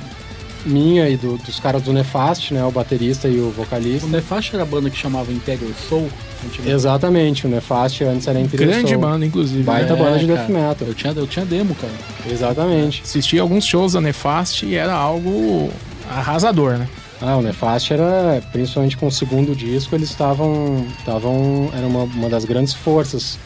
minha 0.65 1.09
e 1.09 1.17
do- 1.17 1.37
dos 1.37 1.59
caras 1.59 1.81
do 1.81 1.91
Nefast, 1.93 2.53
né, 2.53 2.63
o 2.63 2.71
baterista 2.71 3.27
e 3.27 3.39
o 3.39 3.49
vocalista. 3.51 4.05
O 4.05 4.09
Nefast 4.09 4.53
era 4.53 4.63
a 4.63 4.65
banda 4.65 4.89
que 4.89 4.97
chamava 4.97 5.31
Integral 5.31 5.71
Soul? 5.89 6.09
antigamente? 6.45 6.75
Exatamente, 6.75 7.45
o 7.45 7.49
Nefast 7.49 8.03
antes 8.03 8.27
era 8.27 8.39
Imperial 8.39 8.69
Grande 8.71 8.89
Soul. 8.89 9.01
banda, 9.01 9.25
inclusive. 9.25 9.63
Baita 9.63 9.93
né? 9.95 10.03
banda 10.03 10.19
de 10.19 10.25
cara. 10.27 10.39
death 10.39 10.49
metal. 10.49 10.87
Eu 10.87 10.93
tinha, 10.95 11.13
eu 11.13 11.27
tinha 11.27 11.45
demo, 11.45 11.75
cara. 11.75 11.93
Exatamente. 12.29 13.01
Assisti 13.03 13.37
alguns 13.39 13.63
shows 13.65 13.93
da 13.93 14.01
Nefast 14.01 14.65
e 14.65 14.75
era 14.75 14.93
algo 14.93 15.69
arrasador, 16.09 16.77
né? 16.77 16.87
Ah, 17.21 17.35
o 17.37 17.41
Nefast 17.43 17.93
era, 17.93 18.41
principalmente 18.51 18.97
com 18.97 19.05
o 19.05 19.11
segundo 19.11 19.55
disco, 19.55 19.93
eles 19.95 20.09
estavam. 20.09 20.85
estavam 20.97 21.69
era 21.77 21.85
uma, 21.85 22.03
uma 22.03 22.27
das 22.29 22.45
grandes 22.45 22.73
forças 22.73 23.37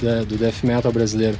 da- 0.00 0.22
do 0.22 0.36
death 0.36 0.62
metal 0.62 0.92
brasileiro. 0.92 1.36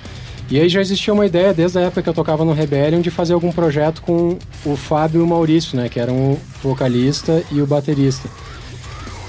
E 0.51 0.59
aí 0.59 0.69
já 0.69 0.81
existia 0.81 1.13
uma 1.13 1.27
ideia, 1.27 1.53
desde 1.53 1.79
a 1.79 1.83
época 1.83 2.03
que 2.03 2.09
eu 2.09 2.15
tocava 2.15 2.43
no 2.43 2.55
Rebellion, 2.55 3.03
de 3.03 3.11
fazer 3.11 3.35
algum 3.35 3.53
projeto 3.53 4.01
com 4.01 4.39
o 4.65 4.77
Fábio 4.77 5.21
e 5.21 5.25
o 5.25 5.27
Maurício, 5.27 5.77
né? 5.77 5.91
Que 5.91 6.01
eram 6.01 6.15
o 6.15 6.41
vocalista 6.63 7.43
e 7.53 7.61
o 7.61 7.67
baterista. 7.67 8.29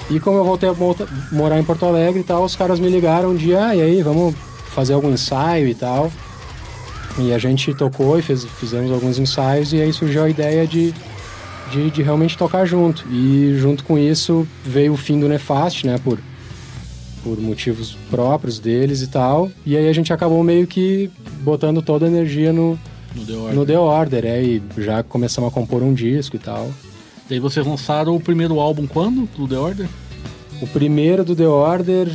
E 0.10 0.20
como 0.20 0.38
eu 0.38 0.46
voltei 0.46 0.70
a 0.70 0.76
morar 1.32 1.60
em 1.60 1.64
Porto 1.64 1.86
Alegre 1.86 2.22
e 2.22 2.24
tal, 2.24 2.44
os 2.44 2.56
caras 2.56 2.80
me 2.80 2.90
ligaram 2.90 3.32
um 3.32 3.36
dia, 3.36 3.66
ah, 3.66 3.76
e 3.76 3.82
aí, 3.82 4.02
vamos 4.02 4.34
fazer 4.70 4.94
algum 4.94 5.12
ensaio 5.12 5.68
e 5.68 5.76
tal. 5.76 6.10
E 7.18 7.34
a 7.34 7.38
gente 7.38 7.74
tocou 7.74 8.18
e 8.18 8.22
fez, 8.22 8.46
fizemos 8.46 8.90
alguns 8.90 9.20
ensaios, 9.20 9.74
e 9.74 9.82
aí 9.82 9.92
surgiu 9.92 10.24
a 10.24 10.30
ideia 10.30 10.66
de, 10.66 10.94
de, 11.70 11.92
de 11.92 12.02
realmente 12.02 12.38
tocar 12.38 12.66
junto. 12.66 13.06
E 13.12 13.58
junto 13.60 13.84
com 13.84 14.00
isso 14.00 14.48
veio 14.64 14.94
o 14.94 14.98
fim 14.98 15.20
do 15.20 15.28
Nefast, 15.28 15.86
né? 15.86 16.00
Por, 16.02 16.18
por 17.24 17.40
motivos 17.40 17.98
próprios 18.10 18.60
deles 18.60 19.02
e 19.02 19.08
tal. 19.08 19.52
E 19.66 19.76
aí 19.76 19.88
a 19.88 19.94
gente 19.94 20.12
acabou 20.14 20.44
meio 20.44 20.66
que 20.68 21.10
botando 21.42 21.82
toda 21.82 22.06
a 22.06 22.10
energia 22.10 22.52
no, 22.54 22.78
No 23.16 23.26
The 23.26 23.34
Order. 23.34 23.56
no 23.56 23.66
The 23.66 23.78
Order, 23.80 24.26
é, 24.26 24.44
e 24.44 24.64
já 24.78 25.04
começamos 25.04 25.50
a 25.50 25.54
compor 25.54 25.84
um 25.84 25.94
disco 25.94 26.36
e 26.36 26.40
tal. 26.40 26.70
Daí 27.30 27.40
vocês 27.40 27.66
lançaram 27.66 28.16
o 28.16 28.20
primeiro 28.20 28.60
álbum 28.60 28.88
quando? 28.88 29.28
Do 29.38 29.48
The 29.48 29.58
Order? 29.58 29.88
O 30.62 30.68
primeiro 30.68 31.24
do 31.24 31.36
The 31.36 31.48
Order 31.48 32.12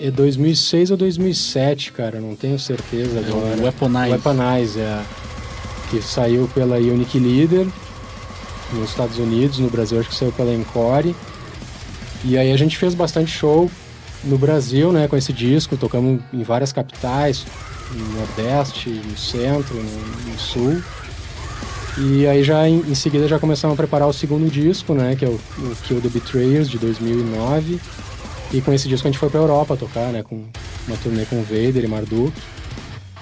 é 0.00 0.10
2006 0.10 0.90
ou 0.90 0.96
2007, 0.96 1.92
cara, 1.92 2.20
não 2.20 2.34
tenho 2.34 2.58
certeza 2.58 3.18
agora. 3.20 3.56
o 3.56 3.62
Weaponize. 3.62 4.10
Weaponize, 4.10 4.80
é. 4.80 5.02
Que 5.90 6.00
saiu 6.02 6.48
pela 6.54 6.76
Unique 6.76 7.18
Leader 7.18 7.66
nos 8.72 8.90
Estados 8.90 9.18
Unidos, 9.18 9.58
no 9.58 9.68
Brasil 9.68 10.00
acho 10.00 10.08
que 10.08 10.14
saiu 10.14 10.32
pela 10.32 10.52
Encore. 10.52 11.14
E 12.24 12.38
aí 12.38 12.50
a 12.52 12.56
gente 12.56 12.76
fez 12.76 12.94
bastante 12.94 13.30
show 13.30 13.70
no 14.26 14.38
Brasil, 14.38 14.92
né, 14.92 15.08
com 15.08 15.16
esse 15.16 15.32
disco, 15.32 15.76
tocamos 15.76 16.20
em 16.32 16.42
várias 16.42 16.72
capitais, 16.72 17.46
no 17.92 18.18
Nordeste, 18.18 18.90
no 18.90 19.16
Centro, 19.16 19.74
no, 19.74 20.32
no 20.32 20.38
Sul. 20.38 20.82
E 21.96 22.26
aí 22.26 22.42
já 22.42 22.68
em, 22.68 22.80
em 22.80 22.94
seguida 22.94 23.28
já 23.28 23.38
começamos 23.38 23.74
a 23.74 23.76
preparar 23.76 24.08
o 24.08 24.12
segundo 24.12 24.50
disco, 24.50 24.94
né, 24.94 25.14
que 25.14 25.24
é 25.24 25.28
o, 25.28 25.32
o 25.58 25.76
Kill 25.84 26.00
the 26.00 26.08
Betrayers 26.08 26.68
de 26.68 26.78
2009. 26.78 27.80
E 28.52 28.60
com 28.60 28.72
esse 28.72 28.88
disco 28.88 29.06
a 29.06 29.10
gente 29.10 29.18
foi 29.18 29.30
pra 29.30 29.40
Europa 29.40 29.76
tocar, 29.76 30.08
né, 30.12 30.22
com 30.22 30.42
uma 30.86 30.96
turnê 30.96 31.24
com 31.24 31.36
o 31.36 31.42
Vader 31.42 31.84
e 31.84 31.86
Marduk. 31.86 32.32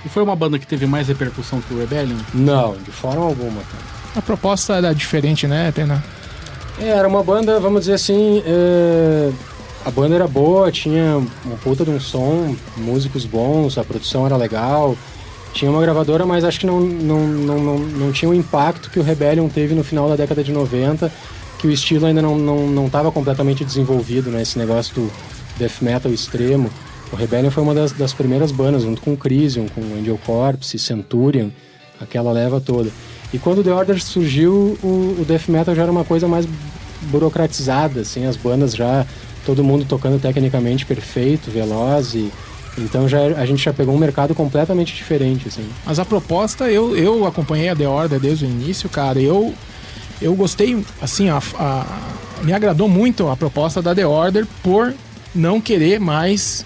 E 0.05 0.09
foi 0.09 0.23
uma 0.23 0.35
banda 0.35 0.59
que 0.59 0.67
teve 0.67 0.87
mais 0.87 1.09
repercussão 1.09 1.61
que 1.61 1.73
o 1.73 1.79
Rebellion? 1.79 2.17
Não, 2.35 2.77
de 2.77 2.91
forma 2.91 3.25
alguma, 3.25 3.63
cara. 3.63 3.85
A 4.17 4.23
proposta 4.23 4.75
era 4.75 4.93
diferente, 4.95 5.47
né, 5.47 5.71
Pena? 5.73 6.03
É, 6.81 6.89
era 6.89 7.07
uma 7.07 7.23
banda, 7.23 7.61
vamos 7.61 7.83
dizer 7.83 7.95
assim, 7.95 8.43
é, 8.45 9.31
a 9.85 9.91
banda 9.91 10.15
era 10.15 10.29
boa, 10.29 10.71
tinha 10.71 11.21
uma 11.45 11.57
puta 11.57 11.85
de 11.85 11.91
um 11.91 12.01
som, 12.01 12.57
músicos 12.77 13.25
bons, 13.25 13.79
a 13.79 13.85
produção 13.85 14.25
era 14.25 14.37
legal, 14.37 14.97
tinha 15.53 15.71
uma 15.71 15.83
gravadora, 15.83 16.25
mas 16.25 16.45
acho 16.45 16.61
que 16.61 16.67
não, 16.67 16.81
não, 16.81 17.27
não, 17.27 17.59
não, 17.59 17.79
não 17.79 18.13
tinha 18.13 18.31
o 18.31 18.35
impacto 18.35 18.91
que 18.91 18.99
o 18.99 19.03
Rebellion 19.03 19.49
teve 19.49 19.75
no 19.75 19.85
final 19.85 20.09
da 20.09 20.17
década 20.17 20.43
de 20.43 20.53
90, 20.53 21.13
que 21.59 21.67
o 21.67 21.71
estilo 21.71 22.07
ainda 22.07 22.23
não 22.23 22.37
não 22.39 22.67
não 22.67 22.87
estava 22.87 23.13
completamente 23.13 23.65
desenvolvido, 23.65 24.31
né, 24.31 24.43
esse 24.43 24.59
negócio 24.59 24.95
do 24.95 25.13
death 25.59 25.81
metal 25.81 26.13
extremo. 26.13 26.71
O 27.13 27.17
Rebellion 27.17 27.51
foi 27.51 27.63
uma 27.63 27.75
das, 27.75 27.93
das 27.93 28.15
primeiras 28.15 28.51
bandas, 28.51 28.83
junto 28.83 29.03
com 29.03 29.15
Crisium, 29.15 29.67
com 29.69 29.83
Angel 29.99 30.19
Corpse, 30.25 30.79
Centurion, 30.79 31.51
aquela 32.01 32.33
leva 32.33 32.59
toda. 32.59 32.91
E 33.35 33.39
quando 33.39 33.59
o 33.59 33.63
The 33.65 33.73
Order 33.73 34.03
surgiu, 34.03 34.79
o, 34.83 35.17
o 35.21 35.25
death 35.27 35.49
metal 35.49 35.75
já 35.75 35.83
era 35.83 35.93
uma 35.93 36.05
coisa 36.05 36.27
mais 36.27 36.49
burocratizada, 37.03 38.01
assim, 38.01 38.25
as 38.25 38.37
bandas 38.37 38.75
já 38.75 39.07
todo 39.45 39.63
mundo 39.65 39.85
tocando 39.85 40.21
tecnicamente 40.21 40.85
perfeito, 40.87 41.51
veloz 41.51 42.15
e 42.15 42.31
então 42.79 43.07
já 43.07 43.19
a 43.21 43.45
gente 43.45 43.63
já 43.63 43.73
pegou 43.73 43.95
um 43.95 43.99
mercado 43.99 44.35
completamente 44.35 44.95
diferente, 44.95 45.47
assim. 45.49 45.65
Mas 45.85 45.99
a 45.99 46.05
proposta, 46.07 46.71
eu, 46.71 46.97
eu 46.97 47.27
acompanhei 47.27 47.69
a 47.69 47.77
The 47.77 47.87
Order 47.87 48.19
desde 48.19 48.47
o 48.47 48.49
início, 48.49 48.89
cara. 48.89 49.21
Eu, 49.21 49.53
eu 50.23 50.35
gostei, 50.35 50.83
assim, 51.01 51.29
a, 51.29 51.37
a- 51.59 51.87
me 52.43 52.53
agradou 52.55 52.89
muito 52.89 53.29
a 53.29 53.37
proposta 53.37 53.83
da 53.83 53.95
The 53.95 54.07
Order 54.07 54.47
por 54.63 54.95
não 55.35 55.61
querer 55.61 56.01
mais, 56.01 56.65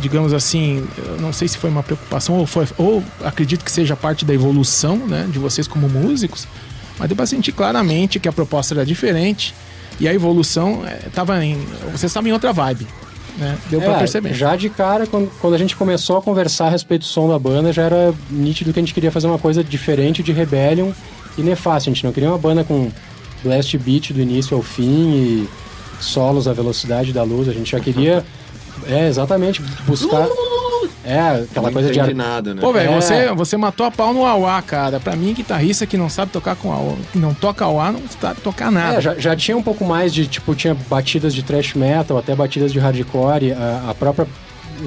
digamos 0.00 0.32
assim, 0.32 0.86
não 1.20 1.32
sei 1.32 1.48
se 1.48 1.58
foi 1.58 1.70
uma 1.70 1.82
preocupação 1.82 2.36
ou, 2.36 2.46
foi, 2.46 2.66
ou 2.78 3.02
acredito 3.24 3.64
que 3.64 3.70
seja 3.72 3.96
parte 3.96 4.24
da 4.24 4.32
evolução, 4.32 4.96
né, 4.96 5.28
de 5.30 5.40
vocês 5.40 5.66
como 5.66 5.88
músicos, 5.88 6.46
mas 7.00 7.08
deu 7.08 7.16
pra 7.16 7.26
sentir 7.26 7.50
claramente 7.50 8.20
que 8.20 8.28
a 8.28 8.32
proposta 8.32 8.74
era 8.74 8.86
diferente 8.86 9.54
e 10.00 10.08
a 10.08 10.14
evolução 10.14 10.82
estava 11.06 11.44
em. 11.44 11.56
Vocês 11.90 12.04
estavam 12.04 12.28
em 12.28 12.32
outra 12.32 12.52
vibe, 12.52 12.86
né? 13.38 13.56
Deu 13.70 13.80
pra 13.80 13.94
É, 13.94 13.98
perceber. 13.98 14.34
Já 14.34 14.56
de 14.56 14.68
cara, 14.68 15.06
quando, 15.06 15.30
quando 15.40 15.54
a 15.54 15.58
gente 15.58 15.76
começou 15.76 16.16
a 16.16 16.22
conversar 16.22 16.66
a 16.66 16.70
respeito 16.70 17.02
do 17.02 17.06
som 17.06 17.28
da 17.28 17.38
banda, 17.38 17.72
já 17.72 17.82
era 17.82 18.14
nítido 18.30 18.72
que 18.72 18.78
a 18.78 18.82
gente 18.82 18.94
queria 18.94 19.10
fazer 19.12 19.26
uma 19.26 19.38
coisa 19.38 19.62
diferente 19.62 20.22
de 20.22 20.32
Rebellion 20.32 20.90
e 21.38 21.42
Nefácio. 21.42 21.90
A 21.90 21.94
gente 21.94 22.04
não 22.04 22.12
queria 22.12 22.28
uma 22.28 22.38
banda 22.38 22.64
com 22.64 22.90
blast 23.44 23.76
beat 23.78 24.12
do 24.12 24.20
início 24.20 24.56
ao 24.56 24.62
fim 24.62 25.10
e 25.12 25.48
solos 26.00 26.46
à 26.48 26.52
velocidade 26.52 27.12
da 27.12 27.22
luz. 27.22 27.48
A 27.48 27.52
gente 27.52 27.70
já 27.72 27.80
queria, 27.80 28.24
é, 28.86 29.08
exatamente, 29.08 29.62
buscar... 29.86 30.26
É, 31.04 31.44
aquela 31.50 31.66
não 31.66 31.72
coisa 31.72 31.90
de... 31.90 31.98
ar- 31.98 32.14
nada, 32.14 32.54
né? 32.54 32.60
Pô, 32.60 32.72
velho, 32.72 32.92
É. 32.92 32.94
você, 33.00 33.32
você 33.34 33.56
matou 33.56 33.84
a 33.86 33.90
pau 33.90 34.14
no 34.14 34.24
auá, 34.24 34.62
cara. 34.62 35.00
Pra 35.00 35.16
mim, 35.16 35.32
guitarrista 35.34 35.84
que 35.86 35.96
não 35.96 36.08
sabe 36.08 36.30
tocar 36.30 36.54
com 36.54 36.72
auá, 36.72 36.94
que 37.12 37.18
não 37.18 37.34
toca 37.34 37.64
auá, 37.64 37.90
não 37.90 38.00
sabe 38.20 38.40
tocar 38.40 38.70
nada. 38.70 38.98
É, 38.98 39.00
já, 39.00 39.14
já 39.16 39.34
tinha 39.36 39.56
um 39.56 39.62
pouco 39.62 39.84
mais 39.84 40.14
de, 40.14 40.26
tipo, 40.26 40.54
tinha 40.54 40.74
batidas 40.88 41.34
de 41.34 41.42
thrash 41.42 41.74
metal, 41.74 42.16
até 42.18 42.34
batidas 42.34 42.72
de 42.72 42.78
hardcore, 42.78 43.52
a, 43.52 43.90
a 43.90 43.94
própria 43.94 44.26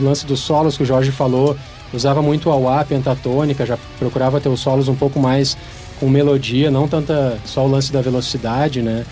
lance 0.02 0.26
dos 0.26 0.40
solos 0.40 0.78
que 0.78 0.84
o 0.84 0.86
Jorge 0.86 1.12
falou, 1.12 1.56
usava 1.94 2.22
muito 2.22 2.50
a 2.50 2.56
wah 2.56 2.84
pentatônica, 2.86 3.66
já 3.66 3.78
procurava 4.00 4.40
ter 4.42 4.50
os 4.50 4.60
solos 4.60 4.88
um 4.88 4.96
pouco 4.96 5.20
mais 5.20 5.58
com 6.00 6.10
melodia, 6.10 6.70
não 6.72 6.88
tanta 6.88 7.38
só 7.46 7.66
o 7.66 7.70
lance 7.70 7.92
da 7.92 8.02
velocidade, 8.02 8.82
né? 8.82 9.06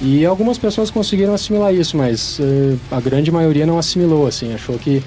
E 0.00 0.24
algumas 0.24 0.56
pessoas 0.58 0.90
conseguiram 0.90 1.34
assimilar 1.34 1.74
isso, 1.74 1.96
mas 1.96 2.38
eh, 2.40 2.76
a 2.90 3.00
grande 3.00 3.32
maioria 3.32 3.66
não 3.66 3.78
assimilou, 3.78 4.26
assim, 4.26 4.54
achou 4.54 4.78
que 4.78 5.02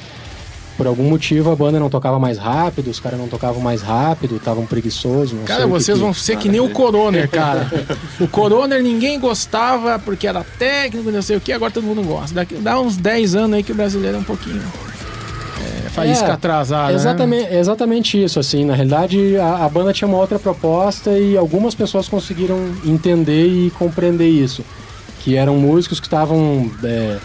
por 0.77 0.87
algum 0.87 1.03
motivo 1.09 1.51
a 1.51 1.55
banda 1.55 1.79
não 1.79 1.89
tocava 1.89 2.17
mais 2.19 2.37
rápido, 2.37 2.89
os 2.89 2.99
caras 2.99 3.19
não 3.19 3.27
tocavam 3.27 3.61
mais 3.61 3.81
rápido, 3.81 4.35
estavam 4.37 4.65
preguiçosos. 4.65 5.37
Cara, 5.45 5.63
que 5.63 5.69
vocês 5.69 5.97
que- 5.97 6.03
vão 6.03 6.13
ser 6.13 6.37
que 6.37 6.49
nem 6.49 6.59
o 6.59 6.69
Coroner, 6.69 7.29
cara. 7.29 7.69
o 8.19 8.27
Coroner 8.27 8.81
ninguém 8.81 9.19
gostava 9.19 9.99
porque 9.99 10.27
era 10.27 10.43
técnico, 10.57 11.11
não 11.11 11.21
sei 11.21 11.37
o 11.37 11.41
que, 11.41 11.51
agora 11.53 11.71
todo 11.71 11.83
mundo 11.83 12.01
gosta. 12.03 12.33
Daqui, 12.35 12.55
dá 12.55 12.79
uns 12.79 12.97
10 12.97 13.35
anos 13.35 13.53
aí 13.57 13.63
que 13.63 13.71
o 13.71 13.75
brasileiro 13.75 14.17
é 14.17 14.19
um 14.19 14.23
pouquinho. 14.23 14.61
É, 15.85 15.89
faísca 15.89 16.27
É, 16.27 16.31
atrasada. 16.31 16.87
né? 16.89 16.95
Exatamente, 16.95 17.53
exatamente 17.53 18.23
isso, 18.23 18.39
assim, 18.39 18.65
na 18.65 18.73
realidade 18.73 19.37
a, 19.37 19.65
a 19.65 19.69
banda 19.69 19.93
tinha 19.93 20.07
uma 20.07 20.17
outra 20.17 20.39
proposta 20.39 21.11
e 21.11 21.37
algumas 21.37 21.75
pessoas 21.75 22.07
conseguiram 22.07 22.57
entender 22.85 23.45
e 23.47 23.69
compreender 23.71 24.27
isso, 24.27 24.63
que 25.19 25.35
eram 25.35 25.57
músicos 25.57 25.99
que 25.99 26.07
estavam 26.07 26.71
é, 26.83 27.17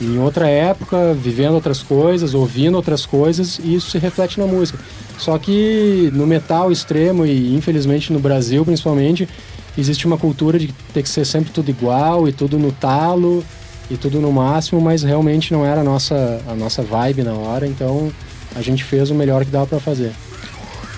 em 0.00 0.18
outra 0.18 0.48
época, 0.48 1.14
vivendo 1.14 1.54
outras 1.54 1.82
coisas, 1.82 2.34
ouvindo 2.34 2.76
outras 2.76 3.04
coisas 3.04 3.58
e 3.58 3.74
isso 3.74 3.90
se 3.90 3.98
reflete 3.98 4.38
na 4.38 4.46
música. 4.46 4.78
Só 5.18 5.36
que 5.38 6.10
no 6.12 6.26
metal 6.26 6.70
extremo 6.70 7.26
e 7.26 7.54
infelizmente 7.54 8.12
no 8.12 8.20
Brasil 8.20 8.64
principalmente, 8.64 9.28
existe 9.76 10.06
uma 10.06 10.16
cultura 10.16 10.58
de 10.58 10.68
ter 10.92 11.02
que 11.02 11.08
ser 11.08 11.24
sempre 11.24 11.52
tudo 11.52 11.68
igual 11.70 12.28
e 12.28 12.32
tudo 12.32 12.58
no 12.58 12.70
talo 12.70 13.44
e 13.90 13.96
tudo 13.96 14.20
no 14.20 14.32
máximo, 14.32 14.80
mas 14.80 15.02
realmente 15.02 15.52
não 15.52 15.64
era 15.64 15.80
a 15.80 15.84
nossa, 15.84 16.40
a 16.46 16.54
nossa 16.54 16.82
vibe 16.82 17.22
na 17.22 17.32
hora, 17.32 17.66
então 17.66 18.12
a 18.54 18.62
gente 18.62 18.84
fez 18.84 19.10
o 19.10 19.14
melhor 19.14 19.44
que 19.44 19.50
dava 19.50 19.66
pra 19.66 19.80
fazer. 19.80 20.12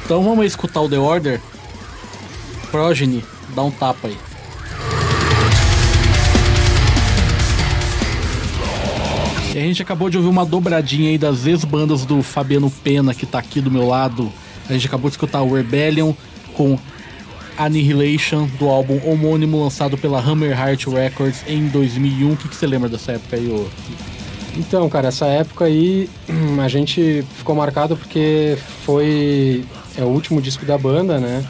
Então 0.05 0.23
vamos 0.23 0.45
escutar 0.45 0.81
o 0.81 0.89
The 0.89 0.99
Order. 0.99 1.41
Progeny, 2.71 3.25
dá 3.55 3.63
um 3.63 3.71
tapa 3.71 4.09
aí. 4.09 4.30
E 9.55 9.59
a 9.59 9.63
gente 9.63 9.83
acabou 9.83 10.09
de 10.09 10.17
ouvir 10.17 10.29
uma 10.29 10.47
dobradinha 10.47 11.11
aí 11.11 11.19
das 11.19 11.45
ex-bandas 11.45 12.05
do 12.05 12.23
Fabiano 12.23 12.71
Pena, 12.71 13.13
que 13.13 13.27
tá 13.27 13.41
aqui 13.41 13.61
do 13.61 13.71
meu 13.71 13.87
lado. 13.87 14.33
A 14.69 14.73
gente 14.73 14.87
acabou 14.87 15.11
de 15.11 15.15
escutar 15.15 15.43
o 15.43 15.55
Rebellion 15.55 16.13
com 16.55 16.79
Annihilation, 17.59 18.49
do 18.59 18.69
álbum 18.69 19.01
homônimo 19.05 19.61
lançado 19.61 19.99
pela 19.99 20.21
Hammer 20.21 20.57
Heart 20.57 20.87
Records 20.87 21.45
em 21.49 21.67
2001. 21.67 22.33
O 22.33 22.37
que, 22.37 22.49
que 22.49 22.55
você 22.55 22.67
lembra 22.67 22.89
dessa 22.89 23.13
época 23.13 23.37
aí, 23.37 23.49
ô? 23.49 23.67
Então, 24.57 24.89
cara, 24.89 25.09
essa 25.09 25.27
época 25.27 25.65
aí 25.65 26.09
a 26.63 26.69
gente 26.69 27.25
ficou 27.37 27.55
marcado 27.55 27.97
porque 27.97 28.57
foi 28.85 29.65
é 29.97 30.03
o 30.03 30.09
último 30.09 30.41
disco 30.41 30.65
da 30.65 30.79
banda, 30.79 31.19
né? 31.19 31.45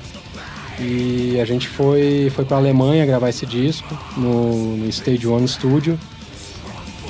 E 0.78 1.38
a 1.38 1.44
gente 1.44 1.68
foi 1.68 2.32
foi 2.34 2.44
para 2.46 2.56
Alemanha 2.56 3.04
gravar 3.04 3.28
esse 3.28 3.44
disco 3.44 3.96
no, 4.16 4.76
no 4.78 4.88
Stage 4.88 5.26
One 5.26 5.46
Studio, 5.46 5.98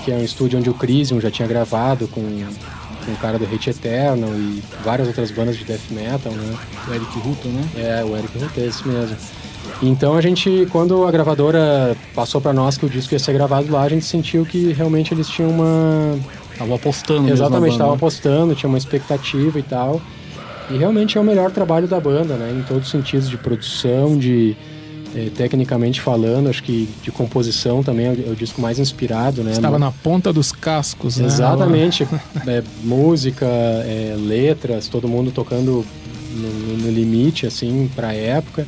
que 0.04 0.10
é 0.10 0.14
um 0.14 0.22
estúdio 0.22 0.58
onde 0.58 0.70
o 0.70 0.74
Crisium 0.74 1.20
já 1.20 1.30
tinha 1.30 1.46
gravado 1.46 2.08
com, 2.08 2.20
com 2.20 3.12
o 3.12 3.16
cara 3.16 3.38
do 3.38 3.44
Hate 3.44 3.70
Eternal 3.70 4.30
e 4.34 4.62
várias 4.84 5.08
outras 5.08 5.30
bandas 5.30 5.56
de 5.56 5.64
death 5.64 5.90
metal, 5.90 6.32
né? 6.32 6.56
O 6.88 6.94
Eric 6.94 7.18
Ruto, 7.18 7.48
né? 7.48 7.68
É, 7.76 8.04
o 8.04 8.16
Eric 8.16 8.38
Rutte, 8.38 8.60
esse 8.60 8.86
mesmo. 8.86 9.16
Então 9.82 10.14
a 10.14 10.20
gente, 10.20 10.66
quando 10.70 11.06
a 11.06 11.10
gravadora 11.10 11.96
passou 12.14 12.40
pra 12.40 12.52
nós 12.52 12.76
que 12.76 12.84
o 12.84 12.88
disco 12.88 13.14
ia 13.14 13.18
ser 13.18 13.32
gravado 13.32 13.70
lá, 13.72 13.82
a 13.82 13.88
gente 13.88 14.04
sentiu 14.04 14.44
que 14.44 14.72
realmente 14.72 15.14
eles 15.14 15.28
tinham 15.28 15.50
uma. 15.50 16.18
Tava 16.58 16.74
apostando 16.74 17.30
Exatamente, 17.30 17.72
estavam 17.72 17.92
né? 17.92 17.96
apostando, 17.96 18.54
tinha 18.54 18.68
uma 18.68 18.76
expectativa 18.76 19.58
e 19.58 19.62
tal. 19.62 20.00
E 20.70 20.76
realmente 20.76 21.16
é 21.16 21.20
o 21.20 21.24
melhor 21.24 21.50
trabalho 21.50 21.88
da 21.88 21.98
banda, 21.98 22.34
né? 22.34 22.54
Em 22.58 22.62
todos 22.62 22.84
os 22.84 22.90
sentidos 22.90 23.28
de 23.28 23.36
produção, 23.36 24.18
de. 24.18 24.56
Eh, 25.14 25.30
tecnicamente 25.36 26.00
falando, 26.00 26.48
acho 26.48 26.62
que 26.62 26.88
de 27.02 27.10
composição 27.10 27.82
também 27.82 28.06
é 28.06 28.10
o, 28.10 28.28
é 28.28 28.32
o 28.32 28.36
disco 28.36 28.60
mais 28.60 28.78
inspirado, 28.78 29.42
né? 29.42 29.52
Estava 29.52 29.78
No- 29.78 29.86
na 29.86 29.90
ponta 29.92 30.32
dos 30.32 30.52
cascos, 30.52 31.16
né? 31.16 31.26
Exatamente. 31.26 32.06
É, 32.46 32.62
música, 32.84 33.46
é, 33.46 34.14
letras, 34.18 34.88
todo 34.88 35.08
mundo 35.08 35.30
tocando 35.32 35.84
no, 36.34 36.76
no 36.78 36.90
limite, 36.90 37.46
assim, 37.46 37.90
pra 37.94 38.12
época. 38.14 38.66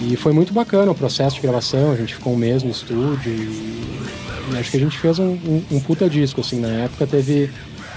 E 0.00 0.16
foi 0.16 0.32
muito 0.32 0.52
bacana 0.52 0.90
o 0.90 0.94
processo 0.94 1.36
de 1.36 1.42
gravação, 1.42 1.92
a 1.92 1.96
gente 1.96 2.14
ficou 2.14 2.32
um 2.32 2.36
mês 2.36 2.62
no 2.64 2.70
estúdio 2.70 3.30
e, 3.32 3.82
e 4.52 4.58
acho 4.58 4.70
que 4.70 4.76
a 4.76 4.80
gente 4.80 4.98
fez 4.98 5.18
um, 5.20 5.34
um, 5.46 5.62
um 5.70 5.80
puta 5.80 6.10
disco, 6.10 6.40
assim, 6.40 6.58
na 6.60 6.68
época 6.68 7.06
teve... 7.06 7.50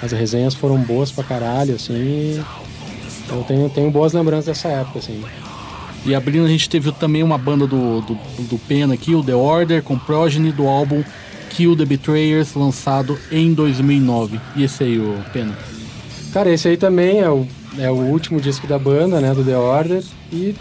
As 0.03 0.11
resenhas 0.11 0.53
foram 0.53 0.77
boas 0.77 1.09
pra 1.09 1.23
caralho, 1.23 1.73
assim, 1.75 1.93
e 1.95 2.43
eu 3.29 3.43
tenho, 3.47 3.69
tenho 3.69 3.89
boas 3.89 4.11
lembranças 4.13 4.45
dessa 4.45 4.67
época, 4.67 4.99
assim. 4.99 5.19
E 6.05 6.13
abrindo 6.13 6.45
a 6.45 6.49
gente 6.49 6.69
teve 6.69 6.91
também 6.91 7.23
uma 7.23 7.37
banda 7.37 7.65
do, 7.65 8.01
do, 8.01 8.17
do 8.39 8.57
Pena 8.59 8.93
aqui, 8.93 9.15
o 9.15 9.23
The 9.23 9.33
Order, 9.33 9.81
com 9.81 9.97
Progeny 9.97 10.51
do 10.51 10.67
álbum 10.67 11.03
Kill 11.49 11.75
the 11.75 11.85
Betrayers, 11.85 12.53
lançado 12.53 13.17
em 13.31 13.53
2009. 13.53 14.39
E 14.55 14.63
esse 14.63 14.83
aí, 14.83 14.99
o 14.99 15.17
Pena? 15.33 15.57
Cara, 16.33 16.51
esse 16.51 16.67
aí 16.67 16.77
também 16.77 17.21
é 17.21 17.29
o, 17.29 17.47
é 17.79 17.89
o 17.89 17.95
último 17.95 18.39
disco 18.39 18.67
da 18.67 18.77
banda, 18.77 19.19
né, 19.19 19.33
do 19.33 19.43
The 19.43 19.57
Order, 19.57 20.03
e 20.31 20.53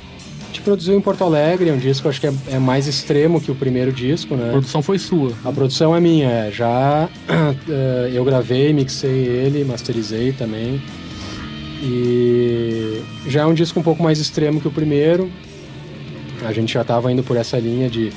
te 0.52 0.60
produziu 0.60 0.96
em 0.96 1.00
Porto 1.00 1.24
Alegre, 1.24 1.68
é 1.68 1.72
um 1.72 1.78
disco 1.78 2.08
acho 2.08 2.20
que 2.20 2.28
é, 2.28 2.32
é 2.52 2.58
mais 2.60 2.86
extremo 2.86 3.40
que 3.40 3.50
o 3.50 3.56
primeiro 3.56 3.92
disco, 3.92 4.34
A 4.34 4.36
né? 4.36 4.50
produção 4.52 4.80
foi 4.80 5.00
sua. 5.00 5.32
A 5.44 5.50
produção 5.50 5.96
é 5.96 6.00
minha, 6.00 6.28
é, 6.28 6.50
já 6.52 7.08
eh, 7.68 8.12
eu 8.14 8.24
gravei, 8.24 8.72
mixei 8.72 9.10
ele, 9.10 9.64
masterizei 9.64 10.32
também. 10.32 10.80
E 11.86 13.02
já 13.26 13.42
é 13.42 13.46
um 13.46 13.52
disco 13.52 13.78
um 13.78 13.82
pouco 13.82 14.02
mais 14.02 14.18
extremo 14.18 14.58
que 14.58 14.66
o 14.66 14.70
primeiro. 14.70 15.30
A 16.46 16.52
gente 16.52 16.72
já 16.72 16.80
estava 16.80 17.12
indo 17.12 17.22
por 17.22 17.36
essa 17.36 17.58
linha 17.58 17.90
de, 17.90 18.10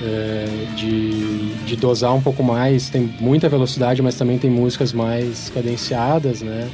eh, 0.00 0.66
de, 0.76 1.54
de 1.64 1.76
dosar 1.76 2.14
um 2.14 2.20
pouco 2.20 2.44
mais. 2.44 2.88
Tem 2.88 3.12
muita 3.20 3.48
velocidade, 3.48 4.00
mas 4.00 4.14
também 4.14 4.38
tem 4.38 4.50
músicas 4.50 4.92
mais 4.92 5.50
cadenciadas, 5.52 6.42
né? 6.42 6.70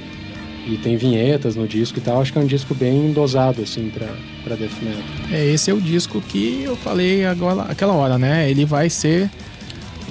E 0.66 0.76
tem 0.76 0.98
vinhetas 0.98 1.56
no 1.56 1.66
disco 1.66 1.98
e 1.98 2.02
tal. 2.02 2.20
Acho 2.20 2.30
que 2.30 2.38
é 2.38 2.42
um 2.42 2.46
disco 2.46 2.74
bem 2.74 3.10
dosado, 3.10 3.62
assim, 3.62 3.88
pra, 3.88 4.06
pra 4.44 4.54
death 4.54 4.82
metal. 4.82 5.02
É, 5.32 5.46
esse 5.46 5.70
é 5.70 5.74
o 5.74 5.80
disco 5.80 6.20
que 6.20 6.62
eu 6.62 6.76
falei 6.76 7.24
agora, 7.24 7.62
aquela 7.62 7.94
hora, 7.94 8.18
né? 8.18 8.50
Ele 8.50 8.66
vai 8.66 8.90
ser. 8.90 9.30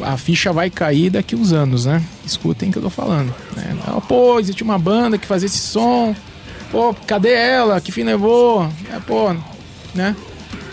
A 0.01 0.17
ficha 0.17 0.53
vai 0.53 0.69
cair 0.69 1.10
daqui 1.10 1.36
uns 1.36 1.51
anos, 1.51 1.86
né? 1.86 2.03
Escutem 2.25 2.69
o 2.69 2.71
que 2.71 2.77
eu 2.77 2.83
tô 2.83 2.89
falando. 2.89 3.33
Né? 3.55 3.75
Pô, 4.07 4.39
existe 4.39 4.63
uma 4.63 4.77
banda 4.77 5.17
que 5.17 5.25
fazia 5.25 5.47
esse 5.47 5.57
som. 5.57 6.15
Pô, 6.71 6.93
cadê 7.05 7.33
ela? 7.33 7.79
Que 7.81 7.91
fim 7.91 8.03
levou? 8.03 8.69
É, 8.93 8.99
pô, 8.99 9.33
né? 9.95 10.15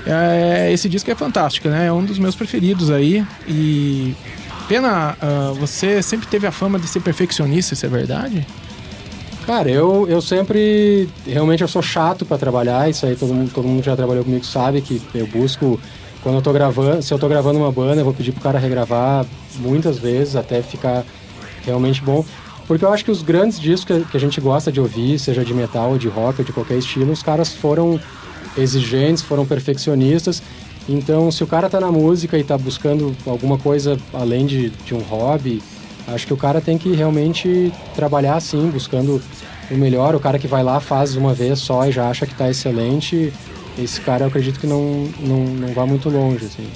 É, 0.06 0.70
esse 0.72 0.88
disco 0.88 1.10
é 1.10 1.14
fantástico, 1.14 1.68
né? 1.68 1.86
É 1.86 1.92
um 1.92 2.04
dos 2.04 2.18
meus 2.18 2.34
preferidos 2.34 2.90
aí. 2.90 3.24
E. 3.48 4.14
Pena, 4.68 5.16
ah, 5.20 5.52
você 5.58 6.02
sempre 6.02 6.26
teve 6.26 6.46
a 6.46 6.50
fama 6.52 6.78
de 6.78 6.88
ser 6.88 7.00
perfeccionista, 7.00 7.74
isso 7.74 7.84
é 7.84 7.88
verdade? 7.88 8.46
Cara, 9.46 9.70
eu, 9.70 10.06
eu 10.08 10.22
sempre. 10.22 11.08
Realmente 11.26 11.62
eu 11.62 11.68
sou 11.68 11.82
chato 11.82 12.24
pra 12.24 12.38
trabalhar, 12.38 12.88
isso 12.88 13.04
aí 13.04 13.14
todo 13.14 13.34
mundo, 13.34 13.50
todo 13.52 13.68
mundo 13.68 13.82
já 13.82 13.94
trabalhou 13.94 14.24
comigo 14.24 14.44
sabe 14.44 14.80
que 14.80 15.02
eu 15.14 15.26
busco. 15.26 15.78
Quando 16.24 16.36
eu 16.36 16.42
tô 16.42 16.54
gravando, 16.54 17.02
se 17.02 17.12
eu 17.12 17.18
tô 17.18 17.28
gravando 17.28 17.58
uma 17.58 17.70
banda, 17.70 18.00
eu 18.00 18.04
vou 18.04 18.14
pedir 18.14 18.32
pro 18.32 18.40
cara 18.40 18.58
regravar 18.58 19.26
muitas 19.58 19.98
vezes 19.98 20.34
até 20.34 20.62
ficar 20.62 21.04
realmente 21.66 22.00
bom. 22.00 22.24
Porque 22.66 22.82
eu 22.82 22.90
acho 22.90 23.04
que 23.04 23.10
os 23.10 23.20
grandes 23.20 23.60
discos 23.60 24.06
que, 24.10 24.16
a 24.16 24.20
gente 24.20 24.40
gosta 24.40 24.72
de 24.72 24.80
ouvir, 24.80 25.18
seja 25.18 25.44
de 25.44 25.52
metal, 25.52 25.90
ou 25.90 25.98
de 25.98 26.08
rock, 26.08 26.40
ou 26.40 26.44
de 26.46 26.50
qualquer 26.50 26.78
estilo, 26.78 27.12
os 27.12 27.22
caras 27.22 27.52
foram 27.52 28.00
exigentes, 28.56 29.22
foram 29.22 29.44
perfeccionistas. 29.44 30.42
Então, 30.88 31.30
se 31.30 31.44
o 31.44 31.46
cara 31.46 31.68
tá 31.68 31.78
na 31.78 31.92
música 31.92 32.38
e 32.38 32.42
tá 32.42 32.56
buscando 32.56 33.14
alguma 33.26 33.58
coisa 33.58 33.98
além 34.14 34.46
de, 34.46 34.70
de 34.70 34.94
um 34.94 35.02
hobby, 35.02 35.62
acho 36.08 36.26
que 36.26 36.32
o 36.32 36.38
cara 36.38 36.58
tem 36.58 36.78
que 36.78 36.90
realmente 36.94 37.70
trabalhar 37.94 38.36
assim, 38.36 38.70
buscando 38.70 39.20
o 39.70 39.74
melhor. 39.74 40.14
O 40.14 40.20
cara 40.20 40.38
que 40.38 40.48
vai 40.48 40.62
lá, 40.62 40.80
faz 40.80 41.16
uma 41.16 41.34
vez 41.34 41.58
só 41.58 41.86
e 41.86 41.92
já 41.92 42.08
acha 42.08 42.24
que 42.24 42.34
tá 42.34 42.48
excelente, 42.48 43.30
esse 43.78 44.00
cara 44.00 44.24
eu 44.24 44.28
acredito 44.28 44.60
que 44.60 44.66
não, 44.66 45.08
não, 45.20 45.44
não 45.44 45.74
vai 45.74 45.86
muito 45.86 46.08
longe, 46.08 46.46
assim. 46.46 46.66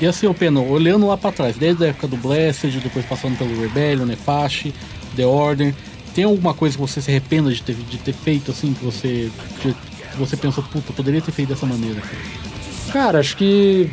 E 0.00 0.06
assim, 0.06 0.26
ô 0.26 0.34
Pena, 0.34 0.60
olhando 0.60 1.06
lá 1.06 1.16
pra 1.16 1.30
trás, 1.30 1.56
desde 1.56 1.84
a 1.84 1.88
época 1.88 2.08
do 2.08 2.16
Blessed, 2.16 2.80
depois 2.80 3.04
passando 3.04 3.36
pelo 3.36 3.60
Rebellion, 3.60 4.06
Nefashi, 4.06 4.74
The 5.14 5.26
Order, 5.26 5.74
tem 6.14 6.24
alguma 6.24 6.54
coisa 6.54 6.76
que 6.76 6.80
você 6.80 7.00
se 7.02 7.10
arrependa 7.10 7.52
de 7.52 7.62
ter, 7.62 7.74
de 7.74 7.98
ter 7.98 8.14
feito, 8.14 8.50
assim, 8.50 8.72
que 8.72 8.84
você, 8.84 9.30
que 9.60 9.74
você 10.16 10.36
pensou, 10.36 10.64
puta, 10.64 10.92
poderia 10.92 11.20
ter 11.20 11.32
feito 11.32 11.50
dessa 11.50 11.66
maneira? 11.66 12.00
Cara, 12.92 13.20
acho 13.20 13.36
que 13.36 13.90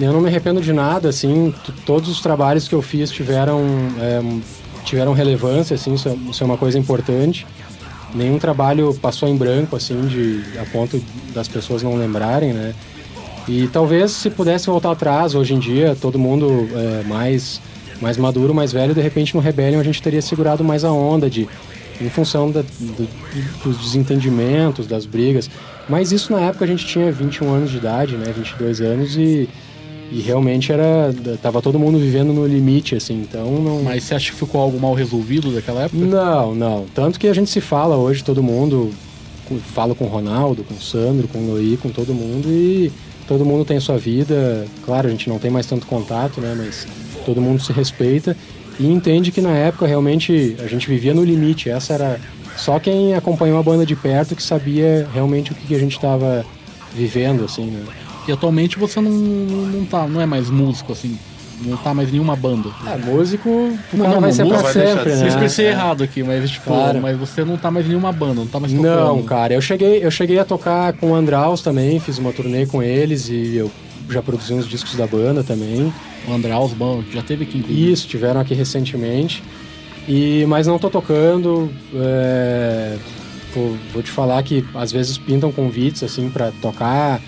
eu 0.00 0.12
não 0.12 0.20
me 0.20 0.28
arrependo 0.28 0.60
de 0.60 0.72
nada, 0.72 1.08
assim, 1.08 1.54
todos 1.86 2.08
os 2.08 2.20
trabalhos 2.20 2.66
que 2.66 2.74
eu 2.74 2.82
fiz 2.82 3.10
tiveram, 3.10 3.62
é, 4.00 4.20
tiveram 4.84 5.12
relevância, 5.12 5.74
assim, 5.76 5.94
isso 5.94 6.08
é, 6.08 6.14
isso 6.28 6.42
é 6.42 6.46
uma 6.46 6.58
coisa 6.58 6.76
importante. 6.78 7.46
Nenhum 8.14 8.38
trabalho 8.38 8.94
passou 8.94 9.28
em 9.28 9.36
branco, 9.36 9.74
assim, 9.76 10.06
de, 10.06 10.42
a 10.58 10.64
ponto 10.66 11.02
das 11.34 11.48
pessoas 11.48 11.82
não 11.82 11.96
lembrarem, 11.96 12.52
né? 12.52 12.72
E 13.48 13.68
talvez 13.72 14.12
se 14.12 14.30
pudesse 14.30 14.66
voltar 14.66 14.92
atrás, 14.92 15.34
hoje 15.34 15.52
em 15.54 15.58
dia, 15.58 15.96
todo 16.00 16.18
mundo 16.18 16.68
é, 16.72 17.02
mais, 17.06 17.60
mais 18.00 18.16
maduro, 18.16 18.54
mais 18.54 18.72
velho, 18.72 18.94
de 18.94 19.00
repente 19.00 19.34
no 19.34 19.40
Rebellion 19.40 19.80
a 19.80 19.82
gente 19.84 20.00
teria 20.00 20.22
segurado 20.22 20.62
mais 20.64 20.84
a 20.84 20.92
onda 20.92 21.28
de 21.28 21.48
em 22.00 22.08
função 22.08 22.50
da- 22.50 22.62
do- 22.62 23.08
dos 23.62 23.78
desentendimentos, 23.78 24.86
das 24.86 25.04
brigas. 25.06 25.48
Mas 25.88 26.10
isso 26.10 26.32
na 26.32 26.40
época 26.40 26.64
a 26.64 26.68
gente 26.68 26.86
tinha 26.86 27.12
21 27.12 27.52
anos 27.52 27.70
de 27.70 27.76
idade, 27.76 28.16
né, 28.16 28.32
22 28.36 28.80
anos, 28.80 29.16
e 29.16 29.48
E 30.10 30.20
realmente 30.20 30.70
era. 30.70 31.14
Tava 31.42 31.60
todo 31.60 31.78
mundo 31.78 31.98
vivendo 31.98 32.32
no 32.32 32.46
limite, 32.46 32.94
assim, 32.94 33.20
então 33.20 33.50
não. 33.60 33.82
Mas 33.82 34.04
você 34.04 34.14
acha 34.14 34.30
que 34.30 34.38
ficou 34.38 34.60
algo 34.60 34.78
mal 34.78 34.94
resolvido 34.94 35.52
daquela 35.52 35.82
época? 35.82 36.04
Não, 36.04 36.54
não. 36.54 36.86
Tanto 36.94 37.18
que 37.18 37.26
a 37.26 37.34
gente 37.34 37.50
se 37.50 37.60
fala 37.60 37.96
hoje, 37.96 38.22
todo 38.22 38.42
mundo. 38.42 38.92
Fala 39.74 39.94
com 39.94 40.06
o 40.06 40.08
Ronaldo, 40.08 40.64
com 40.64 40.74
o 40.74 40.80
Sandro, 40.80 41.28
com 41.28 41.38
o 41.38 41.42
Noí, 41.42 41.76
com 41.76 41.90
todo 41.90 42.14
mundo 42.14 42.48
e 42.48 42.90
todo 43.28 43.44
mundo 43.44 43.64
tem 43.64 43.76
a 43.76 43.80
sua 43.80 43.98
vida. 43.98 44.66
Claro, 44.84 45.08
a 45.08 45.10
gente 45.10 45.28
não 45.28 45.38
tem 45.38 45.50
mais 45.50 45.66
tanto 45.66 45.86
contato, 45.86 46.40
né? 46.40 46.54
Mas 46.56 46.86
todo 47.26 47.42
mundo 47.42 47.62
se 47.62 47.72
respeita 47.72 48.36
e 48.78 48.86
entende 48.86 49.30
que 49.30 49.40
na 49.40 49.50
época 49.50 49.86
realmente 49.86 50.56
a 50.60 50.66
gente 50.66 50.88
vivia 50.88 51.12
no 51.12 51.22
limite. 51.22 51.68
Essa 51.68 51.92
era 51.94 52.20
só 52.56 52.78
quem 52.78 53.14
acompanhou 53.14 53.58
a 53.58 53.62
banda 53.62 53.84
de 53.84 53.94
perto 53.94 54.34
que 54.34 54.42
sabia 54.42 55.08
realmente 55.12 55.52
o 55.52 55.54
que 55.54 55.74
a 55.74 55.78
gente 55.78 55.96
estava 55.96 56.44
vivendo, 56.94 57.44
assim, 57.44 57.66
né? 57.66 57.82
E 58.26 58.32
atualmente 58.32 58.78
você 58.78 59.00
não, 59.00 59.10
não, 59.10 59.84
tá, 59.84 60.06
não 60.06 60.20
é 60.20 60.26
mais 60.26 60.48
músico, 60.48 60.92
assim, 60.92 61.18
não 61.62 61.76
tá 61.76 61.92
mais 61.92 62.10
nenhuma 62.10 62.34
banda. 62.34 62.70
É, 62.86 62.96
músico, 62.96 63.48
o 63.48 63.78
não, 63.92 64.08
não, 64.08 64.20
vai 64.20 64.32
ser 64.32 64.46
pra 64.46 64.72
sempre, 64.72 65.14
né? 65.14 65.22
Eu 65.22 65.28
expressei 65.28 65.66
é. 65.66 65.70
errado 65.70 66.02
aqui, 66.02 66.22
mas 66.22 66.50
tipo, 66.50 66.66
claro. 66.66 67.00
mas 67.00 67.16
você 67.16 67.44
não 67.44 67.56
tá 67.56 67.70
mais 67.70 67.86
nenhuma 67.86 68.12
banda, 68.12 68.34
não 68.34 68.46
tá 68.46 68.58
mais 68.58 68.72
tocando. 68.72 68.96
Não, 68.96 69.22
cara, 69.22 69.54
eu 69.54 69.60
cheguei, 69.60 70.04
eu 70.04 70.10
cheguei 70.10 70.38
a 70.38 70.44
tocar 70.44 70.92
com 70.94 71.12
o 71.12 71.14
Andraus 71.14 71.60
também, 71.60 72.00
fiz 72.00 72.18
uma 72.18 72.32
turnê 72.32 72.66
com 72.66 72.82
eles 72.82 73.28
e 73.28 73.56
eu 73.56 73.70
já 74.08 74.22
produzi 74.22 74.54
uns 74.54 74.66
discos 74.66 74.96
da 74.96 75.06
banda 75.06 75.42
também. 75.42 75.92
O 76.26 76.32
Andraus, 76.32 76.72
bom, 76.72 77.02
já 77.12 77.22
teve 77.22 77.44
aqui 77.44 77.58
inclusive. 77.58 77.92
Isso, 77.92 78.08
tiveram 78.08 78.40
aqui 78.40 78.54
recentemente. 78.54 79.42
E, 80.08 80.44
mas 80.48 80.66
não 80.66 80.78
tô 80.78 80.90
tocando. 80.90 81.70
É, 81.94 82.96
vou, 83.54 83.76
vou 83.92 84.02
te 84.02 84.10
falar 84.10 84.42
que 84.42 84.64
às 84.74 84.92
vezes 84.92 85.16
pintam 85.16 85.52
convites 85.52 86.02
assim 86.02 86.28
para 86.28 86.50
tocar 86.60 87.20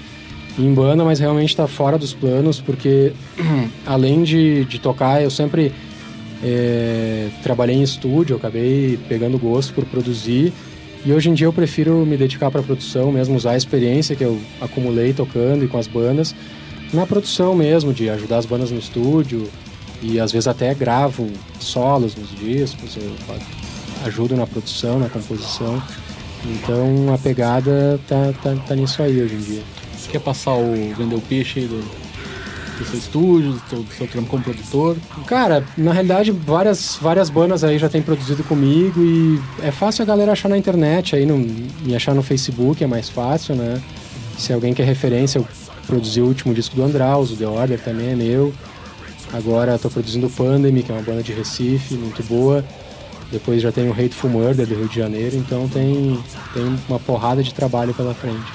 em 0.58 0.72
banda, 0.72 1.04
mas 1.04 1.18
realmente 1.18 1.50
está 1.50 1.66
fora 1.66 1.98
dos 1.98 2.14
planos, 2.14 2.60
porque 2.60 3.12
além 3.86 4.22
de, 4.22 4.64
de 4.64 4.78
tocar, 4.78 5.22
eu 5.22 5.30
sempre 5.30 5.72
é, 6.42 7.28
trabalhei 7.42 7.76
em 7.76 7.82
estúdio, 7.82 8.36
acabei 8.36 8.98
pegando 9.08 9.38
gosto 9.38 9.74
por 9.74 9.84
produzir. 9.84 10.52
E 11.04 11.12
hoje 11.12 11.30
em 11.30 11.34
dia 11.34 11.46
eu 11.46 11.52
prefiro 11.52 12.04
me 12.04 12.16
dedicar 12.16 12.50
para 12.50 12.60
a 12.60 12.64
produção, 12.64 13.12
mesmo 13.12 13.36
usar 13.36 13.52
a 13.52 13.56
experiência 13.56 14.16
que 14.16 14.24
eu 14.24 14.40
acumulei 14.60 15.12
tocando 15.12 15.64
e 15.64 15.68
com 15.68 15.78
as 15.78 15.86
bandas, 15.86 16.34
na 16.92 17.06
produção 17.06 17.54
mesmo, 17.54 17.92
de 17.92 18.08
ajudar 18.10 18.38
as 18.38 18.46
bandas 18.46 18.70
no 18.70 18.78
estúdio. 18.78 19.48
E 20.02 20.20
às 20.20 20.30
vezes 20.30 20.46
até 20.46 20.74
gravo 20.74 21.30
solos 21.58 22.14
nos 22.16 22.30
discos, 22.30 22.96
eu 22.96 23.12
ajudo 24.04 24.36
na 24.36 24.46
produção, 24.46 24.98
na 24.98 25.08
composição. 25.08 25.82
Então 26.44 27.12
a 27.14 27.18
pegada 27.18 27.98
tá, 28.06 28.32
tá, 28.42 28.54
tá 28.66 28.74
nisso 28.74 29.02
aí 29.02 29.22
hoje 29.22 29.34
em 29.34 29.40
dia. 29.40 29.62
Quer 30.16 30.22
passar 30.22 30.54
o 30.54 30.72
vender 30.96 31.14
o 31.14 31.20
peixe 31.20 31.60
aí 31.60 31.66
do, 31.66 31.78
do 32.78 32.84
seu 32.86 32.98
estúdio, 32.98 33.52
do 33.52 33.60
seu, 33.68 33.82
do 33.82 33.92
seu 33.92 34.06
trampo 34.06 34.30
como 34.30 34.42
produtor? 34.42 34.96
Cara, 35.26 35.62
na 35.76 35.92
realidade, 35.92 36.30
várias, 36.30 36.96
várias 36.98 37.28
bandas 37.28 37.62
aí 37.62 37.78
já 37.78 37.86
têm 37.90 38.00
produzido 38.00 38.42
comigo 38.42 39.04
e 39.04 39.38
é 39.62 39.70
fácil 39.70 40.04
a 40.04 40.06
galera 40.06 40.32
achar 40.32 40.48
na 40.48 40.56
internet, 40.56 41.14
aí 41.14 41.26
no, 41.26 41.36
me 41.36 41.94
achar 41.94 42.14
no 42.14 42.22
Facebook 42.22 42.82
é 42.82 42.86
mais 42.86 43.10
fácil, 43.10 43.54
né? 43.56 43.78
Se 44.38 44.54
alguém 44.54 44.72
quer 44.72 44.84
referência, 44.84 45.38
eu 45.38 45.46
produzi 45.86 46.22
o 46.22 46.24
último 46.24 46.54
disco 46.54 46.74
do 46.74 46.82
Andraus, 46.82 47.30
o 47.30 47.36
The 47.36 47.46
Order 47.46 47.78
também 47.78 48.12
é 48.12 48.16
meu. 48.16 48.54
Agora 49.34 49.74
estou 49.74 49.90
produzindo 49.90 50.28
o 50.28 50.30
Pandemic, 50.30 50.86
que 50.86 50.92
é 50.92 50.94
uma 50.94 51.04
banda 51.04 51.22
de 51.22 51.34
Recife, 51.34 51.92
muito 51.92 52.22
boa. 52.22 52.64
Depois 53.30 53.60
já 53.60 53.70
tem 53.70 53.86
o 53.86 53.92
Hateful 53.92 54.30
Murder 54.30 54.66
do 54.66 54.74
Rio 54.74 54.88
de 54.88 54.96
Janeiro, 54.96 55.36
então 55.36 55.68
tem, 55.68 56.18
tem 56.54 56.78
uma 56.88 56.98
porrada 56.98 57.42
de 57.42 57.52
trabalho 57.52 57.92
pela 57.92 58.14
frente. 58.14 58.50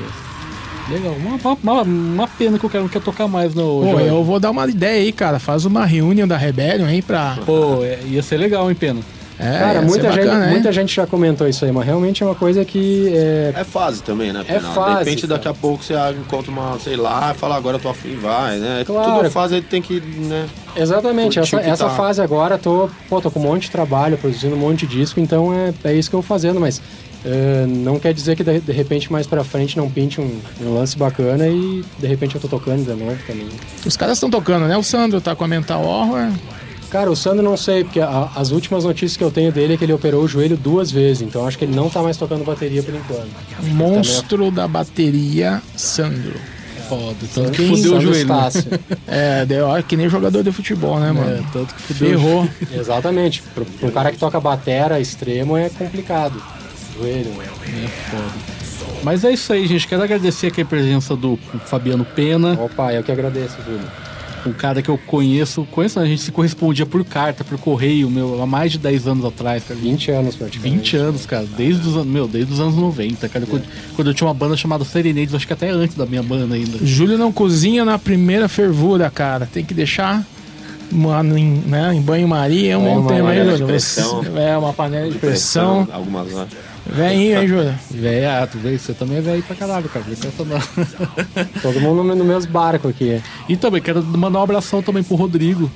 Legal. 0.90 1.14
Uma, 1.14 1.58
uma, 1.64 1.82
uma, 1.84 2.28
pena 2.28 2.58
que 2.58 2.66
eu 2.66 2.70
quero, 2.70 2.84
não 2.84 2.90
quero 2.90 3.04
tocar 3.04 3.28
mais 3.28 3.54
no. 3.54 3.82
Pô, 3.82 4.00
eu 4.00 4.24
vou 4.24 4.40
dar 4.40 4.52
uma 4.52 4.68
ideia 4.68 5.02
aí, 5.02 5.12
cara. 5.12 5.40
Faz 5.40 5.66
uma 5.66 5.86
reunião 5.86 6.28
da 6.28 6.38
Rebellion 6.38 6.86
aí 6.86 7.02
pra. 7.02 7.38
Pô, 7.46 7.84
é, 7.84 8.00
ia 8.06 8.22
ser 8.22 8.38
legal, 8.38 8.70
hein, 8.70 8.76
Pena? 8.76 9.02
É, 9.42 9.58
Cara, 9.58 9.82
muita, 9.82 10.08
bacana, 10.08 10.44
gente, 10.44 10.52
muita 10.52 10.72
gente 10.72 10.96
já 10.96 11.08
comentou 11.08 11.48
isso 11.48 11.66
aí, 11.66 11.72
mas 11.72 11.84
realmente 11.84 12.22
é 12.22 12.26
uma 12.28 12.36
coisa 12.36 12.64
que. 12.64 13.12
É, 13.12 13.54
é 13.56 13.64
fase 13.64 14.04
também, 14.04 14.32
né? 14.32 14.46
É 14.48 14.60
fase. 14.60 14.92
De 14.92 15.00
repente, 15.00 15.26
daqui 15.26 15.48
a 15.48 15.54
pouco 15.54 15.84
você 15.84 15.96
encontra 16.12 16.52
uma, 16.52 16.78
sei 16.78 16.96
lá, 16.96 17.34
fala 17.34 17.56
agora 17.56 17.78
eu 17.78 17.82
tô 17.82 17.90
afim, 17.90 18.16
vai, 18.18 18.60
né? 18.60 18.84
Claro. 18.86 19.18
Tudo 19.18 19.32
fase 19.32 19.56
aí 19.56 19.62
tem 19.64 19.82
que, 19.82 20.00
né? 20.00 20.48
Exatamente, 20.76 21.40
essa, 21.40 21.58
essa 21.58 21.86
tá. 21.86 21.90
fase 21.90 22.22
agora, 22.22 22.60
tô, 22.60 22.88
pô, 23.10 23.20
tô 23.20 23.32
com 23.32 23.40
um 23.40 23.44
monte 23.44 23.64
de 23.64 23.72
trabalho, 23.72 24.16
produzindo 24.16 24.56
um 24.56 24.60
monte 24.60 24.86
de 24.86 24.96
disco, 25.00 25.20
então 25.20 25.52
é, 25.52 25.74
é 25.86 25.94
isso 25.96 26.08
que 26.08 26.16
eu 26.16 26.22
vou 26.22 26.28
fazendo, 26.28 26.60
mas 26.60 26.80
Uh, 27.24 27.68
não 27.68 28.00
quer 28.00 28.14
dizer 28.16 28.36
que 28.36 28.44
de, 28.44 28.60
de, 28.60 28.72
repente 28.72 29.12
mais 29.12 29.28
pra 29.28 29.44
frente 29.44 29.78
não 29.78 29.90
pinte 29.90 30.20
um, 30.20 30.40
um, 30.60 30.74
lance 30.74 30.98
bacana 30.98 31.48
e 31.48 31.84
de 32.00 32.08
repente 32.08 32.34
eu 32.34 32.42
tô 32.42 32.48
tocando 32.48 32.84
de 32.84 32.90
novo 32.90 33.18
também. 33.28 33.48
Os 33.86 33.96
caras 33.96 34.18
estão 34.18 34.30
tocando, 34.30 34.68
né? 34.68 34.76
O 34.76 34.82
Sandro 34.82 35.22
tá 35.22 35.36
com 35.36 35.44
a 35.44 35.48
Mental 35.48 35.84
Horror. 35.84 36.32
Cara, 36.90 37.12
o 37.12 37.16
Sandro 37.16 37.44
não 37.44 37.56
sei, 37.56 37.84
porque 37.84 38.00
a, 38.00 38.32
as 38.36 38.50
últimas 38.50 38.84
notícias 38.84 39.16
que 39.16 39.24
eu 39.24 39.30
tenho 39.30 39.52
dele 39.52 39.76
é 39.76 39.78
que 39.78 39.84
ele 39.84 39.94
operou 39.94 40.24
o 40.24 40.28
joelho 40.28 40.58
duas 40.58 40.92
vezes, 40.92 41.22
então 41.22 41.48
acho 41.48 41.58
que 41.58 41.64
ele 41.64 41.76
não 41.76 41.90
tá 41.90 42.02
mais 42.02 42.18
tocando 42.18 42.44
bateria 42.44 42.82
por 42.82 42.94
enquanto. 42.94 43.30
Monstro 43.62 44.50
da 44.50 44.68
bateria, 44.68 45.62
Sandro. 45.78 46.34
Foda, 46.90 47.16
tanto 47.34 47.52
que 47.52 47.68
fudeu 47.68 47.98
o 47.98 48.02
joelho. 48.02 48.28
Né? 48.28 48.50
é, 49.08 49.46
deu, 49.46 49.68
que 49.88 49.96
nem 49.96 50.10
jogador 50.10 50.44
de 50.44 50.52
futebol, 50.52 51.00
né, 51.00 51.12
mano? 51.12 51.38
É, 51.38 51.44
tanto 51.54 51.74
que 51.74 51.82
fudeu. 51.82 52.10
Ferrou. 52.10 52.50
Exatamente. 52.74 53.42
Pra, 53.56 53.64
pra 53.64 53.88
um 53.88 53.92
cara 53.92 54.12
que 54.12 54.18
toca 54.18 54.40
batera 54.42 55.00
extremo 55.00 55.56
é 55.56 55.70
complicado 55.70 56.44
joelho, 57.02 57.32
É 57.42 57.88
foda. 57.88 58.62
Mas 59.04 59.24
é 59.24 59.32
isso 59.32 59.52
aí, 59.52 59.66
gente. 59.66 59.88
Quero 59.88 60.04
agradecer 60.04 60.48
aqui 60.48 60.62
a 60.62 60.66
presença 60.66 61.16
do 61.16 61.38
Fabiano 61.66 62.06
Pena. 62.06 62.54
Opa, 62.62 62.94
eu 62.94 63.04
que 63.04 63.12
agradeço, 63.12 63.58
Júlio. 63.66 63.88
Um 64.46 64.54
cara 64.54 64.82
que 64.82 64.90
eu 64.90 64.98
conheço, 64.98 65.68
conheço, 65.70 66.00
a 66.00 66.06
gente 66.06 66.22
se 66.22 66.32
correspondia 66.32 66.84
por 66.84 67.04
carta, 67.06 67.44
por 67.44 67.60
correio, 67.60 68.10
meu, 68.10 68.42
há 68.42 68.46
mais 68.48 68.72
de 68.72 68.80
10 68.80 69.08
anos 69.08 69.26
atrás, 69.26 69.64
cara. 69.64 69.80
20 69.80 70.12
anos 70.12 70.36
praticamente. 70.36 70.78
20 70.78 70.98
anos, 70.98 71.26
cara. 71.28 71.46
Desde 71.56 71.88
os, 71.88 72.06
meu, 72.06 72.28
desde 72.28 72.52
os 72.52 72.60
anos 72.60 72.76
90, 72.76 73.30
cara. 73.30 73.46
É. 73.46 73.48
Quando, 73.48 73.64
quando, 73.96 74.08
eu 74.08 74.14
tinha 74.14 74.28
uma 74.28 74.34
banda 74.34 74.58
chamada 74.58 74.84
Serenades, 74.84 75.36
acho 75.36 75.46
que 75.46 75.54
até 75.54 75.70
antes 75.70 75.96
da 75.96 76.08
minha 76.08 76.24
banda 76.24 76.56
ainda. 76.56 76.84
Júlio 76.84 77.20
não 77.20 77.32
cozinha 77.32 77.86
na 77.86 78.00
primeira 78.00 78.48
fervura, 78.48 79.12
cara. 79.12 79.48
Tem 79.52 79.64
que 79.64 79.76
deixar 79.76 80.26
uma, 80.92 81.22
em, 81.22 81.62
né, 81.68 81.94
em 81.94 82.02
banho-maria 82.02 82.74
é 82.74 82.78
um 82.78 83.02
bom 83.02 83.08
tema, 83.08 83.36
hein, 83.36 83.58
Júlio? 83.58 83.76
É, 84.38 84.58
uma 84.58 84.74
panela 84.74 85.10
de 85.10 85.20
pressão. 85.20 85.86
pressão 85.86 85.96
algumas, 85.96 86.34
né? 86.34 86.48
Veinho, 86.92 87.42
hein? 87.42 87.76
Velho, 87.90 88.30
ah, 88.30 88.48
tu 88.48 88.58
veio, 88.58 88.78
você 88.78 88.94
também 88.94 89.18
é 89.18 89.22
velho 89.22 89.44
pra 89.44 89.56
caralho, 89.56 89.88
cara. 89.90 90.06
Todo 91.62 91.80
mundo 91.80 92.04
no 92.04 92.26
mesmo 92.26 92.52
barco 92.52 92.90
aqui. 92.90 93.22
E 93.48 93.56
também 93.56 93.82
quero 93.82 94.04
mandar 94.04 94.40
um 94.40 94.44
abração 94.44 94.82
também 94.82 95.02
pro 95.02 95.16
Rodrigo. 95.16 95.72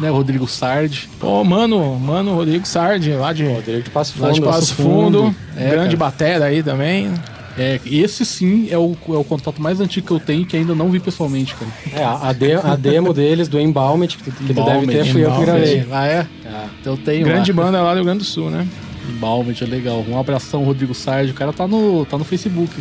Né, 0.00 0.08
Rodrigo 0.08 0.46
Sardi. 0.46 1.08
Pô, 1.18 1.42
mano, 1.42 1.98
mano, 1.98 2.34
Rodrigo 2.34 2.66
Sardi, 2.66 3.12
lá 3.12 3.32
de, 3.32 3.44
Rodrigo 3.44 3.82
de 3.82 3.90
Passo 3.90 4.12
Fundo. 4.12 4.26
Lá 4.26 4.32
de 4.32 4.40
Passo 4.40 4.74
Fundo. 4.74 5.22
Fundo. 5.24 5.36
É, 5.56 5.70
grande 5.70 5.96
cara. 5.96 6.10
batera 6.10 6.44
aí 6.46 6.62
também. 6.62 7.12
É, 7.58 7.80
esse 7.84 8.24
sim 8.24 8.68
é 8.70 8.78
o, 8.78 8.96
é 9.08 9.16
o 9.16 9.24
contato 9.24 9.60
mais 9.60 9.80
antigo 9.80 10.06
que 10.06 10.12
eu 10.12 10.20
tenho 10.20 10.46
que 10.46 10.56
ainda 10.56 10.76
não 10.76 10.88
vi 10.88 11.00
pessoalmente, 11.00 11.56
cara. 11.56 11.70
É, 11.92 12.04
a, 12.04 12.32
de, 12.32 12.52
a 12.52 12.76
demo 12.76 13.12
deles 13.12 13.48
do 13.48 13.58
Embalmet, 13.58 14.16
que, 14.16 14.30
que 14.30 14.54
tu 14.54 14.64
deve 14.64 14.86
ter, 14.86 15.04
fui 15.06 15.24
eu 15.24 15.32
que 15.32 15.40
gravei. 15.40 15.84
Ah, 15.90 16.06
é? 16.06 16.26
é. 16.44 16.64
Então 16.80 16.92
eu 16.92 16.96
tenho. 16.98 17.24
Grande 17.26 17.52
lá. 17.52 17.64
banda 17.64 17.82
lá 17.82 17.90
do 17.90 17.96
Rio 17.96 18.04
Grande 18.04 18.20
do 18.20 18.24
Sul, 18.24 18.48
né? 18.48 18.64
Balmet 19.12 19.62
é 19.62 19.66
legal. 19.66 20.04
Um 20.08 20.18
abração, 20.18 20.64
Rodrigo 20.64 20.94
Sardi. 20.94 21.32
O 21.32 21.34
cara 21.34 21.52
tá 21.52 21.66
no, 21.66 22.04
tá 22.06 22.16
no 22.18 22.24
Facebook. 22.24 22.72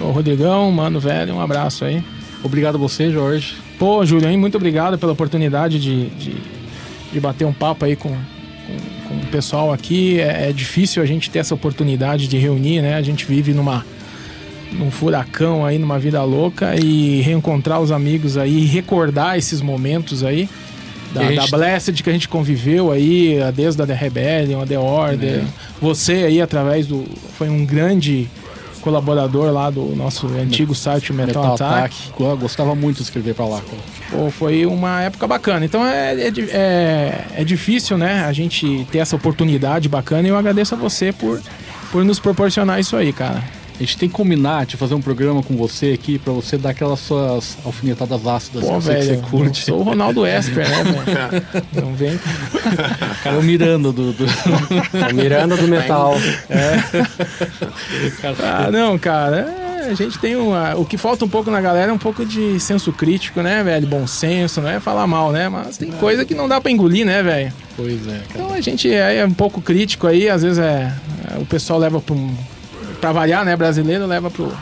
Ô, 0.00 0.10
Rodrigão, 0.10 0.70
mano 0.72 0.98
velho, 0.98 1.34
um 1.34 1.40
abraço 1.40 1.84
aí. 1.84 2.02
Obrigado 2.42 2.74
a 2.74 2.78
você, 2.78 3.10
Jorge. 3.10 3.56
Pô, 3.78 4.04
Julião, 4.04 4.36
muito 4.38 4.56
obrigado 4.56 4.98
pela 4.98 5.12
oportunidade 5.12 5.78
de, 5.78 6.06
de, 6.10 6.36
de 7.12 7.20
bater 7.20 7.44
um 7.46 7.52
papo 7.52 7.84
aí 7.84 7.96
com, 7.96 8.10
com, 8.10 9.08
com 9.08 9.14
o 9.14 9.26
pessoal 9.30 9.72
aqui. 9.72 10.20
É, 10.20 10.50
é, 10.50 10.52
difícil 10.52 11.02
a 11.02 11.06
gente 11.06 11.30
ter 11.30 11.38
essa 11.38 11.54
oportunidade 11.54 12.28
de 12.28 12.36
reunir, 12.36 12.82
né? 12.82 12.94
A 12.94 13.02
gente 13.02 13.24
vive 13.24 13.52
numa 13.52 13.84
num 14.72 14.90
furacão 14.90 15.64
aí, 15.64 15.78
numa 15.78 15.98
vida 16.00 16.22
louca 16.24 16.74
e 16.74 17.20
reencontrar 17.20 17.80
os 17.80 17.92
amigos 17.92 18.36
aí, 18.36 18.64
recordar 18.64 19.38
esses 19.38 19.60
momentos 19.60 20.24
aí 20.24 20.48
da, 21.14 21.24
gente... 21.28 21.50
da 21.50 21.56
Blessed 21.56 22.02
que 22.02 22.10
a 22.10 22.12
gente 22.12 22.28
conviveu 22.28 22.90
aí, 22.90 23.38
desde 23.54 23.80
a 23.80 23.86
The 23.86 23.94
Rebellion, 23.94 24.60
a 24.60 24.66
The 24.66 24.78
Order. 24.78 25.40
É. 25.40 25.44
Você 25.80 26.12
aí, 26.12 26.40
através 26.40 26.86
do. 26.86 27.04
Foi 27.38 27.48
um 27.48 27.64
grande 27.64 28.28
colaborador 28.84 29.50
lá 29.50 29.70
do 29.70 29.96
nosso 29.96 30.26
antigo 30.26 30.74
site 30.74 31.10
Metal, 31.10 31.42
Metal 31.42 31.54
Attack. 31.54 31.96
Attack. 32.10 32.38
Gostava 32.38 32.74
muito 32.74 32.98
de 32.98 33.04
escrever 33.04 33.34
para 33.34 33.46
lá. 33.46 33.62
Pô, 34.10 34.30
foi 34.30 34.66
uma 34.66 35.02
época 35.02 35.26
bacana. 35.26 35.64
Então 35.64 35.86
é, 35.86 36.14
é, 36.14 36.32
é, 36.50 37.24
é, 37.36 37.44
difícil, 37.44 37.96
né? 37.96 38.24
A 38.26 38.32
gente 38.32 38.86
ter 38.92 38.98
essa 38.98 39.16
oportunidade 39.16 39.88
bacana 39.88 40.28
e 40.28 40.30
eu 40.30 40.36
agradeço 40.36 40.74
a 40.74 40.78
você 40.78 41.12
por, 41.12 41.40
por 41.90 42.04
nos 42.04 42.18
proporcionar 42.18 42.78
isso 42.78 42.94
aí, 42.94 43.12
cara. 43.12 43.42
A 43.74 43.78
gente 43.78 43.98
tem 43.98 44.08
que 44.08 44.14
combinar 44.14 44.66
de 44.66 44.76
fazer 44.76 44.94
um 44.94 45.00
programa 45.00 45.42
com 45.42 45.56
você 45.56 45.92
aqui 45.92 46.16
pra 46.16 46.32
você 46.32 46.56
dar 46.56 46.70
aquelas 46.70 47.00
suas 47.00 47.58
alfinetadas 47.64 48.24
ácidas 48.24 48.64
Pô, 48.64 48.78
velho, 48.78 49.00
que 49.00 49.06
você 49.06 49.30
curte. 49.30 49.64
Sou 49.64 49.80
o 49.80 49.82
Ronaldo 49.82 50.24
Esper, 50.24 50.68
né, 50.68 50.84
velho? 50.84 51.64
Não 51.72 51.94
vem. 51.94 52.18
Cara, 53.24 53.36
o 53.36 53.42
Miranda 53.42 53.90
do. 53.90 54.12
do... 54.12 54.24
O 54.24 55.14
Miranda 55.14 55.56
do 55.56 55.66
metal. 55.66 56.14
É. 56.48 56.74
Ah, 58.42 58.70
não, 58.70 58.98
cara. 58.98 59.64
É, 59.84 59.90
a 59.90 59.94
gente 59.94 60.18
tem 60.18 60.36
uma, 60.36 60.74
o 60.76 60.84
que 60.84 60.96
falta 60.96 61.24
um 61.24 61.28
pouco 61.28 61.50
na 61.50 61.60
galera 61.60 61.90
é 61.90 61.94
um 61.94 61.98
pouco 61.98 62.24
de 62.24 62.58
senso 62.58 62.92
crítico, 62.92 63.42
né, 63.42 63.62
velho? 63.62 63.86
Bom 63.86 64.06
senso, 64.06 64.60
não 64.60 64.68
é 64.68 64.80
falar 64.80 65.06
mal, 65.06 65.30
né? 65.32 65.48
Mas 65.48 65.76
tem 65.76 65.90
coisa 65.92 66.24
que 66.24 66.34
não 66.34 66.48
dá 66.48 66.60
pra 66.60 66.70
engolir, 66.70 67.04
né, 67.04 67.22
velho? 67.22 67.52
Pois 67.76 68.06
é, 68.06 68.10
cara. 68.10 68.22
Então 68.34 68.52
a 68.52 68.60
gente 68.60 68.92
é, 68.92 69.16
é 69.16 69.26
um 69.26 69.32
pouco 69.32 69.60
crítico 69.60 70.06
aí, 70.06 70.28
às 70.28 70.42
vezes 70.42 70.58
é, 70.58 70.92
é, 71.30 71.38
o 71.38 71.46
pessoal 71.46 71.78
leva 71.78 72.00
pra, 72.00 72.14
um, 72.14 72.34
pra 73.00 73.12
variar, 73.12 73.44
né? 73.44 73.54
Brasileiro 73.56 74.06
leva 74.06 74.30
pro, 74.30 74.52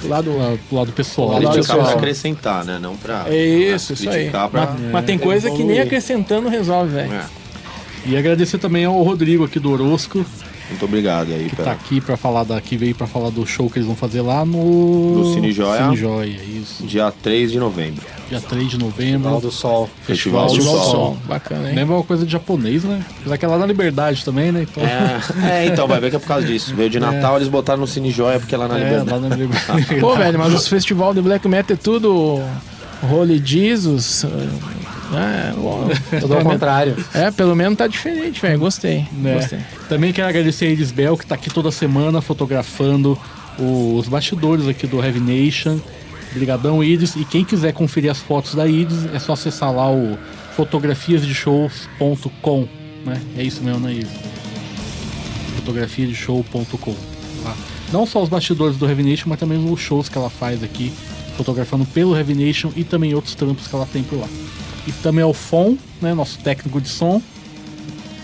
pro 0.00 0.08
lado. 0.08 0.30
Pro 0.68 0.76
lado 0.78 0.92
pessoal. 0.92 1.28
Pro 1.30 1.36
lado 1.42 1.52
Criticar 1.54 1.76
pra 1.76 1.84
pessoal. 1.84 1.98
acrescentar, 1.98 2.64
né? 2.64 2.78
Não 2.80 2.96
pra. 2.96 3.24
É 3.28 3.36
isso, 3.36 3.86
pra 3.88 3.94
isso 3.94 4.08
aí. 4.10 4.16
criticar 4.16 4.48
pra- 4.48 4.66
Mas, 4.78 4.92
mas 4.92 5.04
tem 5.04 5.18
coisa 5.18 5.50
que 5.50 5.62
nem 5.64 5.80
acrescentando 5.80 6.48
resolve, 6.48 6.92
velho. 6.94 7.12
É. 7.12 7.24
E 8.06 8.16
agradecer 8.16 8.58
também 8.58 8.84
ao 8.84 9.02
Rodrigo 9.02 9.44
aqui 9.44 9.58
do 9.58 9.70
Orosco, 9.70 10.24
Muito 10.70 10.84
obrigado 10.86 11.30
aí, 11.32 11.44
que 11.50 11.56
tá 11.56 11.62
pela- 11.64 11.72
aqui 11.74 12.00
para 12.00 12.16
falar 12.16 12.42
da, 12.44 12.60
que 12.60 12.76
veio 12.76 12.94
para 12.94 13.06
falar 13.06 13.30
do 13.30 13.46
show 13.46 13.68
que 13.68 13.78
eles 13.78 13.86
vão 13.86 13.94
fazer 13.94 14.22
lá 14.22 14.44
no 14.46 15.18
No 15.18 15.34
Cine 15.34 15.52
Joia. 15.52 15.82
Cine 15.84 15.96
Joia, 15.96 16.40
isso. 16.42 16.84
Dia 16.86 17.12
3 17.22 17.52
de 17.52 17.58
novembro. 17.58 18.02
Dia 18.28 18.40
3 18.40 18.70
de 18.70 18.78
novembro. 18.78 19.20
Festival 19.30 19.40
do 19.40 19.50
Sol. 19.50 19.90
Festival 20.04 20.46
do 20.46 20.54
Festival 20.54 20.74
do 20.78 20.82
Sol. 20.84 20.90
Sol. 20.92 21.16
Bacana, 21.26 21.68
hein? 21.68 21.76
Lembra 21.76 21.96
uma 21.96 22.02
coisa 22.04 22.24
de 22.24 22.32
japonês, 22.32 22.82
né? 22.82 23.04
Apesar 23.20 23.36
que 23.36 23.44
é 23.44 23.48
lá 23.48 23.58
na 23.58 23.66
Liberdade 23.66 24.24
também, 24.24 24.50
né? 24.50 24.62
Então, 24.68 24.82
É, 24.82 25.20
é, 25.64 25.66
então, 25.66 25.86
vai 25.86 26.00
ver 26.00 26.08
que 26.10 26.16
é 26.16 26.18
por 26.18 26.26
causa 26.28 26.46
disso. 26.46 26.74
Veio 26.74 26.88
de 26.88 26.98
Natal, 27.00 27.36
eles 27.36 27.48
botaram 27.48 27.80
no 27.80 27.86
Cine 27.86 28.10
Joia, 28.10 28.40
porque 28.40 28.54
é 28.54 28.58
lá 28.58 28.66
na 28.66 28.78
é, 28.78 28.84
Liberdade. 28.84 29.10
lá 29.10 29.28
na 29.28 29.36
Liberdade. 29.36 29.94
Pô, 30.00 30.16
velho, 30.16 30.38
mas 30.38 30.54
os 30.54 30.66
festival 30.66 31.12
de 31.12 31.20
black 31.20 31.46
metal 31.46 31.74
é 31.74 31.76
tudo 31.76 32.40
Holy 33.12 33.40
Jesus. 33.44 34.24
É, 35.18 35.52
bom, 35.58 35.88
Tudo 36.20 36.34
ao 36.34 36.42
contrário. 36.42 36.96
é, 37.14 37.30
pelo 37.30 37.54
menos 37.54 37.78
tá 37.78 37.86
diferente, 37.86 38.40
velho. 38.40 38.58
Gostei. 38.58 39.06
né? 39.12 39.34
Gostei. 39.34 39.58
Também 39.88 40.12
quero 40.12 40.28
agradecer 40.28 40.66
a 40.66 40.70
Iris 40.70 40.90
Bell, 40.92 41.16
que 41.16 41.26
tá 41.26 41.34
aqui 41.34 41.50
toda 41.50 41.70
semana 41.70 42.20
fotografando 42.20 43.18
os 43.58 44.08
bastidores 44.08 44.66
aqui 44.66 44.86
do 44.86 45.02
Heavy 45.02 45.20
Nation. 45.20 45.78
Obrigadão, 46.32 46.82
Iris. 46.82 47.14
E 47.16 47.24
quem 47.24 47.44
quiser 47.44 47.72
conferir 47.72 48.10
as 48.10 48.18
fotos 48.18 48.54
da 48.54 48.66
Iris, 48.66 49.06
é 49.14 49.18
só 49.18 49.32
acessar 49.34 49.72
lá 49.72 49.90
o 49.90 50.18
fotografiasdeshows.com, 50.56 52.68
né? 53.04 53.20
É 53.36 53.42
isso 53.42 53.62
mesmo, 53.62 53.80
né, 53.80 53.92
Iris? 53.92 54.08
fotografiasdeshow.com. 55.56 56.94
Lá. 57.44 57.56
Não 57.92 58.06
só 58.06 58.22
os 58.22 58.28
bastidores 58.28 58.76
do 58.76 58.86
Heavy 58.88 59.02
Nation, 59.02 59.28
mas 59.28 59.38
também 59.38 59.58
os 59.70 59.80
shows 59.80 60.08
que 60.08 60.18
ela 60.18 60.30
faz 60.30 60.62
aqui, 60.62 60.92
fotografando 61.36 61.84
pelo 61.86 62.16
Heavy 62.16 62.34
Nation 62.34 62.70
e 62.76 62.84
também 62.84 63.14
outros 63.14 63.34
trampos 63.34 63.66
que 63.66 63.74
ela 63.74 63.86
tem 63.86 64.02
por 64.02 64.18
lá. 64.18 64.28
E 64.86 64.92
também 64.92 65.24
ao 65.24 65.32
Fon, 65.34 65.76
né, 66.00 66.12
nosso 66.14 66.38
técnico 66.40 66.80
de 66.80 66.88
som. 66.88 67.20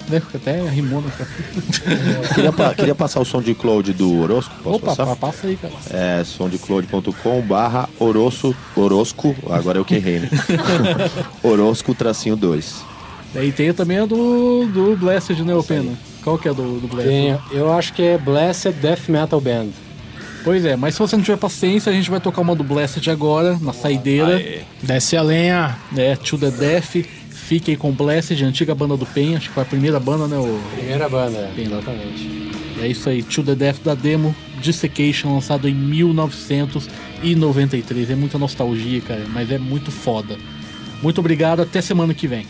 Né, 0.09 0.21
até 0.35 0.61
rimou, 0.69 1.01
né? 1.01 1.11
cara? 1.17 1.31
Queria, 2.35 2.53
pa- 2.53 2.75
queria 2.75 2.95
passar 2.97 3.21
o 3.21 3.25
som 3.25 3.41
de 3.41 3.55
Cloud 3.55 3.93
do 3.93 4.21
Orosco. 4.21 4.53
Posso 4.63 4.77
Opa, 4.77 4.87
passar? 4.89 5.07
pa- 5.07 5.15
passa 5.17 5.47
aí, 5.47 5.57
cara. 5.57 5.73
É 5.91 6.25
sondecloud.com 6.25 7.41
barra 7.43 7.89
Orosco, 7.99 8.55
Orosco, 8.75 9.37
agora 9.49 9.79
eu 9.79 9.85
que 9.85 9.95
errei, 9.95 10.19
né? 10.21 10.29
Orosco 11.45 11.95
tracinho 11.95 12.35
2. 12.37 12.83
Daí 13.33 13.53
tem 13.53 13.73
também 13.73 13.99
a 13.99 14.07
do, 14.07 14.67
do 14.67 14.97
Blessed, 14.97 15.41
né, 15.45 15.55
o 15.55 15.63
Pena? 15.63 15.93
Qual 16.25 16.37
que 16.37 16.49
é 16.49 16.53
do, 16.53 16.81
do 16.81 16.89
Blessed? 16.89 17.09
Tem, 17.09 17.39
eu 17.53 17.73
acho 17.73 17.93
que 17.93 18.03
é 18.03 18.19
Blessed 18.19 18.73
Death 18.81 19.09
Metal 19.09 19.41
Band. 19.41 19.69
Pois 20.43 20.65
é, 20.65 20.75
mas 20.77 20.95
se 20.95 21.01
você 21.01 21.17
não 21.17 21.23
tiver 21.23 21.37
paciência, 21.37 21.91
a 21.91 21.95
gente 21.95 22.11
vai 22.11 22.21
tocar 22.21 22.41
uma 22.41 22.55
do 22.55 22.65
Blessed 22.65 23.11
agora, 23.11 23.59
na 23.61 23.73
saideira. 23.73 24.43
Desce 24.83 25.17
a 25.17 25.23
lenha. 25.23 25.77
né, 25.93 26.17
To 26.17 26.39
The 26.39 26.51
Death. 26.51 27.05
Fique 27.31 27.73
aí 27.73 27.77
com 27.77 27.91
Blessed, 27.91 28.43
antiga 28.45 28.75
banda 28.75 28.97
do 28.97 29.05
Pen, 29.05 29.37
acho 29.37 29.49
que 29.49 29.55
foi 29.55 29.65
a 29.65 29.67
primeira 29.67 29.99
banda, 29.99 30.29
né, 30.29 30.39
o... 30.39 30.61
Primeira 30.77 31.09
banda, 31.09 31.51
Bem, 31.57 31.67
exatamente. 31.67 32.49
É 32.81 32.87
isso 32.87 33.09
aí, 33.09 33.25
To 33.25 33.43
The 33.43 33.55
Death 33.57 33.83
da 33.83 33.95
demo 33.95 34.33
Dissecation, 34.61 35.35
lançado 35.35 35.69
em 35.69 35.75
1993. 35.75 38.11
É 38.11 38.15
muita 38.15 38.39
nostalgia, 38.39 39.01
cara, 39.01 39.25
mas 39.33 39.51
é 39.51 39.59
muito 39.59 39.91
foda. 39.91 40.37
Muito 41.03 41.19
obrigado, 41.19 41.61
até 41.63 41.81
semana 41.81 42.15
que 42.15 42.29
vem. 42.29 42.47